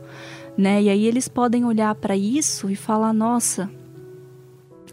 né? 0.57 0.83
E 0.83 0.89
aí 0.89 1.07
eles 1.07 1.29
podem 1.29 1.65
olhar 1.65 1.95
para 1.95 2.17
isso 2.17 2.71
e 2.71 2.77
falar: 2.77 3.13
nossa, 3.13 3.71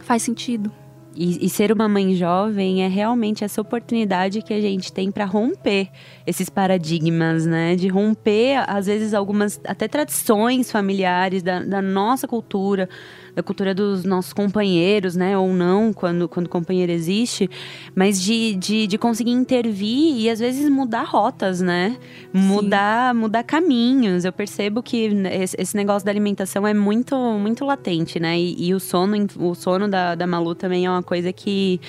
faz 0.02 0.24
sentido. 0.24 0.70
E, 1.16 1.46
e 1.46 1.50
ser 1.50 1.72
uma 1.72 1.88
mãe 1.88 2.14
jovem 2.14 2.84
é 2.84 2.88
realmente 2.88 3.44
essa 3.44 3.62
oportunidade 3.62 4.42
que 4.42 4.54
a 4.54 4.60
gente 4.60 4.92
tem 4.92 5.10
para 5.12 5.24
romper 5.24 5.88
esses 6.28 6.50
paradigmas, 6.50 7.46
né? 7.46 7.76
De 7.76 7.88
romper, 7.88 8.64
às 8.68 8.86
vezes, 8.86 9.14
algumas 9.14 9.60
até 9.66 9.88
tradições 9.88 10.70
familiares 10.70 11.42
da, 11.42 11.64
da 11.64 11.82
nossa 11.82 12.28
cultura, 12.28 12.90
da 13.36 13.44
cultura 13.44 13.76
dos 13.76 14.06
nossos 14.06 14.32
companheiros, 14.32 15.16
né? 15.16 15.38
Ou 15.38 15.54
não, 15.54 15.92
quando, 15.92 16.28
quando 16.30 16.48
companheiro 16.48 16.92
existe, 16.92 17.50
mas 17.94 18.22
de, 18.22 18.56
de, 18.56 18.88
de 18.88 18.98
conseguir 18.98 19.32
intervir 19.32 20.16
e 20.18 20.30
às 20.30 20.40
vezes 20.40 20.70
mudar 20.70 21.04
rotas, 21.04 21.60
né? 21.60 21.98
Mudar, 22.34 23.14
mudar 23.14 23.44
caminhos. 23.44 24.24
Eu 24.24 24.32
percebo 24.32 24.82
que 24.82 25.06
esse, 25.32 25.56
esse 25.60 25.76
negócio 25.76 26.06
da 26.06 26.12
alimentação 26.12 26.66
é 26.66 26.74
muito, 26.74 27.16
muito 27.38 27.66
latente, 27.66 28.20
né? 28.20 28.40
E, 28.40 28.70
e 28.70 28.74
o 28.74 28.80
sono, 28.80 29.28
o 29.38 29.54
sono 29.54 29.88
da, 29.88 30.16
da 30.16 30.26
Malu 30.26 30.56
também 30.56 30.86
é 30.86 30.90
uma 30.90 31.04
coisa 31.04 31.34
que, 31.34 31.82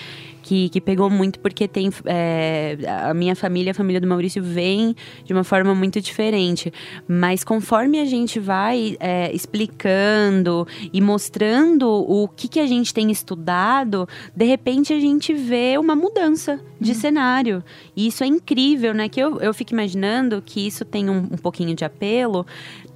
que, 0.46 0.68
que 0.68 0.80
pegou 0.80 1.10
muito, 1.10 1.40
porque 1.40 1.66
tem 1.66 1.90
é, 2.04 2.78
a 3.04 3.12
minha 3.12 3.34
família, 3.34 3.72
a 3.72 3.74
família 3.74 4.00
do 4.00 4.06
Maurício, 4.06 4.40
vem 4.40 4.94
de 5.24 5.32
uma 5.32 5.42
forma 5.42 5.74
muito 5.74 6.00
diferente. 6.00 6.72
Mas 7.08 7.42
conforme 7.42 7.98
a 7.98 8.04
gente 8.04 8.38
vai 8.38 8.96
é, 9.00 9.34
explicando 9.34 10.64
e 10.92 11.00
mostrando 11.00 11.88
o 11.88 12.28
que, 12.28 12.46
que 12.46 12.60
a 12.60 12.66
gente 12.66 12.94
tem 12.94 13.10
estudado, 13.10 14.08
de 14.36 14.44
repente 14.44 14.92
a 14.92 15.00
gente 15.00 15.34
vê 15.34 15.76
uma 15.78 15.96
mudança 15.96 16.60
de 16.80 16.94
cenário. 16.94 17.64
E 17.96 18.06
isso 18.06 18.22
é 18.22 18.28
incrível, 18.28 18.94
né? 18.94 19.08
Que 19.08 19.18
eu, 19.18 19.40
eu 19.40 19.52
fico 19.52 19.72
imaginando 19.72 20.40
que 20.40 20.64
isso 20.64 20.84
tem 20.84 21.10
um, 21.10 21.18
um 21.32 21.38
pouquinho 21.38 21.74
de 21.74 21.84
apelo 21.84 22.46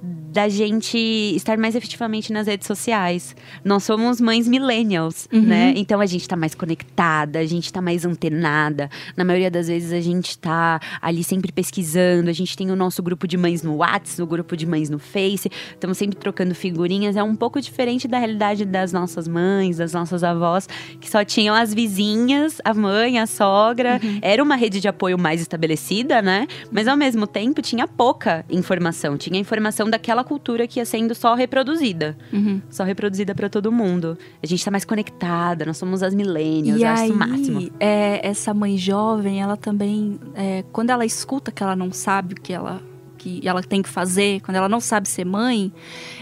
da 0.01 0.47
gente 0.49 0.97
estar 0.97 1.57
mais 1.57 1.75
efetivamente 1.75 2.31
nas 2.31 2.47
redes 2.47 2.65
sociais. 2.65 3.35
Nós 3.63 3.83
somos 3.83 4.21
mães 4.21 4.47
millennials, 4.47 5.27
né? 5.31 5.73
Então 5.75 5.99
a 5.99 6.05
gente 6.05 6.27
tá 6.27 6.35
mais 6.35 6.55
conectada, 6.55 7.39
a 7.39 7.45
gente 7.45 7.71
tá 7.71 7.81
mais 7.81 8.05
antenada. 8.05 8.89
Na 9.15 9.23
maioria 9.23 9.51
das 9.51 9.67
vezes 9.67 9.91
a 9.91 9.99
gente 9.99 10.37
tá 10.37 10.79
ali 11.01 11.23
sempre 11.23 11.51
pesquisando, 11.51 12.29
a 12.29 12.33
gente 12.33 12.55
tem 12.57 12.71
o 12.71 12.75
nosso 12.75 13.03
grupo 13.03 13.27
de 13.27 13.37
mães 13.37 13.61
no 13.61 13.75
WhatsApp, 13.75 14.21
o 14.21 14.25
grupo 14.25 14.55
de 14.55 14.65
mães 14.65 14.89
no 14.89 14.97
Face, 14.97 15.51
estamos 15.73 15.97
sempre 15.97 16.17
trocando 16.17 16.55
figurinhas. 16.55 17.15
É 17.15 17.23
um 17.23 17.35
pouco 17.35 17.59
diferente 17.59 18.07
da 18.07 18.17
realidade 18.17 18.65
das 18.65 18.93
nossas 18.93 19.27
mães, 19.27 19.77
das 19.77 19.93
nossas 19.93 20.23
avós, 20.23 20.67
que 20.99 21.09
só 21.09 21.23
tinham 21.23 21.53
as 21.53 21.73
vizinhas, 21.73 22.59
a 22.63 22.73
mãe, 22.73 23.19
a 23.19 23.27
sogra. 23.27 23.99
Era 24.21 24.41
uma 24.41 24.55
rede 24.55 24.79
de 24.79 24.87
apoio 24.87 25.19
mais 25.19 25.41
estabelecida, 25.41 26.21
né? 26.21 26.47
Mas 26.71 26.87
ao 26.87 26.95
mesmo 26.97 27.27
tempo 27.27 27.61
tinha 27.61 27.87
pouca 27.87 28.45
informação, 28.49 29.17
tinha 29.17 29.39
informação 29.39 29.90
daquela 29.91 30.23
cultura 30.23 30.65
que 30.67 30.79
ia 30.79 30.85
sendo 30.85 31.13
só 31.13 31.35
reproduzida. 31.35 32.17
Só 32.69 32.83
reproduzida 32.83 33.35
para 33.35 33.49
todo 33.49 33.71
mundo. 33.71 34.17
A 34.41 34.47
gente 34.47 34.63
tá 34.65 34.71
mais 34.71 34.85
conectada, 34.85 35.65
nós 35.65 35.77
somos 35.77 36.01
as 36.01 36.13
millennials, 36.15 36.79
e 36.79 36.83
eu 36.83 36.89
acho 36.89 37.01
aí, 37.03 37.09
isso 37.09 37.15
o 37.15 37.19
máximo. 37.19 37.69
é, 37.79 38.27
essa 38.27 38.53
mãe 38.53 38.77
jovem, 38.77 39.41
ela 39.41 39.55
também, 39.57 40.19
é, 40.33 40.63
quando 40.71 40.89
ela 40.89 41.05
escuta 41.05 41.51
que 41.51 41.61
ela 41.61 41.75
não 41.75 41.91
sabe 41.91 42.33
o 42.33 42.41
que 42.41 42.51
ela 42.53 42.81
que 43.17 43.39
ela 43.47 43.61
tem 43.61 43.83
que 43.83 43.89
fazer, 43.89 44.41
quando 44.41 44.57
ela 44.57 44.67
não 44.67 44.79
sabe 44.79 45.07
ser 45.07 45.25
mãe, 45.25 45.71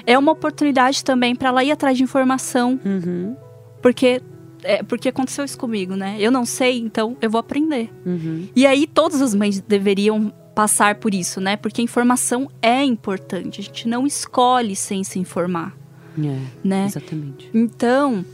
é 0.06 0.18
uma 0.18 0.34
oportunidade 0.34 1.02
também 1.02 1.34
para 1.34 1.48
ela 1.48 1.64
ir 1.64 1.72
atrás 1.72 1.96
de 1.98 2.04
informação, 2.04 2.78
Uhum, 2.84 3.38
porque 3.82 4.22
é, 4.64 4.84
porque 4.84 5.08
aconteceu 5.08 5.46
isso 5.46 5.58
comigo, 5.58 5.96
né? 5.96 6.18
Eu 6.20 6.30
não 6.30 6.44
sei, 6.46 6.78
então 6.80 7.16
eu 7.22 7.30
vou 7.30 7.40
aprender. 7.40 7.90
uhum. 8.06 8.50
E 8.54 8.68
aí 8.68 8.86
todas 8.86 9.22
as 9.22 9.34
mães 9.34 9.62
deveriam 9.62 10.34
passar 10.60 10.96
por 10.96 11.14
isso, 11.14 11.40
né? 11.40 11.56
Porque 11.56 11.82
informação 11.82 12.52
é 12.62 12.84
importante. 12.84 13.62
A 13.62 13.64
gente 13.64 13.88
não 13.88 14.06
escolhe 14.06 14.76
sem 14.76 15.06
se 15.06 15.18
informar, 15.18 15.74
É, 16.18 16.38
né? 16.62 16.86
exatamente. 16.86 17.50
Então, 17.54 18.26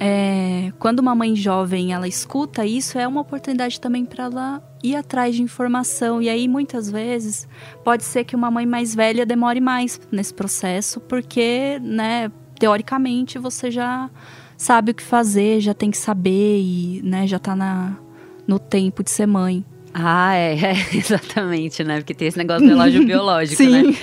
é, 0.00 0.72
quando 0.80 0.98
uma 0.98 1.14
mãe 1.14 1.36
jovem 1.36 1.92
ela 1.92 2.08
escuta 2.08 2.66
isso, 2.66 2.98
é 2.98 3.06
uma 3.06 3.20
oportunidade 3.20 3.80
também 3.80 4.04
para 4.04 4.24
ela 4.24 4.60
ir 4.82 4.96
atrás 4.96 5.36
de 5.36 5.42
informação. 5.42 6.20
E 6.20 6.28
aí, 6.28 6.48
muitas 6.48 6.90
vezes, 6.90 7.46
pode 7.84 8.02
ser 8.02 8.24
que 8.24 8.34
uma 8.34 8.50
mãe 8.50 8.66
mais 8.66 8.92
velha 8.92 9.24
demore 9.24 9.60
mais 9.60 10.00
nesse 10.10 10.34
processo, 10.34 10.98
porque, 10.98 11.78
né, 11.80 12.28
teoricamente, 12.58 13.38
você 13.38 13.70
já 13.70 14.10
sabe 14.56 14.90
o 14.90 14.94
que 14.94 15.02
fazer, 15.04 15.60
já 15.60 15.72
tem 15.72 15.92
que 15.92 15.98
saber 15.98 16.58
e, 16.60 17.02
né, 17.04 17.24
já 17.24 17.38
tá 17.38 17.54
na, 17.54 17.96
no 18.48 18.58
tempo 18.58 19.04
de 19.04 19.12
ser 19.12 19.26
mãe. 19.26 19.64
Ah, 19.98 20.34
é, 20.34 20.52
é, 20.60 20.76
exatamente, 20.94 21.82
né? 21.82 21.96
Porque 21.96 22.12
tem 22.12 22.28
esse 22.28 22.36
negócio 22.36 22.62
do 22.62 22.68
relógio 22.68 23.02
biológico, 23.06 23.62
Sim. 23.62 23.70
né? 23.70 23.96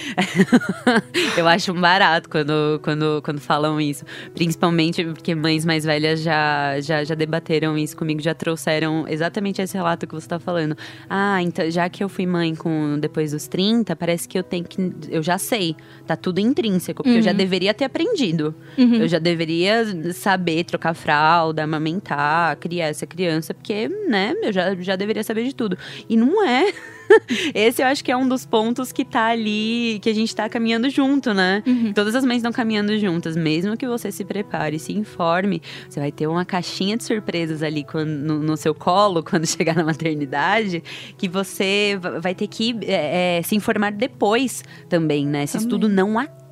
Eu 1.38 1.48
acho 1.48 1.72
um 1.72 1.80
barato 1.80 2.28
quando, 2.28 2.80
quando, 2.82 3.22
quando 3.24 3.40
falam 3.40 3.80
isso. 3.80 4.04
Principalmente 4.34 5.04
porque 5.06 5.36
mães 5.36 5.64
mais 5.64 5.86
velhas 5.86 6.22
já, 6.22 6.80
já, 6.80 7.04
já 7.04 7.14
debateram 7.14 7.78
isso 7.78 7.96
comigo, 7.96 8.20
já 8.22 8.34
trouxeram 8.34 9.08
exatamente 9.08 9.62
esse 9.62 9.78
relato 9.78 10.08
que 10.08 10.16
você 10.16 10.28
tá 10.28 10.40
falando. 10.40 10.76
Ah, 11.08 11.42
então 11.44 11.70
já 11.70 11.88
que 11.90 12.04
eu 12.04 12.10
fui 12.10 12.26
mãe 12.26 12.56
com 12.56 12.98
depois 13.00 13.32
dos 13.32 13.48
30, 13.48 13.96
parece 13.96 14.28
que 14.28 14.38
eu 14.38 14.44
tenho 14.44 14.64
que. 14.64 14.92
Eu 15.10 15.22
já 15.22 15.38
sei. 15.38 15.76
Tá 16.08 16.16
tudo 16.16 16.40
intrínseco, 16.40 17.04
porque 17.04 17.20
eu 17.20 17.22
já 17.22 17.34
deveria 17.34 17.74
ter 17.74 17.86
aprendido. 17.86 18.56
Eu 18.78 19.08
já 19.08 19.20
deveria 19.20 19.86
saber 20.14 20.64
trocar 20.64 20.94
fralda, 20.94 21.64
amamentar, 21.64 22.58
criar 22.58 22.88
essa 22.88 23.06
criança, 23.06 23.54
porque, 23.54 23.88
né, 23.88 24.34
eu 24.42 24.52
já, 24.52 24.76
já 24.76 24.96
deveria 24.96 25.24
saber 25.24 25.44
de 25.44 25.54
tudo. 25.54 25.78
E 26.10 26.16
não 26.18 26.46
é. 26.46 26.74
Esse 27.54 27.82
eu 27.82 27.86
acho 27.88 28.04
que 28.04 28.12
é 28.12 28.18
um 28.18 28.28
dos 28.28 28.46
pontos 28.46 28.92
que 28.92 29.04
tá 29.04 29.28
ali, 29.28 30.00
que 30.02 30.10
a 30.10 30.14
gente 30.14 30.34
tá 30.36 30.48
caminhando 30.50 30.90
junto, 30.90 31.34
né? 31.34 31.62
Todas 31.94 32.16
as 32.16 32.24
mães 32.26 32.38
estão 32.38 32.52
caminhando 32.52 32.98
juntas, 32.98 33.36
mesmo 33.36 33.76
que 33.78 33.86
você 33.86 34.12
se 34.12 34.24
prepare, 34.24 34.80
se 34.80 34.94
informe, 34.94 35.62
você 35.88 36.00
vai 36.00 36.12
ter 36.12 36.28
uma 36.28 36.46
caixinha 36.46 36.96
de 36.98 37.04
surpresas 37.04 37.62
ali 37.62 37.84
quando- 37.84 38.08
no, 38.10 38.40
no 38.40 38.58
seu 38.58 38.74
colo, 38.74 39.22
quando 39.24 39.46
chegar 39.46 39.76
na 39.76 39.84
maternidade, 39.84 40.82
que 41.18 41.28
você 41.28 41.98
va- 42.02 42.20
vai 42.20 42.34
ter 42.34 42.48
que 42.48 42.76
é, 42.84 43.42
se 43.44 43.56
informar 43.56 43.92
depois 43.92 44.64
também, 44.90 45.28
né? 45.28 45.44
Esse 45.44 45.54
Também. 45.54 45.68
estudo 45.68 45.90
não 45.90 46.18
acaba 46.18 46.43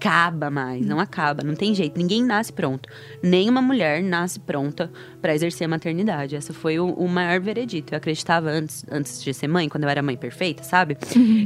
mais, 0.52 0.86
não 0.86 1.00
acaba, 1.00 1.44
não 1.44 1.56
tem 1.56 1.76
jeito. 1.76 1.98
Ninguém 1.98 2.24
nasce 2.24 2.52
pronto. 2.52 2.90
Nenhuma 3.22 3.62
mulher 3.62 4.02
nasce 4.02 4.40
pronta 4.40 4.92
para 5.22 5.34
exercer 5.34 5.66
a 5.66 5.70
maternidade. 5.70 6.36
Esse 6.36 6.54
foi 6.54 6.80
o, 6.80 6.88
o 6.88 7.08
maior 7.08 7.40
veredito. 7.40 7.94
Eu 7.94 7.98
acreditava 7.98 8.50
antes, 8.50 8.86
antes 8.90 9.24
de 9.24 9.34
ser 9.34 9.48
mãe, 9.48 9.70
quando 9.70 9.84
eu 9.84 9.90
era 9.90 10.02
mãe 10.02 10.18
perfeita, 10.18 10.64
sabe? 10.64 10.98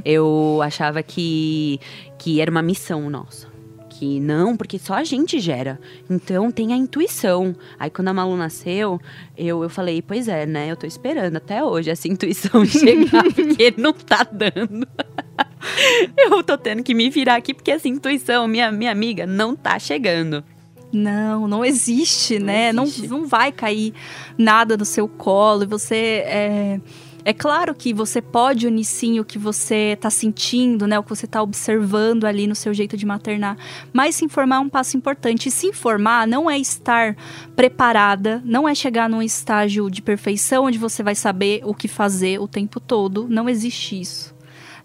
Eu 0.06 0.60
achava 0.64 1.04
que, 1.04 1.80
que 2.18 2.40
era 2.40 2.50
uma 2.50 2.62
missão 2.62 3.10
nossa. 3.10 3.56
Que 3.98 4.20
não, 4.20 4.58
porque 4.58 4.78
só 4.78 4.96
a 4.96 5.04
gente 5.06 5.40
gera. 5.40 5.80
Então 6.10 6.52
tem 6.52 6.74
a 6.74 6.76
intuição. 6.76 7.56
Aí 7.80 7.90
quando 7.90 8.10
a 8.10 8.14
Malu 8.14 8.36
nasceu, 8.36 9.00
eu, 9.38 9.64
eu 9.64 9.70
falei, 9.70 10.02
pois 10.02 10.28
é, 10.28 10.46
né? 10.46 10.70
Eu 10.70 10.76
tô 10.76 10.86
esperando 10.86 11.38
até 11.38 11.64
hoje 11.64 11.90
essa 11.90 12.08
intuição 12.08 12.64
chegar, 12.66 13.24
porque 13.34 13.74
não 13.78 13.94
tá 13.94 14.28
dando. 14.30 14.86
eu 16.18 16.44
tô 16.44 16.58
tendo 16.58 16.84
que 16.84 16.94
me 16.94 17.10
virar 17.10 17.36
aqui, 17.36 17.54
porque 17.54 17.72
essa 17.72 17.88
intuição, 17.88 18.48
minha, 18.48 18.72
minha 18.72 18.92
amiga, 18.92 19.26
não 19.26 19.56
tá 19.56 19.78
chegando. 19.80 20.44
Não, 20.92 21.48
não 21.48 21.66
existe, 21.66 22.40
Não 22.40 22.46
né? 22.46 22.70
existe. 22.70 23.08
Não, 23.08 23.20
não 23.20 23.28
vai 23.28 23.52
cair 23.52 23.94
nada 24.38 24.78
no 24.78 24.86
seu 24.86 25.08
colo 25.08 25.64
e 25.64 25.66
você 25.66 26.24
é, 26.26 26.80
É 27.26 27.34
claro 27.34 27.74
que 27.74 27.92
você 27.92 28.22
pode 28.22 28.68
unir 28.68 28.86
sim 28.86 29.20
o 29.20 29.26
que 29.26 29.38
você 29.38 29.94
está 29.94 30.12
sentindo, 30.12 30.86
né? 30.86 30.98
O 31.00 31.04
que 31.04 31.10
você 31.10 31.26
está 31.26 31.42
observando 31.42 32.26
ali 32.26 32.46
no 32.46 32.54
seu 32.54 32.72
jeito 32.72 32.96
de 32.96 33.06
maternar. 33.06 33.58
Mas 33.92 34.16
se 34.16 34.26
informar 34.26 34.58
é 34.58 34.60
um 34.60 34.70
passo 34.70 34.96
importante. 34.96 35.50
E 35.50 35.52
se 35.52 35.66
informar 35.68 36.28
não 36.28 36.50
é 36.50 36.58
estar 36.60 37.18
preparada, 37.56 38.42
não 38.46 38.70
é 38.70 38.76
chegar 38.76 39.10
num 39.10 39.24
estágio 39.24 39.90
de 39.90 40.04
perfeição 40.04 40.66
onde 40.66 40.78
você 40.78 41.02
vai 41.02 41.16
saber 41.16 41.62
o 41.66 41.74
que 41.74 41.88
fazer 41.88 42.40
o 42.40 42.48
tempo 42.48 42.80
todo. 42.80 43.28
Não 43.28 43.50
existe 43.50 44.00
isso. 44.00 44.35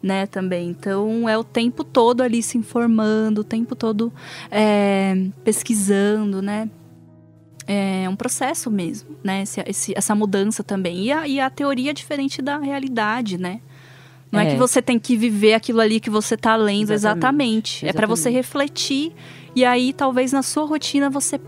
Né, 0.03 0.27
também. 0.27 0.71
Então, 0.71 1.29
é 1.29 1.37
o 1.37 1.45
tempo 1.45 1.85
todo 1.85 2.23
ali 2.23 2.43
se 2.43 2.57
informando, 2.57 3.43
o 3.43 3.45
tempo 3.45 3.77
todo 3.77 4.11
é, 4.51 5.27
pesquisando, 5.45 6.41
né? 6.41 6.71
é 7.67 8.09
um 8.09 8.17
processo 8.17 8.69
mesmo, 8.69 9.17
né? 9.23 9.43
Esse, 9.43 9.63
esse, 9.65 9.93
essa 9.97 10.13
mudança 10.13 10.65
também. 10.65 11.05
E 11.05 11.13
a, 11.13 11.29
e 11.29 11.39
a 11.39 11.49
teoria 11.49 11.91
é 11.91 11.95
diferente 11.95 12.43
da 12.43 12.59
realidade, 12.59 13.39
né? 13.39 13.61
Não 14.31 14.41
é. 14.41 14.47
é. 14.47 14.51
que 14.51 14.57
você 14.57 14.83
tem 14.83 14.99
que 14.99 15.17
viver 15.17 15.55
aquilo 15.55 15.81
ali 15.81 16.01
que 16.01 16.11
você 16.11 16.35
está 16.35 16.57
lendo 16.57 16.91
exatamente. 16.91 16.97
exatamente. 16.97 17.77
exatamente. 17.77 17.89
É 17.89 17.93
para 17.93 18.07
você 18.09 18.29
refletir 18.29 19.13
e 19.55 19.65
aí 19.65 19.93
talvez 19.93 20.33
na 20.33 20.43
sua 20.43 20.65
rotina 20.65 21.09
você 21.09 21.41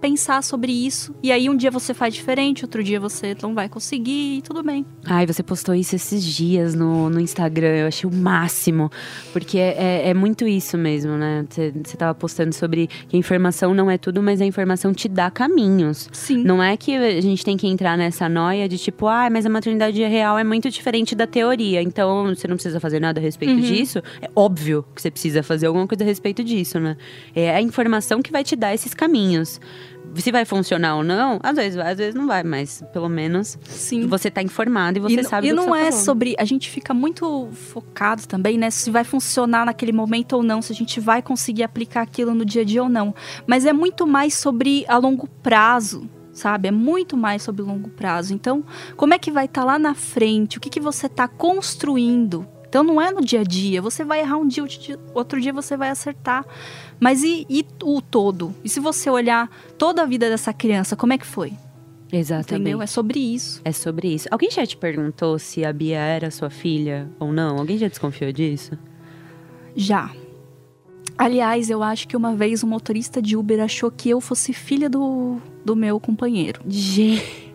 pensar 0.00 0.42
sobre 0.42 0.72
isso. 0.72 1.14
E 1.22 1.30
aí 1.32 1.48
um 1.48 1.56
dia 1.56 1.70
você 1.70 1.92
faz 1.92 2.14
diferente, 2.14 2.64
outro 2.64 2.82
dia 2.82 2.98
você 2.98 3.36
não 3.42 3.54
vai 3.54 3.68
conseguir 3.68 4.38
e 4.38 4.42
tudo 4.42 4.62
bem. 4.62 4.86
Ai, 5.04 5.26
você 5.26 5.42
postou 5.42 5.74
isso 5.74 5.94
esses 5.96 6.24
dias 6.24 6.74
no, 6.74 7.10
no 7.10 7.20
Instagram, 7.20 7.76
eu 7.76 7.86
achei 7.88 8.08
o 8.08 8.12
máximo. 8.12 8.90
Porque 9.32 9.58
é, 9.58 9.74
é, 9.78 10.08
é 10.10 10.14
muito 10.14 10.46
isso 10.46 10.78
mesmo, 10.78 11.12
né? 11.12 11.44
Você, 11.48 11.72
você 11.84 11.96
tava 11.96 12.14
postando 12.14 12.54
sobre 12.54 12.86
que 12.86 13.16
a 13.16 13.18
informação 13.18 13.74
não 13.74 13.90
é 13.90 13.98
tudo, 13.98 14.22
mas 14.22 14.40
a 14.40 14.44
informação 14.44 14.92
te 14.92 15.08
dá 15.08 15.30
caminhos. 15.30 16.08
Sim. 16.12 16.42
Não 16.44 16.62
é 16.62 16.76
que 16.76 16.94
a 16.96 17.20
gente 17.20 17.44
tem 17.44 17.56
que 17.56 17.66
entrar 17.66 17.96
nessa 17.96 18.28
noia 18.28 18.68
de 18.68 18.78
tipo, 18.78 19.06
ah, 19.06 19.28
mas 19.30 19.44
a 19.46 19.48
maternidade 19.48 20.02
real 20.02 20.38
é 20.38 20.44
muito 20.44 20.70
diferente 20.70 21.14
da 21.14 21.26
teoria, 21.26 21.82
então 21.82 22.34
você 22.34 22.46
não 22.46 22.56
precisa 22.56 22.80
fazer 22.80 23.00
nada 23.00 23.20
a 23.20 23.22
respeito 23.22 23.54
uhum. 23.54 23.60
disso. 23.60 24.02
É 24.20 24.30
óbvio 24.34 24.84
que 24.94 25.02
você 25.02 25.10
precisa 25.10 25.42
fazer 25.42 25.66
alguma 25.66 25.86
coisa 25.86 26.04
a 26.04 26.06
respeito 26.06 26.44
disso, 26.44 26.78
né? 26.78 26.96
É 27.34 27.54
a 27.54 27.60
informação 27.60 28.22
que 28.22 28.30
vai 28.30 28.44
te 28.44 28.54
dar 28.56 28.74
esses 28.74 28.94
caminhos 28.94 29.60
se 30.16 30.32
vai 30.32 30.44
funcionar 30.44 30.96
ou 30.96 31.04
não, 31.04 31.38
às 31.42 31.56
vezes 31.56 31.76
vai, 31.76 31.92
às 31.92 31.98
vezes 31.98 32.14
não 32.14 32.26
vai, 32.26 32.42
mas 32.42 32.82
pelo 32.92 33.08
menos 33.08 33.58
Sim. 33.64 34.06
você 34.06 34.28
está 34.28 34.42
informado 34.42 34.98
e 34.98 35.00
você 35.00 35.20
e, 35.20 35.24
sabe 35.24 35.48
E 35.48 35.52
não 35.52 35.74
é 35.74 35.86
tá 35.86 35.92
sobre. 35.92 36.34
A 36.38 36.44
gente 36.44 36.68
fica 36.70 36.92
muito 36.92 37.48
focado 37.52 38.26
também, 38.26 38.58
né? 38.58 38.70
Se 38.70 38.90
vai 38.90 39.04
funcionar 39.04 39.66
naquele 39.66 39.92
momento 39.92 40.34
ou 40.34 40.42
não, 40.42 40.60
se 40.62 40.72
a 40.72 40.74
gente 40.74 41.00
vai 41.00 41.22
conseguir 41.22 41.62
aplicar 41.62 42.02
aquilo 42.02 42.34
no 42.34 42.44
dia 42.44 42.62
a 42.62 42.64
dia 42.64 42.82
ou 42.82 42.88
não. 42.88 43.14
Mas 43.46 43.64
é 43.64 43.72
muito 43.72 44.06
mais 44.06 44.34
sobre 44.34 44.84
a 44.88 44.96
longo 44.98 45.28
prazo. 45.42 46.08
Sabe? 46.32 46.68
É 46.68 46.70
muito 46.70 47.16
mais 47.16 47.42
sobre 47.42 47.62
longo 47.62 47.88
prazo. 47.88 48.32
Então, 48.32 48.64
como 48.96 49.12
é 49.12 49.18
que 49.18 49.28
vai 49.28 49.46
estar 49.46 49.62
tá 49.62 49.66
lá 49.66 49.78
na 49.78 49.92
frente? 49.92 50.56
O 50.56 50.60
que, 50.60 50.70
que 50.70 50.78
você 50.78 51.06
está 51.06 51.26
construindo? 51.26 52.46
Então 52.68 52.84
não 52.84 53.00
é 53.00 53.10
no 53.10 53.20
dia 53.22 53.40
a 53.40 53.44
dia. 53.44 53.80
Você 53.80 54.04
vai 54.04 54.20
errar 54.20 54.36
um 54.36 54.46
dia, 54.46 54.62
outro 55.14 55.40
dia 55.40 55.52
você 55.52 55.76
vai 55.76 55.88
acertar. 55.88 56.44
Mas 57.00 57.22
e, 57.22 57.46
e 57.48 57.64
o 57.82 58.00
todo? 58.00 58.54
E 58.64 58.68
se 58.68 58.80
você 58.80 59.08
olhar 59.08 59.48
toda 59.76 60.02
a 60.02 60.06
vida 60.06 60.28
dessa 60.28 60.52
criança, 60.52 60.96
como 60.96 61.12
é 61.12 61.18
que 61.18 61.26
foi? 61.26 61.52
Exatamente. 62.12 62.54
Entendeu? 62.54 62.82
É 62.82 62.86
sobre 62.86 63.18
isso. 63.18 63.60
É 63.64 63.72
sobre 63.72 64.14
isso. 64.14 64.28
Alguém 64.30 64.50
já 64.50 64.66
te 64.66 64.76
perguntou 64.76 65.38
se 65.38 65.64
a 65.64 65.72
Bia 65.72 65.98
era 65.98 66.30
sua 66.30 66.50
filha 66.50 67.08
ou 67.18 67.32
não? 67.32 67.58
Alguém 67.58 67.78
já 67.78 67.88
desconfiou 67.88 68.32
disso? 68.32 68.78
Já. 69.76 70.10
Aliás, 71.16 71.68
eu 71.68 71.82
acho 71.82 72.08
que 72.08 72.16
uma 72.16 72.34
vez 72.34 72.64
um 72.64 72.68
motorista 72.68 73.20
de 73.20 73.36
Uber 73.36 73.60
achou 73.60 73.90
que 73.90 74.08
eu 74.08 74.20
fosse 74.20 74.52
filha 74.52 74.88
do, 74.88 75.38
do 75.64 75.76
meu 75.76 76.00
companheiro. 76.00 76.60
Gente. 76.66 77.48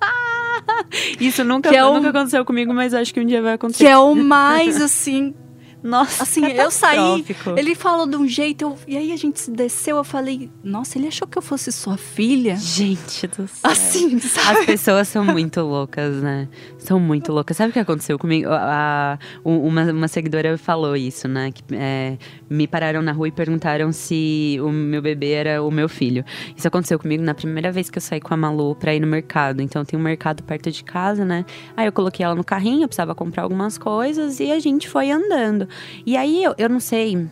Isso 1.20 1.44
nunca, 1.44 1.70
que 1.70 1.76
é 1.76 1.82
nunca 1.82 2.08
aconteceu 2.10 2.44
comigo, 2.44 2.72
mas 2.74 2.92
acho 2.94 3.12
que 3.14 3.20
um 3.20 3.24
dia 3.24 3.40
vai 3.40 3.54
acontecer. 3.54 3.84
Que 3.84 3.90
é 3.90 3.96
o 3.96 4.14
mais, 4.16 4.80
assim, 4.80 5.34
nossa, 5.82 6.22
assim, 6.22 6.44
eu 6.46 6.70
saí. 6.70 7.24
Ele 7.56 7.74
falou 7.74 8.06
de 8.06 8.16
um 8.16 8.26
jeito, 8.26 8.62
eu, 8.62 8.78
e 8.86 8.96
aí 8.96 9.12
a 9.12 9.16
gente 9.16 9.50
desceu, 9.50 9.96
eu 9.96 10.04
falei, 10.04 10.50
nossa, 10.62 10.98
ele 10.98 11.08
achou 11.08 11.26
que 11.26 11.36
eu 11.36 11.42
fosse 11.42 11.72
sua 11.72 11.96
filha? 11.96 12.56
Gente 12.56 13.26
do 13.26 13.48
céu. 13.48 13.70
Assim, 13.70 14.18
sabe? 14.20 14.60
As 14.60 14.66
pessoas 14.66 15.08
são 15.08 15.24
muito 15.24 15.60
oucas, 15.60 16.16
né? 16.22 16.48
São 16.78 17.00
muito 17.00 17.32
loucas. 17.32 17.56
Sabe 17.56 17.70
o 17.70 17.72
que 17.72 17.78
aconteceu 17.78 18.18
comigo? 18.18 18.48
A, 18.50 19.14
a, 19.14 19.18
uma, 19.44 19.84
uma 19.90 20.08
seguidora 20.08 20.56
falou 20.56 20.96
isso, 20.96 21.26
né? 21.26 21.50
Que, 21.50 21.62
é, 21.72 22.16
me 22.52 22.66
pararam 22.66 23.02
na 23.02 23.12
rua 23.12 23.28
e 23.28 23.32
perguntaram 23.32 23.90
se 23.92 24.58
o 24.60 24.70
meu 24.70 25.00
bebê 25.00 25.32
era 25.32 25.62
o 25.62 25.70
meu 25.70 25.88
filho. 25.88 26.24
Isso 26.56 26.68
aconteceu 26.68 26.98
comigo 26.98 27.22
na 27.22 27.34
primeira 27.34 27.72
vez 27.72 27.90
que 27.90 27.98
eu 27.98 28.02
saí 28.02 28.20
com 28.20 28.34
a 28.34 28.36
Malu 28.36 28.74
pra 28.76 28.94
ir 28.94 29.00
no 29.00 29.06
mercado. 29.06 29.62
Então 29.62 29.84
tem 29.84 29.98
um 29.98 30.02
mercado 30.02 30.42
perto 30.42 30.70
de 30.70 30.84
casa, 30.84 31.24
né? 31.24 31.44
Aí 31.76 31.86
eu 31.86 31.92
coloquei 31.92 32.24
ela 32.24 32.34
no 32.34 32.44
carrinho, 32.44 32.84
eu 32.84 32.88
precisava 32.88 33.14
comprar 33.14 33.42
algumas 33.42 33.78
coisas 33.78 34.38
e 34.40 34.52
a 34.52 34.58
gente 34.58 34.88
foi 34.88 35.10
andando. 35.10 35.68
E 36.04 36.16
aí 36.16 36.44
eu, 36.44 36.54
eu 36.58 36.68
não 36.68 36.80
sei 36.80 37.28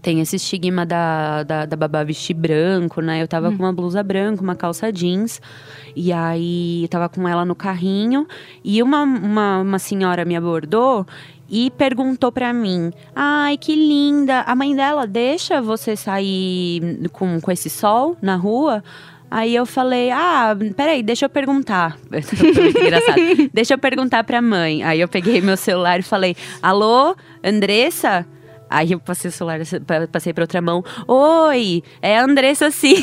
tem 0.00 0.20
esse 0.20 0.36
estigma 0.36 0.86
da, 0.86 1.42
da, 1.42 1.66
da, 1.66 1.76
babá 1.76 2.04
vestir 2.04 2.34
branco, 2.34 3.00
né? 3.00 3.22
Eu 3.22 3.28
tava 3.28 3.48
hum. 3.48 3.56
com 3.56 3.62
uma 3.64 3.72
blusa 3.72 4.02
branca, 4.02 4.42
uma 4.42 4.54
calça 4.54 4.92
jeans. 4.92 5.40
E 5.94 6.12
aí 6.12 6.82
eu 6.82 6.88
tava 6.88 7.08
com 7.08 7.28
ela 7.28 7.44
no 7.44 7.54
carrinho. 7.54 8.26
E 8.64 8.82
uma, 8.82 9.02
uma, 9.02 9.58
uma 9.60 9.78
senhora 9.78 10.24
me 10.24 10.36
abordou 10.36 11.06
e 11.48 11.70
perguntou 11.70 12.30
para 12.30 12.52
mim: 12.52 12.92
Ai, 13.14 13.56
que 13.56 13.74
linda! 13.74 14.40
A 14.40 14.54
mãe 14.54 14.74
dela 14.74 15.06
deixa 15.06 15.62
você 15.62 15.96
sair 15.96 17.08
com, 17.12 17.40
com 17.40 17.50
esse 17.50 17.70
sol 17.70 18.16
na 18.20 18.36
rua? 18.36 18.82
Aí 19.30 19.54
eu 19.54 19.66
falei, 19.66 20.10
ah, 20.10 20.56
peraí, 20.74 21.02
deixa 21.02 21.26
eu 21.26 21.28
perguntar. 21.28 21.98
engraçado. 22.10 23.50
deixa 23.52 23.74
eu 23.74 23.78
perguntar 23.78 24.24
pra 24.24 24.40
mãe. 24.40 24.82
Aí 24.82 25.00
eu 25.00 25.08
peguei 25.08 25.40
meu 25.42 25.56
celular 25.56 26.00
e 26.00 26.02
falei, 26.02 26.34
alô, 26.62 27.14
Andressa? 27.44 28.26
Aí 28.68 28.92
eu 28.92 29.00
passei 29.00 29.28
o 29.28 29.32
celular, 29.32 29.60
passei 30.10 30.32
pra 30.32 30.44
outra 30.44 30.60
mão. 30.60 30.84
Oi, 31.06 31.82
é 32.02 32.18
a 32.18 32.24
Andressa 32.24 32.70
sim. 32.70 32.96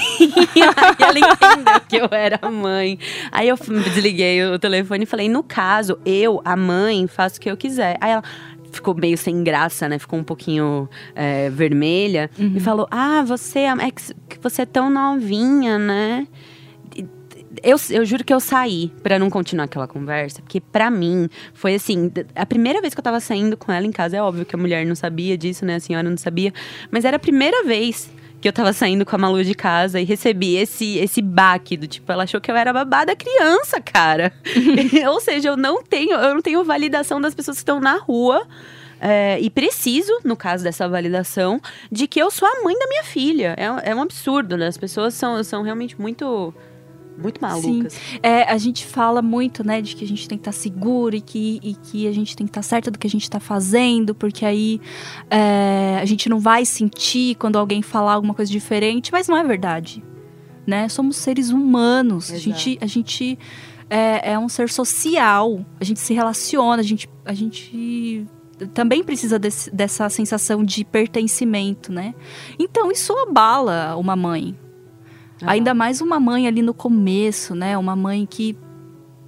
Aí 0.55 0.95
ela 0.99 1.19
entendeu 1.19 1.81
que 1.87 1.95
eu 1.97 2.09
era 2.11 2.39
a 2.41 2.49
mãe. 2.49 2.99
Aí 3.31 3.47
eu 3.47 3.57
desliguei 3.57 4.43
o 4.45 4.59
telefone 4.59 5.03
e 5.03 5.07
falei, 5.07 5.29
no 5.29 5.43
caso, 5.43 5.97
eu, 6.05 6.41
a 6.45 6.55
mãe, 6.55 7.07
faço 7.07 7.37
o 7.37 7.39
que 7.41 7.49
eu 7.49 7.57
quiser. 7.57 7.97
Aí 7.99 8.11
ela, 8.11 8.23
ficou 8.75 8.93
meio 8.93 9.17
sem 9.17 9.43
graça, 9.43 9.87
né? 9.87 9.97
Ficou 9.97 10.19
um 10.19 10.23
pouquinho 10.23 10.89
é, 11.15 11.49
vermelha. 11.49 12.29
Uhum. 12.37 12.53
E 12.55 12.59
falou: 12.59 12.87
Ah, 12.91 13.23
você 13.23 13.59
é, 13.59 13.69
é 13.69 13.91
que 13.91 14.39
você 14.41 14.63
é 14.63 14.65
tão 14.65 14.89
novinha, 14.89 15.79
né? 15.79 16.27
Eu, 17.63 17.77
eu 17.89 18.05
juro 18.05 18.23
que 18.23 18.33
eu 18.33 18.39
saí 18.39 18.91
para 19.03 19.19
não 19.19 19.29
continuar 19.29 19.65
aquela 19.65 19.87
conversa, 19.87 20.41
porque 20.41 20.59
para 20.59 20.89
mim 20.89 21.29
foi 21.53 21.75
assim, 21.75 22.11
a 22.35 22.45
primeira 22.45 22.81
vez 22.81 22.93
que 22.93 22.99
eu 22.99 23.03
tava 23.03 23.19
saindo 23.19 23.57
com 23.57 23.71
ela 23.71 23.85
em 23.85 23.91
casa, 23.91 24.17
é 24.17 24.21
óbvio 24.21 24.45
que 24.45 24.55
a 24.55 24.59
mulher 24.59 24.85
não 24.85 24.95
sabia 24.95 25.37
disso, 25.37 25.65
né? 25.65 25.75
A 25.75 25.79
senhora 25.79 26.09
não 26.09 26.17
sabia, 26.17 26.53
mas 26.91 27.05
era 27.05 27.17
a 27.17 27.19
primeira 27.19 27.63
vez 27.63 28.09
que 28.45 28.47
eu 28.47 28.53
tava 28.53 28.73
saindo 28.73 29.05
com 29.05 29.15
a 29.15 29.17
Malu 29.19 29.43
de 29.43 29.55
casa 29.55 29.99
e 29.99 30.03
recebi 30.03 30.55
esse, 30.55 30.97
esse 30.99 31.19
baque 31.21 31.75
do 31.75 31.87
tipo, 31.87 32.11
ela 32.11 32.25
achou 32.25 32.39
que 32.39 32.51
eu 32.51 32.55
era 32.55 32.71
babada 32.71 33.15
criança, 33.15 33.81
cara. 33.81 34.31
Ou 35.09 35.19
seja, 35.19 35.49
eu 35.49 35.57
não 35.57 35.81
tenho, 35.81 36.11
eu 36.11 36.35
não 36.35 36.41
tenho 36.41 36.63
validação 36.63 37.19
das 37.19 37.33
pessoas 37.33 37.57
que 37.57 37.61
estão 37.61 37.79
na 37.79 37.97
rua. 37.97 38.47
É, 39.01 39.39
e 39.39 39.49
preciso, 39.49 40.11
no 40.23 40.37
caso 40.37 40.63
dessa 40.63 40.87
validação, 40.87 41.59
de 41.91 42.07
que 42.07 42.19
eu 42.19 42.31
sou 42.31 42.47
a 42.47 42.63
mãe 42.63 42.77
da 42.77 42.87
minha 42.87 43.03
filha. 43.03 43.55
É, 43.57 43.91
é 43.91 43.95
um 43.95 44.01
absurdo, 44.01 44.55
né? 44.55 44.67
As 44.67 44.77
pessoas 44.77 45.13
são, 45.13 45.43
são 45.43 45.63
realmente 45.63 45.99
muito 45.99 46.53
muito 47.17 47.41
malucas. 47.41 47.93
Sim. 47.93 48.19
É, 48.21 48.43
a 48.43 48.57
gente 48.57 48.85
fala 48.85 49.21
muito, 49.21 49.65
né, 49.65 49.81
de 49.81 49.95
que 49.95 50.03
a 50.03 50.07
gente 50.07 50.27
tem 50.27 50.37
que 50.37 50.41
estar 50.41 50.51
tá 50.51 50.57
seguro 50.57 51.15
e 51.15 51.21
que, 51.21 51.59
e 51.63 51.75
que 51.75 52.07
a 52.07 52.11
gente 52.11 52.35
tem 52.35 52.45
que 52.45 52.51
estar 52.51 52.61
tá 52.61 52.67
certa 52.67 52.91
do 52.91 52.99
que 52.99 53.07
a 53.07 53.09
gente 53.09 53.23
está 53.23 53.39
fazendo, 53.39 54.13
porque 54.13 54.45
aí 54.45 54.81
é, 55.29 55.97
a 56.01 56.05
gente 56.05 56.29
não 56.29 56.39
vai 56.39 56.65
sentir 56.65 57.35
quando 57.35 57.57
alguém 57.57 57.81
falar 57.81 58.13
alguma 58.13 58.33
coisa 58.33 58.51
diferente, 58.51 59.11
mas 59.11 59.27
não 59.27 59.37
é 59.37 59.43
verdade. 59.43 60.03
Né? 60.65 60.89
Somos 60.89 61.17
seres 61.17 61.49
humanos. 61.51 62.29
Exato. 62.29 62.37
A 62.37 62.41
gente, 62.41 62.77
a 62.81 62.85
gente 62.87 63.39
é, 63.89 64.31
é, 64.31 64.39
um 64.39 64.49
ser 64.49 64.69
social. 64.69 65.65
A 65.79 65.83
gente 65.83 65.99
se 65.99 66.13
relaciona, 66.13 66.81
a 66.81 66.83
gente, 66.83 67.09
a 67.23 67.33
gente 67.33 68.25
também 68.73 69.03
precisa 69.03 69.37
desse, 69.37 69.69
dessa 69.73 70.09
sensação 70.09 70.63
de 70.63 70.83
pertencimento, 70.85 71.91
né? 71.91 72.15
Então 72.57 72.91
isso 72.91 73.13
abala 73.13 73.95
uma 73.97 74.15
mãe, 74.15 74.57
ah. 75.41 75.51
Ainda 75.51 75.73
mais 75.73 76.01
uma 76.01 76.19
mãe 76.19 76.47
ali 76.47 76.61
no 76.61 76.73
começo, 76.73 77.55
né? 77.55 77.77
Uma 77.77 77.95
mãe 77.95 78.25
que 78.25 78.57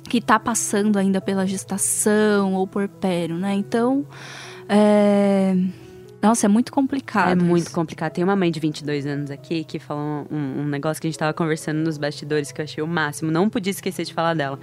que 0.08 0.22
tá 0.22 0.39
passando 0.39 0.97
ainda 0.97 1.20
pela 1.20 1.45
gestação 1.45 2.53
ou 2.53 2.66
porpério, 2.66 3.36
né? 3.36 3.53
Então, 3.53 4.05
é... 4.70 5.55
Nossa, 6.22 6.47
é 6.47 6.49
muito 6.49 6.72
complicado. 6.72 7.30
É 7.30 7.36
isso. 7.36 7.45
muito 7.45 7.72
complicado. 7.72 8.12
Tem 8.12 8.24
uma 8.24 8.36
mãe 8.36 8.49
de 8.49 8.60
22 8.60 9.05
anos 9.05 9.30
aqui 9.30 9.64
que 9.64 9.78
falou 9.78 10.26
um, 10.32 10.62
um, 10.62 10.66
negócio 10.66 10.99
que 10.99 11.08
a 11.08 11.10
gente 11.10 11.20
tava 11.20 11.34
conversando 11.34 11.78
nos 11.78 11.97
bastidores 11.97 12.51
que 12.51 12.60
eu 12.60 12.64
achei 12.64 12.84
o 12.84 12.88
máximo. 12.88 13.32
Não 13.32 13.49
podia 13.49 13.72
esquecer 13.72 14.03
de 14.03 14.14
falar 14.14 14.34
dela. 14.34 14.60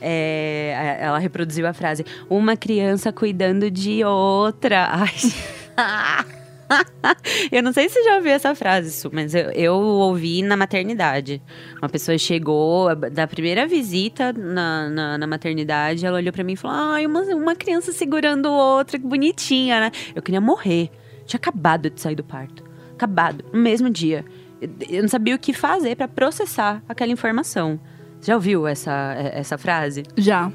É... 0.00 0.98
Ela 1.00 1.18
reproduziu 1.18 1.66
a 1.66 1.72
frase: 1.72 2.04
Uma 2.28 2.56
criança 2.56 3.10
cuidando 3.10 3.70
de 3.70 4.04
outra. 4.04 4.88
Ai. 5.76 6.28
eu 7.50 7.62
não 7.62 7.72
sei 7.72 7.88
se 7.88 8.02
já 8.02 8.16
ouviu 8.16 8.32
essa 8.32 8.54
frase, 8.54 8.90
Su, 8.90 9.10
mas 9.12 9.34
eu, 9.34 9.50
eu 9.50 9.74
ouvi 9.74 10.42
na 10.42 10.56
maternidade. 10.56 11.42
Uma 11.80 11.88
pessoa 11.88 12.16
chegou 12.18 12.94
da 12.94 13.26
primeira 13.26 13.66
visita 13.66 14.32
na, 14.32 14.88
na, 14.88 15.18
na 15.18 15.26
maternidade, 15.26 16.04
ela 16.04 16.18
olhou 16.18 16.32
para 16.32 16.44
mim 16.44 16.52
e 16.52 16.56
falou: 16.56 16.76
Ai, 16.76 17.06
uma, 17.06 17.22
uma 17.22 17.56
criança 17.56 17.92
segurando 17.92 18.50
outra, 18.50 18.98
que 18.98 19.06
bonitinha, 19.06 19.80
né? 19.80 19.90
Eu 20.14 20.22
queria 20.22 20.40
morrer. 20.40 20.90
Tinha 21.26 21.38
acabado 21.38 21.90
de 21.90 22.00
sair 22.00 22.14
do 22.14 22.24
parto. 22.24 22.64
Acabado, 22.94 23.44
no 23.52 23.60
mesmo 23.60 23.90
dia. 23.90 24.24
Eu 24.88 25.02
não 25.02 25.08
sabia 25.08 25.34
o 25.34 25.38
que 25.38 25.52
fazer 25.52 25.96
para 25.96 26.08
processar 26.08 26.82
aquela 26.88 27.12
informação. 27.12 27.78
Já 28.20 28.34
ouviu 28.34 28.66
essa, 28.66 29.14
essa 29.32 29.56
frase? 29.56 30.02
Já. 30.16 30.50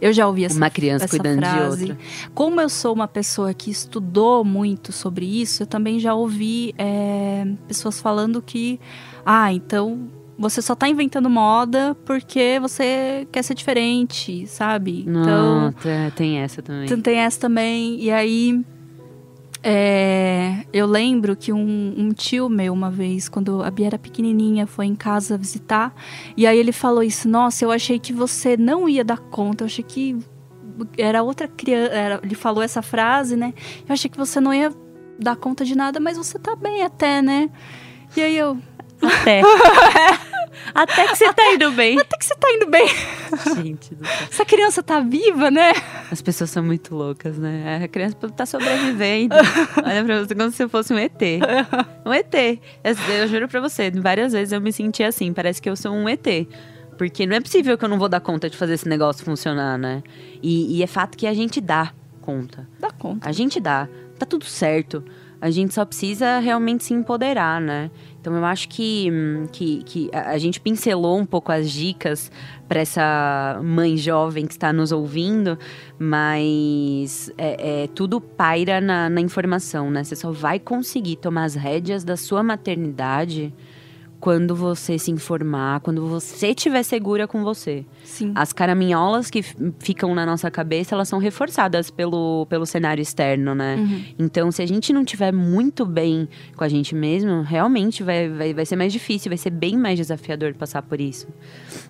Eu 0.00 0.12
já 0.12 0.26
ouvi 0.26 0.44
essa 0.44 0.56
Uma 0.56 0.70
criança 0.70 1.04
essa 1.04 1.16
cuidando 1.16 1.40
frase. 1.40 1.84
de 1.86 1.90
outra. 1.92 1.98
Como 2.34 2.60
eu 2.60 2.68
sou 2.68 2.92
uma 2.94 3.08
pessoa 3.08 3.52
que 3.54 3.70
estudou 3.70 4.44
muito 4.44 4.92
sobre 4.92 5.26
isso, 5.26 5.62
eu 5.62 5.66
também 5.66 5.98
já 6.00 6.14
ouvi 6.14 6.74
é, 6.78 7.46
pessoas 7.68 8.00
falando 8.00 8.40
que, 8.42 8.78
ah, 9.24 9.52
então 9.52 10.08
você 10.38 10.62
só 10.62 10.74
tá 10.74 10.88
inventando 10.88 11.28
moda 11.28 11.94
porque 12.06 12.58
você 12.62 13.28
quer 13.30 13.42
ser 13.42 13.54
diferente, 13.54 14.46
sabe? 14.46 15.04
Não, 15.06 15.20
Então, 15.22 15.72
tem- 15.82 16.10
tem 16.12 16.38
essa 16.38 16.62
também. 16.62 16.96
tem 17.02 17.16
essa 17.18 17.38
também. 17.38 18.00
E 18.02 18.10
aí, 18.10 18.64
é, 19.62 20.64
eu 20.72 20.86
lembro 20.86 21.36
que 21.36 21.52
um, 21.52 21.94
um 21.96 22.12
tio 22.12 22.48
meu, 22.48 22.72
uma 22.72 22.90
vez, 22.90 23.28
quando 23.28 23.62
a 23.62 23.70
Bia 23.70 23.86
era 23.86 23.98
pequenininha, 23.98 24.66
foi 24.66 24.86
em 24.86 24.94
casa 24.94 25.36
visitar. 25.36 25.94
E 26.36 26.46
aí 26.46 26.58
ele 26.58 26.72
falou 26.72 27.02
isso: 27.02 27.28
Nossa, 27.28 27.64
eu 27.64 27.70
achei 27.70 27.98
que 27.98 28.12
você 28.12 28.56
não 28.56 28.88
ia 28.88 29.04
dar 29.04 29.18
conta. 29.18 29.64
Eu 29.64 29.66
achei 29.66 29.84
que 29.84 30.16
era 30.96 31.22
outra 31.22 31.46
criança. 31.46 31.92
era- 31.92 32.20
ele 32.22 32.34
falou 32.34 32.62
essa 32.62 32.80
frase, 32.80 33.36
né? 33.36 33.52
Eu 33.86 33.92
achei 33.92 34.10
que 34.10 34.16
você 34.16 34.40
não 34.40 34.54
ia 34.54 34.72
dar 35.18 35.36
conta 35.36 35.64
de 35.64 35.74
nada, 35.76 36.00
mas 36.00 36.16
você 36.16 36.38
tá 36.38 36.56
bem 36.56 36.82
até, 36.82 37.20
né? 37.20 37.50
E 38.16 38.20
aí 38.22 38.36
eu. 38.36 38.56
Até. 39.02 39.42
Até 40.74 41.08
que 41.08 41.16
você 41.16 41.32
tá 41.32 41.52
indo 41.52 41.70
bem. 41.72 41.98
Até 41.98 42.16
que 42.16 42.24
você 42.24 42.34
tá 42.34 42.48
indo 42.52 42.66
bem. 42.66 42.86
Gente 43.56 43.94
do 43.94 44.06
céu. 44.06 44.16
Essa 44.30 44.44
criança 44.44 44.82
tá 44.82 45.00
viva, 45.00 45.50
né? 45.50 45.72
As 46.10 46.22
pessoas 46.22 46.50
são 46.50 46.62
muito 46.62 46.94
loucas, 46.94 47.38
né? 47.38 47.80
A 47.82 47.88
criança 47.88 48.16
tá 48.36 48.46
sobrevivendo. 48.46 49.34
Olha 49.84 50.04
pra 50.04 50.24
você 50.24 50.34
como 50.34 50.50
se 50.50 50.62
eu 50.62 50.68
fosse 50.68 50.92
um 50.92 50.98
ET. 50.98 51.20
Um 52.04 52.12
ET. 52.12 52.34
Eu, 52.84 53.14
eu 53.14 53.28
juro 53.28 53.48
pra 53.48 53.60
você, 53.60 53.90
várias 53.90 54.32
vezes 54.32 54.52
eu 54.52 54.60
me 54.60 54.72
senti 54.72 55.02
assim. 55.02 55.32
Parece 55.32 55.60
que 55.60 55.68
eu 55.68 55.76
sou 55.76 55.92
um 55.92 56.08
ET. 56.08 56.26
Porque 56.96 57.26
não 57.26 57.36
é 57.36 57.40
possível 57.40 57.78
que 57.78 57.84
eu 57.84 57.88
não 57.88 57.98
vou 57.98 58.08
dar 58.08 58.20
conta 58.20 58.50
de 58.50 58.56
fazer 58.56 58.74
esse 58.74 58.88
negócio 58.88 59.24
funcionar, 59.24 59.78
né? 59.78 60.02
E, 60.42 60.76
e 60.78 60.82
é 60.82 60.86
fato 60.86 61.16
que 61.16 61.26
a 61.26 61.32
gente 61.32 61.60
dá 61.60 61.92
conta. 62.20 62.68
Dá 62.78 62.90
conta. 62.90 63.28
A 63.28 63.32
gente 63.32 63.58
dá. 63.58 63.88
Tá 64.18 64.26
tudo 64.26 64.44
certo. 64.44 65.02
A 65.40 65.50
gente 65.50 65.72
só 65.72 65.84
precisa 65.84 66.38
realmente 66.38 66.84
se 66.84 66.92
empoderar, 66.92 67.60
né? 67.60 67.90
Então 68.20 68.36
eu 68.36 68.44
acho 68.44 68.68
que, 68.68 69.10
hum, 69.10 69.46
que, 69.50 69.82
que 69.84 70.10
a 70.12 70.36
gente 70.36 70.60
pincelou 70.60 71.18
um 71.18 71.24
pouco 71.24 71.50
as 71.50 71.70
dicas 71.70 72.30
para 72.68 72.80
essa 72.80 73.58
mãe 73.64 73.96
jovem 73.96 74.46
que 74.46 74.52
está 74.52 74.72
nos 74.72 74.92
ouvindo, 74.92 75.58
mas 75.98 77.32
é, 77.38 77.84
é, 77.84 77.86
tudo 77.88 78.20
paira 78.20 78.80
na, 78.80 79.08
na 79.08 79.20
informação, 79.20 79.90
né? 79.90 80.04
Você 80.04 80.14
só 80.14 80.30
vai 80.30 80.58
conseguir 80.58 81.16
tomar 81.16 81.44
as 81.44 81.54
rédeas 81.54 82.04
da 82.04 82.16
sua 82.16 82.42
maternidade 82.42 83.54
quando 84.20 84.54
você 84.54 84.98
se 84.98 85.10
informar, 85.10 85.80
quando 85.80 86.06
você 86.06 86.48
estiver 86.48 86.82
segura 86.82 87.26
com 87.26 87.42
você. 87.42 87.86
Sim. 88.04 88.32
As 88.34 88.52
caraminholas 88.52 89.30
que 89.30 89.42
ficam 89.78 90.14
na 90.14 90.26
nossa 90.26 90.50
cabeça, 90.50 90.94
elas 90.94 91.08
são 91.08 91.18
reforçadas 91.18 91.90
pelo, 91.90 92.46
pelo 92.46 92.66
cenário 92.66 93.00
externo, 93.00 93.54
né? 93.54 93.76
Então, 94.18 94.52
se 94.52 94.60
a 94.60 94.66
gente 94.66 94.92
não 94.92 95.04
tiver 95.04 95.32
muito 95.32 95.86
bem 95.86 96.28
com 96.54 96.62
a 96.62 96.68
gente 96.68 96.94
mesmo, 96.94 97.42
realmente 97.42 98.02
vai, 98.02 98.28
vai, 98.28 98.52
vai 98.52 98.66
ser 98.66 98.76
mais 98.76 98.92
difícil, 98.92 99.30
vai 99.30 99.38
ser 99.38 99.50
bem 99.50 99.76
mais 99.76 99.98
desafiador 99.98 100.52
passar 100.54 100.82
por 100.82 101.00
isso. 101.00 101.26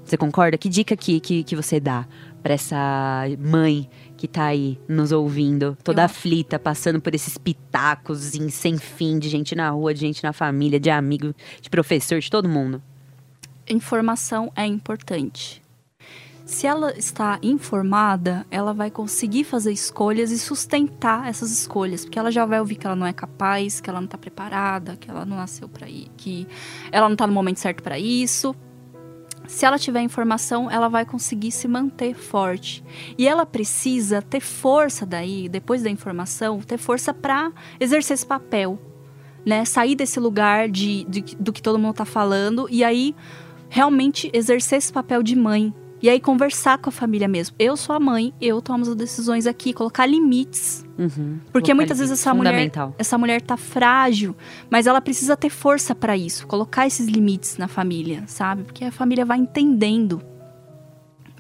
Você 0.05 0.17
concorda? 0.17 0.57
Que 0.57 0.69
dica 0.69 0.97
que, 0.97 1.19
que, 1.19 1.43
que 1.43 1.57
você 1.57 1.81
dá 1.81 2.07
pra 2.43 2.55
essa 2.55 3.25
mãe 3.39 3.89
que 4.21 4.29
tá 4.29 4.45
aí 4.45 4.79
nos 4.87 5.13
ouvindo, 5.13 5.79
toda 5.83 6.03
Eu- 6.03 6.05
aflita, 6.05 6.59
passando 6.59 7.01
por 7.01 7.15
esses 7.15 7.39
pitacos 7.39 8.35
em- 8.35 8.51
sem 8.51 8.77
fim 8.77 9.19
de 9.19 9.31
gente 9.31 9.55
na 9.55 9.71
rua, 9.71 9.95
de 9.95 10.01
gente 10.01 10.23
na 10.23 10.31
família, 10.35 10.79
de 10.79 10.91
amigo, 10.91 11.35
de 11.59 11.71
professor, 11.71 12.21
de 12.21 12.31
todo 12.31 12.47
mundo? 12.49 12.83
informação 13.69 14.53
é 14.57 14.67
importante. 14.67 15.63
Se 16.45 16.67
ela 16.67 16.93
está 16.99 17.39
informada, 17.41 18.45
ela 18.51 18.75
vai 18.75 18.91
conseguir 18.91 19.45
fazer 19.45 19.71
escolhas 19.73 20.33
e 20.33 20.39
sustentar 20.39 21.29
essas 21.29 21.53
escolhas, 21.53 22.05
porque 22.05 22.19
ela 22.19 22.33
já 22.33 22.45
vai 22.45 22.59
ouvir 22.59 22.75
que 22.75 22.87
ela 22.87 22.97
não 22.97 23.07
é 23.07 23.13
capaz, 23.13 23.81
que 23.81 23.89
ela 23.89 24.01
não 24.01 24.07
está 24.07 24.19
preparada, 24.19 24.97
que 24.97 25.09
ela 25.09 25.25
não 25.25 25.37
nasceu 25.37 25.69
para 25.69 25.89
ir, 25.89 26.09
que 26.17 26.49
ela 26.91 27.07
não 27.09 27.13
está 27.15 27.27
no 27.27 27.33
momento 27.33 27.59
certo 27.61 27.81
para 27.83 27.97
isso. 27.99 28.55
Se 29.51 29.67
ela 29.67 29.79
tiver 29.81 30.01
informação, 30.01 30.71
ela 30.71 30.89
vai 30.89 31.05
conseguir 31.05 31.51
se 31.51 31.67
manter 31.67 32.15
forte. 32.15 32.85
E 33.19 33.27
ela 33.27 33.45
precisa 33.45 34.23
ter 34.23 34.39
força 34.41 35.05
daí, 35.05 35.49
depois 35.49 35.83
da 35.83 35.91
informação, 35.91 36.61
ter 36.61 36.79
força 36.79 37.13
para 37.13 37.53
exercer 37.81 38.15
esse 38.15 38.25
papel, 38.25 38.79
né? 39.45 39.65
Sair 39.65 39.97
desse 39.97 40.21
lugar 40.21 40.69
de, 40.69 41.05
de- 41.05 41.37
do 41.37 41.53
que 41.53 41.61
todo 41.61 41.81
mundo 41.81 41.95
tá 41.97 42.05
falando 42.05 42.69
e 42.71 42.85
aí 42.85 43.13
realmente 43.69 44.31
exercer 44.33 44.79
esse 44.79 44.93
papel 44.93 45.21
de 45.21 45.35
mãe. 45.35 45.75
E 46.03 46.09
aí 46.09 46.19
conversar 46.19 46.79
com 46.79 46.89
a 46.89 46.93
família 46.93 47.29
mesmo. 47.29 47.55
Eu 47.59 47.77
sou 47.77 47.95
a 47.95 48.01
mãe, 48.01 48.33
eu 48.41 48.63
tomo 48.63 48.83
as 48.83 48.95
decisões 48.95 49.47
aqui, 49.47 49.73
colocar 49.73 50.07
limites. 50.07 50.85
Uhum. 50.99 51.39
Porque 51.53 51.67
Colocar 51.67 51.75
muitas 51.75 51.99
vezes 51.99 52.11
limites, 52.11 52.21
essa 52.21 52.35
mulher, 52.35 52.73
essa 52.99 53.19
mulher 53.19 53.43
tá 53.43 53.57
frágil, 53.57 54.35
mas 54.71 54.87
ela 54.87 55.01
precisa 55.01 55.37
ter 55.37 55.51
força 55.51 55.95
para 55.95 56.17
isso, 56.17 56.47
colocar 56.47 56.87
esses 56.87 57.07
limites 57.07 57.59
na 57.59 57.69
família, 57.69 58.25
sabe? 58.27 58.63
Porque 58.65 58.85
a 58.85 58.93
família 58.93 59.25
vai 59.25 59.39
entendendo 59.39 60.23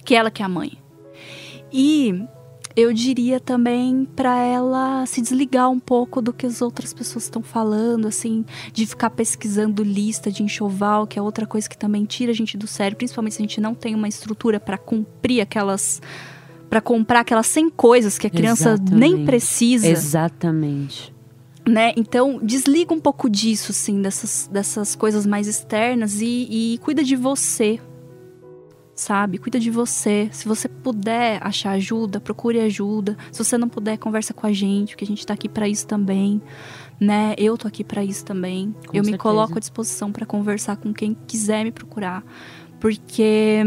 que 0.04 0.14
ela 0.14 0.30
que 0.30 0.42
é 0.42 0.44
a 0.44 0.48
mãe. 0.48 0.72
E 1.72 2.26
eu 2.76 2.92
diria 2.92 3.40
também 3.40 4.06
para 4.16 4.36
ela 4.36 5.04
se 5.06 5.20
desligar 5.20 5.70
um 5.70 5.80
pouco 5.80 6.22
do 6.22 6.32
que 6.32 6.46
as 6.46 6.62
outras 6.62 6.92
pessoas 6.92 7.24
estão 7.24 7.42
falando, 7.42 8.06
assim, 8.06 8.44
de 8.72 8.86
ficar 8.86 9.10
pesquisando 9.10 9.82
lista 9.82 10.30
de 10.30 10.42
enxoval, 10.42 11.06
que 11.06 11.18
é 11.18 11.22
outra 11.22 11.46
coisa 11.46 11.68
que 11.68 11.76
também 11.76 12.04
tira 12.04 12.30
a 12.32 12.34
gente 12.34 12.56
do 12.56 12.66
sério, 12.66 12.96
principalmente 12.96 13.34
se 13.34 13.42
a 13.42 13.46
gente 13.46 13.60
não 13.60 13.74
tem 13.74 13.94
uma 13.94 14.08
estrutura 14.08 14.60
para 14.60 14.78
cumprir 14.78 15.40
aquelas 15.40 16.00
para 16.68 16.80
comprar 16.80 17.20
aquelas 17.20 17.48
100 17.48 17.70
coisas 17.70 18.16
que 18.16 18.28
a 18.28 18.30
criança 18.30 18.76
nem 18.76 19.08
Exatamente. 19.08 19.26
precisa 19.26 19.88
Exatamente. 19.88 21.12
né? 21.68 21.92
Então, 21.96 22.38
desliga 22.40 22.94
um 22.94 23.00
pouco 23.00 23.28
disso, 23.28 23.72
assim, 23.72 24.00
dessas, 24.00 24.48
dessas 24.52 24.94
coisas 24.94 25.26
mais 25.26 25.48
externas 25.48 26.20
e, 26.20 26.46
e 26.74 26.78
cuida 26.78 27.02
de 27.02 27.16
você, 27.16 27.80
sabe? 29.00 29.38
Cuida 29.38 29.58
de 29.58 29.70
você. 29.70 30.28
Se 30.30 30.46
você 30.46 30.68
puder 30.68 31.38
achar 31.42 31.72
ajuda, 31.72 32.20
procure 32.20 32.60
ajuda. 32.60 33.16
Se 33.32 33.42
você 33.42 33.56
não 33.56 33.68
puder, 33.68 33.96
conversa 33.96 34.34
com 34.34 34.46
a 34.46 34.52
gente, 34.52 34.90
porque 34.90 35.04
a 35.04 35.06
gente 35.06 35.26
tá 35.26 35.32
aqui 35.34 35.48
para 35.48 35.66
isso 35.66 35.86
também, 35.86 36.40
né? 37.00 37.34
Eu 37.38 37.56
tô 37.56 37.66
aqui 37.66 37.82
para 37.82 38.04
isso 38.04 38.24
também. 38.24 38.74
Com 38.86 38.96
Eu 38.96 39.00
me 39.00 39.10
certeza. 39.10 39.18
coloco 39.18 39.56
à 39.56 39.58
disposição 39.60 40.12
para 40.12 40.26
conversar 40.26 40.76
com 40.76 40.92
quem 40.92 41.16
quiser 41.26 41.64
me 41.64 41.72
procurar, 41.72 42.22
porque 42.78 43.62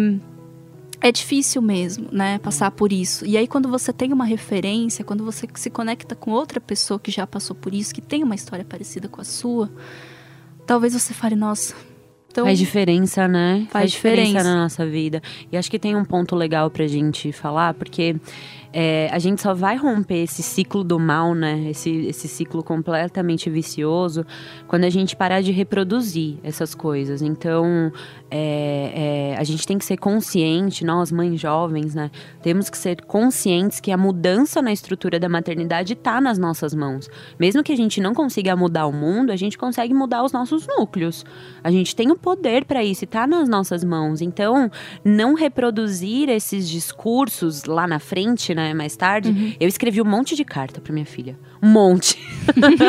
é 1.02 1.12
difícil 1.12 1.62
mesmo, 1.62 2.08
né, 2.12 2.38
passar 2.38 2.70
por 2.72 2.94
isso. 2.94 3.26
E 3.26 3.36
aí 3.36 3.48
quando 3.48 3.68
você 3.68 3.92
tem 3.92 4.14
uma 4.14 4.26
referência, 4.26 5.04
quando 5.04 5.26
você 5.26 5.48
se 5.56 5.70
conecta 5.70 6.16
com 6.16 6.32
outra 6.32 6.62
pessoa 6.62 7.00
que 7.00 7.12
já 7.12 7.26
passou 7.26 7.56
por 7.56 7.74
isso, 7.74 7.94
que 7.94 8.02
tem 8.02 8.24
uma 8.24 8.36
história 8.36 8.64
parecida 8.64 9.10
com 9.10 9.20
a 9.20 9.24
sua, 9.26 9.70
talvez 10.66 10.94
você 10.94 11.14
fale, 11.14 11.36
nossa, 11.36 11.76
então 12.34 12.46
Faz 12.46 12.58
diferença, 12.58 13.28
né? 13.28 13.68
Faz 13.70 13.92
diferença. 13.92 14.44
na 14.44 14.56
nossa 14.56 14.84
vida. 14.88 15.22
E 15.52 15.56
acho 15.56 15.70
que 15.70 15.78
tem 15.78 15.96
um 15.96 16.04
ponto 16.04 16.36
legal 16.36 16.68
pra 16.72 16.88
gente 16.88 17.32
falar, 17.32 17.76
porque 17.76 18.16
é, 18.74 19.08
a 19.12 19.20
gente 19.20 19.40
só 19.40 19.54
vai 19.54 19.78
romper 19.78 20.24
esse 20.24 20.42
ciclo 20.42 20.84
do 20.84 21.00
mal, 21.00 21.36
né? 21.36 21.70
Esse, 21.70 21.92
esse 22.08 22.28
ciclo 22.28 22.64
completamente 22.64 23.52
vicioso, 23.52 24.26
quando 24.68 24.84
a 24.84 24.90
gente 24.90 25.16
parar 25.16 25.42
de 25.42 25.52
reproduzir 25.52 26.38
essas 26.44 26.74
coisas. 26.74 27.22
Então, 27.22 27.94
é, 28.36 29.34
é, 29.36 29.38
a 29.38 29.44
gente 29.44 29.68
tem 29.68 29.78
que 29.78 29.86
ser 29.86 29.98
consciente, 29.98 30.84
nós, 30.84 31.12
mães 31.12 31.40
jovens, 31.40 31.94
né? 31.94 32.10
Temos 32.42 32.68
que 32.68 32.78
ser 32.78 33.04
conscientes 33.04 33.80
que 33.80 33.92
a 33.92 33.98
mudança 33.98 34.60
na 34.60 34.74
estrutura 34.74 35.20
da 35.20 35.30
maternidade 35.30 35.94
tá 35.94 36.20
nas 36.20 36.40
nossas 36.40 36.74
mãos. 36.74 37.08
Mesmo 37.40 37.62
que 37.62 37.72
a 37.72 37.76
gente 37.76 38.02
não 38.02 38.12
consiga 38.16 38.56
mudar 38.56 38.88
o 38.88 38.92
mundo, 38.92 39.32
a 39.32 39.36
gente 39.36 39.56
consegue 39.56 39.94
mudar 39.94 40.24
os 40.24 40.32
nossos 40.32 40.66
núcleos. 40.66 41.24
A 41.64 41.70
gente 41.70 41.96
tem 41.96 42.10
o 42.10 42.18
poder 42.18 42.66
para 42.66 42.84
isso 42.84 43.04
e 43.04 43.08
tá 43.08 43.28
nas 43.28 43.48
nossas 43.48 43.84
mãos. 43.84 44.20
Então, 44.20 44.72
não 45.06 45.36
reproduzir 45.36 46.28
esses 46.28 46.68
discursos 46.68 47.66
lá 47.66 47.86
na 47.86 48.00
frente, 48.00 48.56
né? 48.56 48.74
mais 48.74 48.96
tarde, 48.96 49.56
eu 49.60 49.68
escrevi 49.68 50.02
um 50.02 50.06
monte 50.06 50.36
de 50.36 50.44
carta 50.44 50.82
pra 50.82 50.92
minha 50.92 51.06
filha. 51.06 51.38
Um 51.62 51.70
monte. 51.70 52.18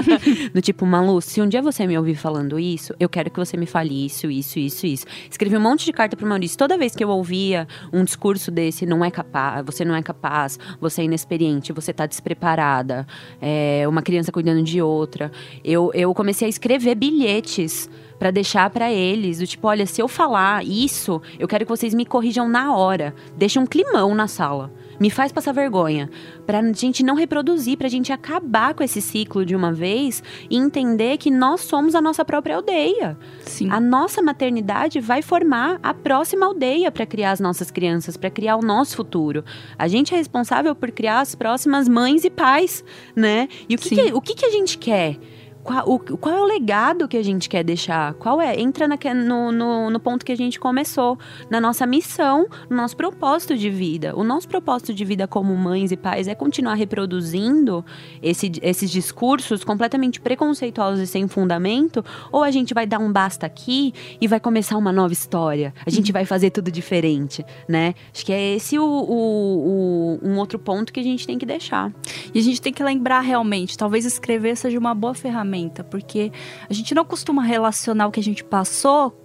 Do 0.54 0.62
tipo, 0.62 0.86
Malu, 0.86 1.20
se 1.20 1.42
um 1.42 1.48
dia 1.48 1.60
você 1.60 1.86
me 1.86 1.98
ouvir 1.98 2.14
falando 2.14 2.58
isso, 2.58 2.94
eu 2.98 3.10
quero 3.10 3.30
que 3.30 3.38
você 3.38 3.58
me 3.58 3.66
fale 3.66 4.06
isso, 4.06 4.30
isso, 4.30 4.58
isso, 4.58 4.86
isso. 4.86 5.06
Escrevi 5.34 5.56
um 5.56 5.60
monte 5.60 5.84
de 5.84 5.92
carta 5.92 6.16
pro 6.16 6.28
Maurício. 6.28 6.56
Toda 6.56 6.78
vez 6.78 6.94
que 6.94 7.02
eu 7.02 7.08
ouvia 7.08 7.66
um 7.92 8.04
discurso 8.04 8.52
desse, 8.52 8.86
não 8.86 9.04
é 9.04 9.10
capaz, 9.10 9.66
você 9.66 9.84
não 9.84 9.96
é 9.96 10.00
capaz, 10.00 10.60
você 10.80 11.00
é 11.02 11.06
inexperiente, 11.06 11.72
você 11.72 11.92
tá 11.92 12.06
despreparada, 12.06 13.04
é 13.42 13.84
uma 13.88 14.00
criança 14.00 14.30
cuidando 14.30 14.62
de 14.62 14.80
outra. 14.80 15.32
Eu, 15.64 15.90
eu 15.92 16.14
comecei 16.14 16.46
a 16.46 16.48
escrever 16.48 16.94
bilhetes 16.94 17.90
para 18.16 18.30
deixar 18.30 18.70
para 18.70 18.92
eles, 18.92 19.38
do 19.38 19.46
tipo, 19.48 19.66
olha, 19.66 19.86
se 19.86 20.00
eu 20.00 20.06
falar 20.06 20.64
isso, 20.64 21.20
eu 21.36 21.48
quero 21.48 21.64
que 21.64 21.68
vocês 21.68 21.92
me 21.94 22.06
corrijam 22.06 22.48
na 22.48 22.72
hora. 22.76 23.12
Deixa 23.36 23.58
um 23.58 23.66
climão 23.66 24.14
na 24.14 24.28
sala. 24.28 24.70
Me 25.00 25.10
faz 25.10 25.32
passar 25.32 25.52
vergonha. 25.52 26.08
Pra 26.46 26.62
gente 26.72 27.02
não 27.02 27.14
reproduzir, 27.14 27.76
pra 27.76 27.88
gente 27.88 28.12
acabar 28.12 28.74
com 28.74 28.82
esse 28.82 29.00
ciclo 29.00 29.44
de 29.44 29.54
uma 29.56 29.72
vez 29.72 30.22
e 30.48 30.56
entender 30.56 31.16
que 31.18 31.30
nós 31.30 31.62
somos 31.62 31.94
a 31.94 32.00
nossa 32.00 32.24
própria 32.24 32.56
aldeia. 32.56 33.16
Sim. 33.42 33.68
A 33.70 33.80
nossa 33.80 34.22
maternidade 34.22 35.00
vai 35.00 35.22
formar 35.22 35.78
a 35.82 35.92
próxima 35.92 36.46
aldeia 36.46 36.90
para 36.92 37.06
criar 37.06 37.32
as 37.32 37.40
nossas 37.40 37.70
crianças, 37.70 38.16
para 38.16 38.30
criar 38.30 38.56
o 38.56 38.62
nosso 38.62 38.96
futuro. 38.96 39.44
A 39.78 39.88
gente 39.88 40.14
é 40.14 40.16
responsável 40.16 40.74
por 40.74 40.90
criar 40.90 41.20
as 41.20 41.34
próximas 41.34 41.88
mães 41.88 42.24
e 42.24 42.30
pais, 42.30 42.84
né? 43.16 43.48
E 43.68 43.74
o 43.74 43.78
que, 43.78 43.88
que- 43.96 44.12
o 44.12 44.20
que, 44.20 44.34
que 44.34 44.46
a 44.46 44.50
gente 44.50 44.78
quer? 44.78 45.16
Qual, 45.64 45.88
o, 45.88 45.98
qual 45.98 46.34
é 46.36 46.40
o 46.42 46.44
legado 46.44 47.08
que 47.08 47.16
a 47.16 47.22
gente 47.24 47.48
quer 47.48 47.64
deixar? 47.64 48.12
Qual 48.14 48.38
é? 48.40 48.60
Entra 48.60 48.86
naque- 48.86 49.14
no, 49.14 49.50
no, 49.50 49.88
no 49.90 49.98
ponto 49.98 50.22
que 50.24 50.30
a 50.30 50.36
gente 50.36 50.60
começou, 50.60 51.18
na 51.48 51.58
nossa 51.58 51.86
missão, 51.86 52.46
no 52.68 52.76
nosso 52.76 52.94
propósito 52.94 53.56
de 53.56 53.70
vida. 53.70 54.14
O 54.14 54.22
nosso 54.22 54.46
propósito 54.46 54.92
de 54.92 55.04
vida 55.06 55.26
como 55.26 55.56
mães 55.56 55.90
e 55.90 55.96
pais 55.96 56.28
é 56.28 56.34
continuar 56.34 56.74
reproduzindo 56.74 57.82
esse- 58.22 58.52
esses 58.62 58.90
discursos 58.90 59.64
completamente 59.64 60.20
preconceituosos 60.20 61.00
e 61.00 61.06
sem 61.06 61.26
fundamento, 61.26 62.04
ou 62.30 62.42
a 62.42 62.50
gente 62.50 62.74
vai 62.74 62.86
dar 62.86 62.98
um 62.98 63.10
basta 63.10 63.46
aqui 63.46 63.94
e 64.20 64.28
vai 64.28 64.38
começar 64.40 64.76
uma 64.76 64.92
nova 64.92 65.14
história. 65.14 65.72
A 65.86 65.90
gente 65.90 66.12
vai 66.12 66.26
fazer 66.26 66.50
tudo 66.50 66.70
diferente, 66.70 67.42
né? 67.66 67.94
Acho 68.12 68.26
que 68.26 68.32
é 68.34 68.54
esse 68.54 68.78
o, 68.78 68.84
o- 68.84 70.18
o- 70.22 70.28
um 70.28 70.36
outro 70.38 70.58
ponto 70.58 70.92
que 70.92 71.00
a 71.00 71.02
gente 71.02 71.26
tem 71.26 71.38
que 71.38 71.46
deixar. 71.46 71.90
E 72.34 72.38
a 72.38 72.42
gente 72.42 72.60
tem 72.60 72.72
que 72.72 72.82
lembrar 72.84 73.20
realmente, 73.20 73.78
talvez 73.78 74.04
escrever 74.04 74.56
seja 74.56 74.78
uma 74.78 74.94
boa 74.94 75.14
ferramenta, 75.14 75.53
porque 75.84 76.32
a 76.68 76.72
gente 76.72 76.94
não 76.94 77.04
costuma 77.04 77.42
relacionar 77.42 78.06
o 78.06 78.10
que 78.10 78.20
a 78.20 78.22
gente 78.22 78.42
passou, 78.42 79.20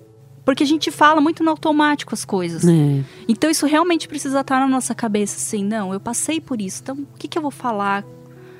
porque 0.45 0.63
a 0.63 0.65
gente 0.65 0.89
fala 0.91 1.21
muito 1.21 1.43
no 1.43 1.51
automático 1.51 2.13
as 2.13 2.25
coisas. 2.25 2.65
É. 2.67 3.03
Então 3.27 3.49
isso 3.49 3.65
realmente 3.65 4.07
precisa 4.07 4.41
estar 4.41 4.59
na 4.59 4.67
nossa 4.67 4.95
cabeça, 4.95 5.37
assim, 5.37 5.63
não, 5.63 5.93
eu 5.93 5.99
passei 5.99 6.41
por 6.41 6.61
isso, 6.61 6.81
então 6.81 6.95
o 6.95 7.17
que, 7.17 7.27
que 7.27 7.37
eu 7.37 7.41
vou 7.41 7.51
falar, 7.51 8.03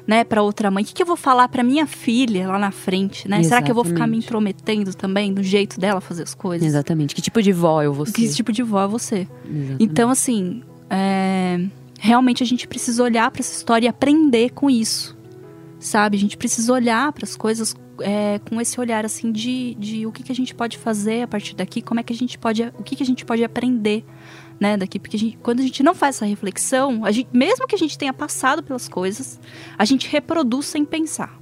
né, 0.05 0.24
para 0.24 0.41
outra 0.41 0.70
mãe? 0.70 0.84
O 0.84 0.88
que, 0.88 0.93
que 0.93 1.01
eu 1.01 1.07
vou 1.07 1.17
falar 1.17 1.47
para 1.47 1.63
minha 1.63 1.88
filha 1.88 2.47
lá 2.47 2.59
na 2.59 2.72
frente, 2.72 3.28
né? 3.28 3.41
Será 3.43 3.61
que 3.61 3.72
eu 3.72 3.76
vou 3.76 3.84
ficar 3.84 4.07
me 4.07 4.17
intrometendo 4.17 4.93
também 4.93 5.32
no 5.32 5.43
jeito 5.43 5.80
dela 5.80 6.01
fazer 6.01 6.24
as 6.24 6.34
coisas? 6.34 6.67
Exatamente. 6.67 7.15
Que 7.15 7.22
tipo 7.22 7.41
de 7.41 7.51
vó 7.51 7.82
eu 7.82 7.93
vou 7.93 8.05
ser? 8.05 8.13
Que 8.13 8.30
tipo 8.34 8.51
de 8.51 8.63
vó 8.63 8.84
é 8.84 8.88
você? 8.88 9.28
Exatamente. 9.45 9.76
Então, 9.80 10.09
assim, 10.09 10.63
é, 10.89 11.59
realmente 11.99 12.41
a 12.41 12.45
gente 12.45 12.67
precisa 12.67 13.03
olhar 13.03 13.30
para 13.30 13.41
essa 13.41 13.53
história 13.53 13.86
e 13.86 13.89
aprender 13.89 14.51
com 14.51 14.70
isso, 14.70 15.15
sabe? 15.80 16.17
A 16.17 16.19
gente 16.19 16.38
precisa 16.38 16.71
olhar 16.73 17.11
para 17.13 17.23
as 17.23 17.36
coisas 17.36 17.75
é, 18.01 18.39
com 18.49 18.59
esse 18.59 18.80
olhar, 18.80 19.05
assim, 19.05 19.32
de, 19.32 19.75
de 19.75 20.05
o 20.05 20.11
que, 20.11 20.23
que 20.23 20.32
a 20.32 20.36
gente 20.36 20.53
pode 20.53 20.77
fazer 20.77 21.23
a 21.23 21.27
partir 21.27 21.55
daqui, 21.55 21.82
como 21.82 21.99
é 21.99 22.03
que 22.03 22.13
a 22.13 22.15
gente 22.15 22.38
pode, 22.38 22.63
o 22.77 22.84
que, 22.84 22.95
que 22.95 23.03
a 23.03 23.05
gente 23.05 23.25
pode 23.25 23.43
aprender, 23.43 24.05
né, 24.59 24.77
daqui. 24.77 24.99
Porque 24.99 25.15
a 25.15 25.19
gente- 25.19 25.38
quando 25.38 25.59
a 25.59 25.63
gente 25.63 25.82
não 25.82 25.95
faz 25.95 26.17
essa 26.17 26.25
reflexão, 26.25 27.03
a 27.05 27.11
gente, 27.11 27.30
mesmo 27.34 27.65
que 27.67 27.75
a 27.75 27.77
gente 27.77 27.97
tenha 27.97 28.13
passado 28.13 28.61
pelas 28.61 28.88
coisas, 28.88 29.39
a 29.77 29.86
gente 29.86 30.07
reproduz 30.09 30.65
sem 30.65 30.86
pensar. 30.86 31.39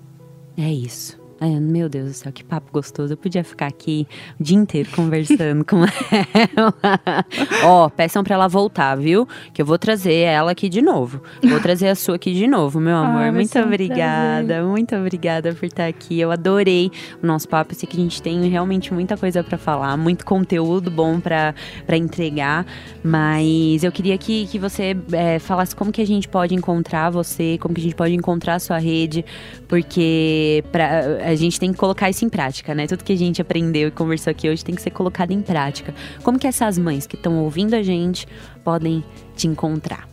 É 0.58 0.72
isso. 0.72 1.20
Ai, 1.40 1.60
meu 1.60 1.88
Deus 1.88 2.08
do 2.08 2.14
céu, 2.14 2.32
que 2.32 2.44
papo 2.44 2.72
gostoso. 2.72 3.14
Eu 3.14 3.18
podia 3.18 3.44
ficar 3.44 3.68
aqui 3.68 4.08
o 4.40 4.44
dia 4.44 4.58
inteiro 4.58 4.90
conversando 4.96 5.64
com 5.64 5.84
ela. 6.34 7.26
Ó, 7.64 7.90
peçam 7.90 8.24
pra 8.24 8.34
ela 8.34 8.48
voltar, 8.48 8.96
viu? 8.96 9.28
Que 9.54 9.62
eu 9.62 9.66
vou 9.66 9.78
trazer 9.78 10.14
ela 10.16 10.52
aqui 10.52 10.68
de 10.68 10.82
novo. 10.82 11.22
Vou 11.48 11.60
trazer 11.60 11.90
a 11.90 11.96
sua 11.96 12.16
aqui 12.16 12.34
de 12.34 12.48
novo, 12.48 12.80
meu 12.80 12.96
amor. 12.98 13.20
vai 13.20 13.32
muito 13.32 13.58
obrigada, 13.60 14.64
muito 14.64 14.96
obrigada 14.96 15.54
por 15.54 15.66
estar 15.66 15.86
aqui. 15.86 16.20
Eu 16.20 16.32
adorei 16.32 16.92
o 17.22 17.28
nosso 17.28 17.48
papo. 17.48 17.74
Eu 17.74 17.78
sei 17.78 17.88
que 17.88 17.98
a 17.98 18.00
gente 18.00 18.22
tem 18.22 18.50
realmente 18.50 18.92
muita 18.92 19.16
coisa 19.16 19.44
pra 19.44 19.60
falar, 19.60 19.96
muito 19.96 20.26
conteúdo 20.26 20.90
bom 20.90 21.20
pra 21.20 21.54
pra 21.86 21.98
entregar. 21.98 22.66
Mas 23.04 23.84
eu 23.84 23.92
queria 23.92 24.18
que, 24.18 24.48
que 24.48 24.58
você 24.58 24.98
é, 25.12 25.40
falasse 25.40 25.76
como 25.76 25.92
que 25.92 26.02
a 26.02 26.08
gente 26.08 26.28
pode 26.28 26.56
encontrar 26.56 27.10
você, 27.10 27.58
como 27.62 27.74
que 27.76 27.82
a 27.82 27.84
gente 27.84 27.96
pode 27.96 28.14
encontrar 28.16 28.56
a 28.56 28.60
sua 28.60 28.78
rede, 28.78 29.24
porque 29.68 30.64
pra, 30.72 31.27
a 31.32 31.36
gente 31.36 31.60
tem 31.60 31.72
que 31.72 31.78
colocar 31.78 32.10
isso 32.10 32.24
em 32.24 32.30
prática, 32.30 32.74
né? 32.74 32.88
Tudo 32.88 33.04
que 33.04 33.14
a 33.14 33.18
gente 33.18 33.42
aprendeu 33.42 33.90
e 33.90 33.92
conversou 33.92 34.32
aqui 34.32 34.50
hoje 34.50 34.64
tem 34.64 34.74
que 34.74 34.82
ser 34.82 34.92
colocado 34.92 35.32
em 35.32 35.42
prática. 35.42 35.94
Como 36.24 36.40
que 36.40 36.48
essas 36.48 36.78
mães 36.78 37.06
que 37.06 37.16
estão 37.16 37.38
ouvindo 37.44 37.74
a 37.74 37.84
gente 37.84 38.26
podem 38.64 39.04
te 39.36 39.48
encontrar? 39.48 40.08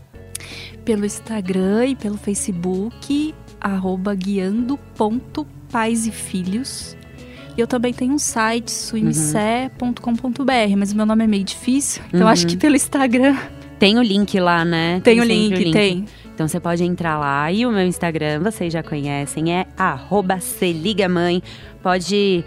Pelo 0.84 1.06
Instagram 1.06 1.86
e 1.86 1.96
pelo 1.96 2.16
Facebook, 2.18 3.34
arroba 3.60 4.14
guiando.pais 4.14 6.06
e 6.06 6.10
filhos. 6.10 6.96
E 7.56 7.60
eu 7.60 7.66
também 7.68 7.92
tenho 7.92 8.12
um 8.14 8.18
site, 8.18 8.70
suimicé.com.br, 8.70 10.76
mas 10.76 10.92
o 10.92 10.96
meu 10.96 11.06
nome 11.06 11.24
é 11.24 11.26
meio 11.26 11.44
difícil, 11.44 12.02
então 12.08 12.22
Uhum. 12.22 12.28
acho 12.28 12.46
que 12.46 12.56
pelo 12.56 12.74
Instagram 12.74 13.36
Tem 13.78 13.98
o 13.98 14.02
link 14.02 14.38
lá, 14.40 14.64
né? 14.64 15.00
tem 15.04 15.20
o 15.20 15.26
sempre 15.26 15.64
link, 15.64 15.72
tem. 15.72 16.04
Então 16.34 16.48
você 16.48 16.58
pode 16.58 16.82
entrar 16.82 17.18
lá. 17.18 17.50
E 17.52 17.64
o 17.64 17.70
meu 17.70 17.86
Instagram, 17.86 18.40
vocês 18.40 18.72
já 18.72 18.82
conhecem, 18.82 19.54
é 19.54 19.66
seligamãe. 20.40 21.40
Pode 21.80 22.44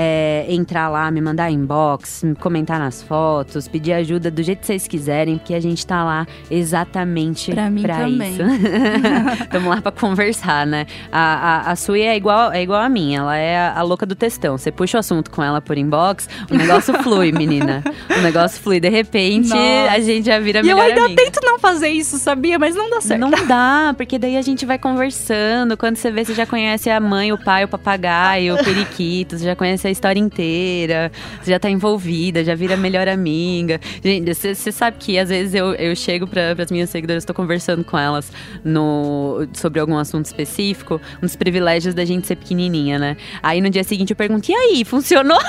é, 0.00 0.46
entrar 0.48 0.88
lá, 0.88 1.10
me 1.10 1.20
mandar 1.20 1.50
inbox, 1.50 2.22
me 2.22 2.36
comentar 2.36 2.78
nas 2.78 3.02
fotos, 3.02 3.66
pedir 3.66 3.92
ajuda 3.94 4.30
do 4.30 4.40
jeito 4.44 4.60
que 4.60 4.66
vocês 4.66 4.86
quiserem, 4.86 5.38
porque 5.38 5.52
a 5.54 5.60
gente 5.60 5.84
tá 5.84 6.04
lá 6.04 6.24
exatamente 6.48 7.50
Pra 7.50 7.68
mim 7.68 7.82
também. 7.82 8.30
isso. 8.32 8.42
Estamos 9.42 9.68
lá 9.68 9.82
pra 9.82 9.90
conversar, 9.90 10.64
né? 10.64 10.86
A, 11.10 11.20
a, 11.68 11.70
a 11.72 11.76
Sui 11.76 12.02
é 12.02 12.16
igual, 12.16 12.52
é 12.52 12.62
igual 12.62 12.80
a 12.80 12.88
minha, 12.88 13.18
ela 13.18 13.36
é 13.36 13.58
a, 13.58 13.78
a 13.78 13.82
louca 13.82 14.06
do 14.06 14.14
textão. 14.14 14.56
Você 14.56 14.70
puxa 14.70 14.98
o 14.98 15.00
assunto 15.00 15.32
com 15.32 15.42
ela 15.42 15.60
por 15.60 15.76
inbox, 15.76 16.28
o 16.48 16.54
negócio 16.54 16.94
flui, 17.02 17.32
menina. 17.32 17.82
O 18.16 18.20
negócio 18.20 18.60
flui. 18.62 18.78
De 18.78 18.88
repente, 18.88 19.48
Nossa. 19.48 19.90
a 19.92 19.98
gente 19.98 20.26
já 20.26 20.38
vira 20.38 20.60
E 20.60 20.68
eu 20.70 20.76
melhor 20.76 20.90
ainda 20.90 21.06
amiga. 21.06 21.22
tento 21.24 21.40
não 21.42 21.58
fazer 21.58 21.88
isso, 21.88 22.18
sabia? 22.18 22.56
Mas 22.56 22.76
não 22.76 22.88
dá 22.88 23.00
certo. 23.00 23.20
Não 23.20 23.30
dá, 23.30 23.92
porque 23.96 24.16
daí 24.16 24.36
a 24.36 24.42
gente 24.42 24.64
vai 24.64 24.78
conversando. 24.78 25.76
Quando 25.76 25.96
você 25.96 26.10
vê, 26.12 26.24
você 26.24 26.34
já 26.34 26.46
conhece 26.46 26.88
a 26.88 27.00
mãe, 27.00 27.32
o 27.32 27.38
pai, 27.38 27.64
o 27.64 27.68
papagaio, 27.68 28.54
o 28.54 28.64
periquito, 28.64 29.36
você 29.36 29.44
já 29.44 29.56
conhece 29.56 29.87
a 29.88 29.92
história 29.92 30.20
inteira, 30.20 31.10
você 31.42 31.50
já 31.50 31.58
tá 31.58 31.68
envolvida, 31.68 32.44
já 32.44 32.54
vira 32.54 32.76
melhor 32.76 33.08
amiga. 33.08 33.80
Gente, 34.02 34.32
você, 34.34 34.54
sabe 34.72 34.96
que 34.98 35.18
às 35.18 35.28
vezes 35.28 35.54
eu, 35.54 35.74
eu 35.74 35.94
chego 35.96 36.26
para 36.26 36.54
as 36.58 36.70
minhas 36.70 36.90
seguidoras, 36.90 37.24
tô 37.24 37.34
conversando 37.34 37.84
com 37.84 37.98
elas 37.98 38.32
no, 38.64 39.46
sobre 39.52 39.80
algum 39.80 39.96
assunto 39.96 40.26
específico, 40.26 41.00
um 41.18 41.26
dos 41.26 41.36
privilégios 41.36 41.94
da 41.94 42.04
gente 42.04 42.26
ser 42.26 42.36
pequenininha, 42.36 42.98
né? 42.98 43.16
Aí 43.42 43.60
no 43.60 43.70
dia 43.70 43.84
seguinte 43.84 44.10
eu 44.10 44.16
pergunto, 44.16 44.50
e 44.50 44.54
aí, 44.54 44.84
funcionou? 44.84 45.38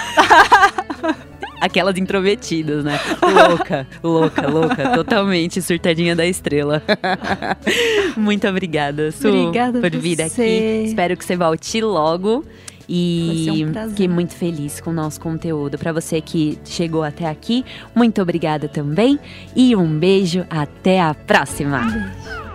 Aquelas 1.62 1.98
intrometidas, 1.98 2.86
né? 2.86 2.98
Louca, 3.22 3.86
louca, 4.02 4.48
louca. 4.48 4.90
Totalmente 4.92 5.62
surtadinha 5.62 6.16
da 6.16 6.26
estrela. 6.26 6.82
Muito 8.16 8.48
obrigada, 8.48 9.12
Su, 9.12 9.28
Obrigada 9.28 9.82
por 9.82 9.92
vir 9.92 10.16
você. 10.16 10.42
aqui. 10.42 10.84
Espero 10.86 11.18
que 11.18 11.26
você 11.26 11.36
volte 11.36 11.82
logo. 11.82 12.46
E 12.90 13.64
um 13.64 13.90
fiquei 13.90 14.08
muito 14.08 14.34
feliz 14.34 14.82
com 14.82 14.90
o 14.90 14.94
nosso 14.94 15.22
conteúdo. 15.22 15.78
Para 15.78 15.94
você 15.94 16.20
que 16.20 16.58
chegou 16.66 17.04
até 17.04 17.28
aqui, 17.28 17.64
muito 17.94 18.20
obrigada 18.20 18.68
também. 18.68 19.20
E 19.56 19.76
um 19.76 20.00
beijo, 20.00 20.46
até 20.50 21.00
a 21.00 21.14
próxima. 21.14 21.82
Beijo. 21.82 22.49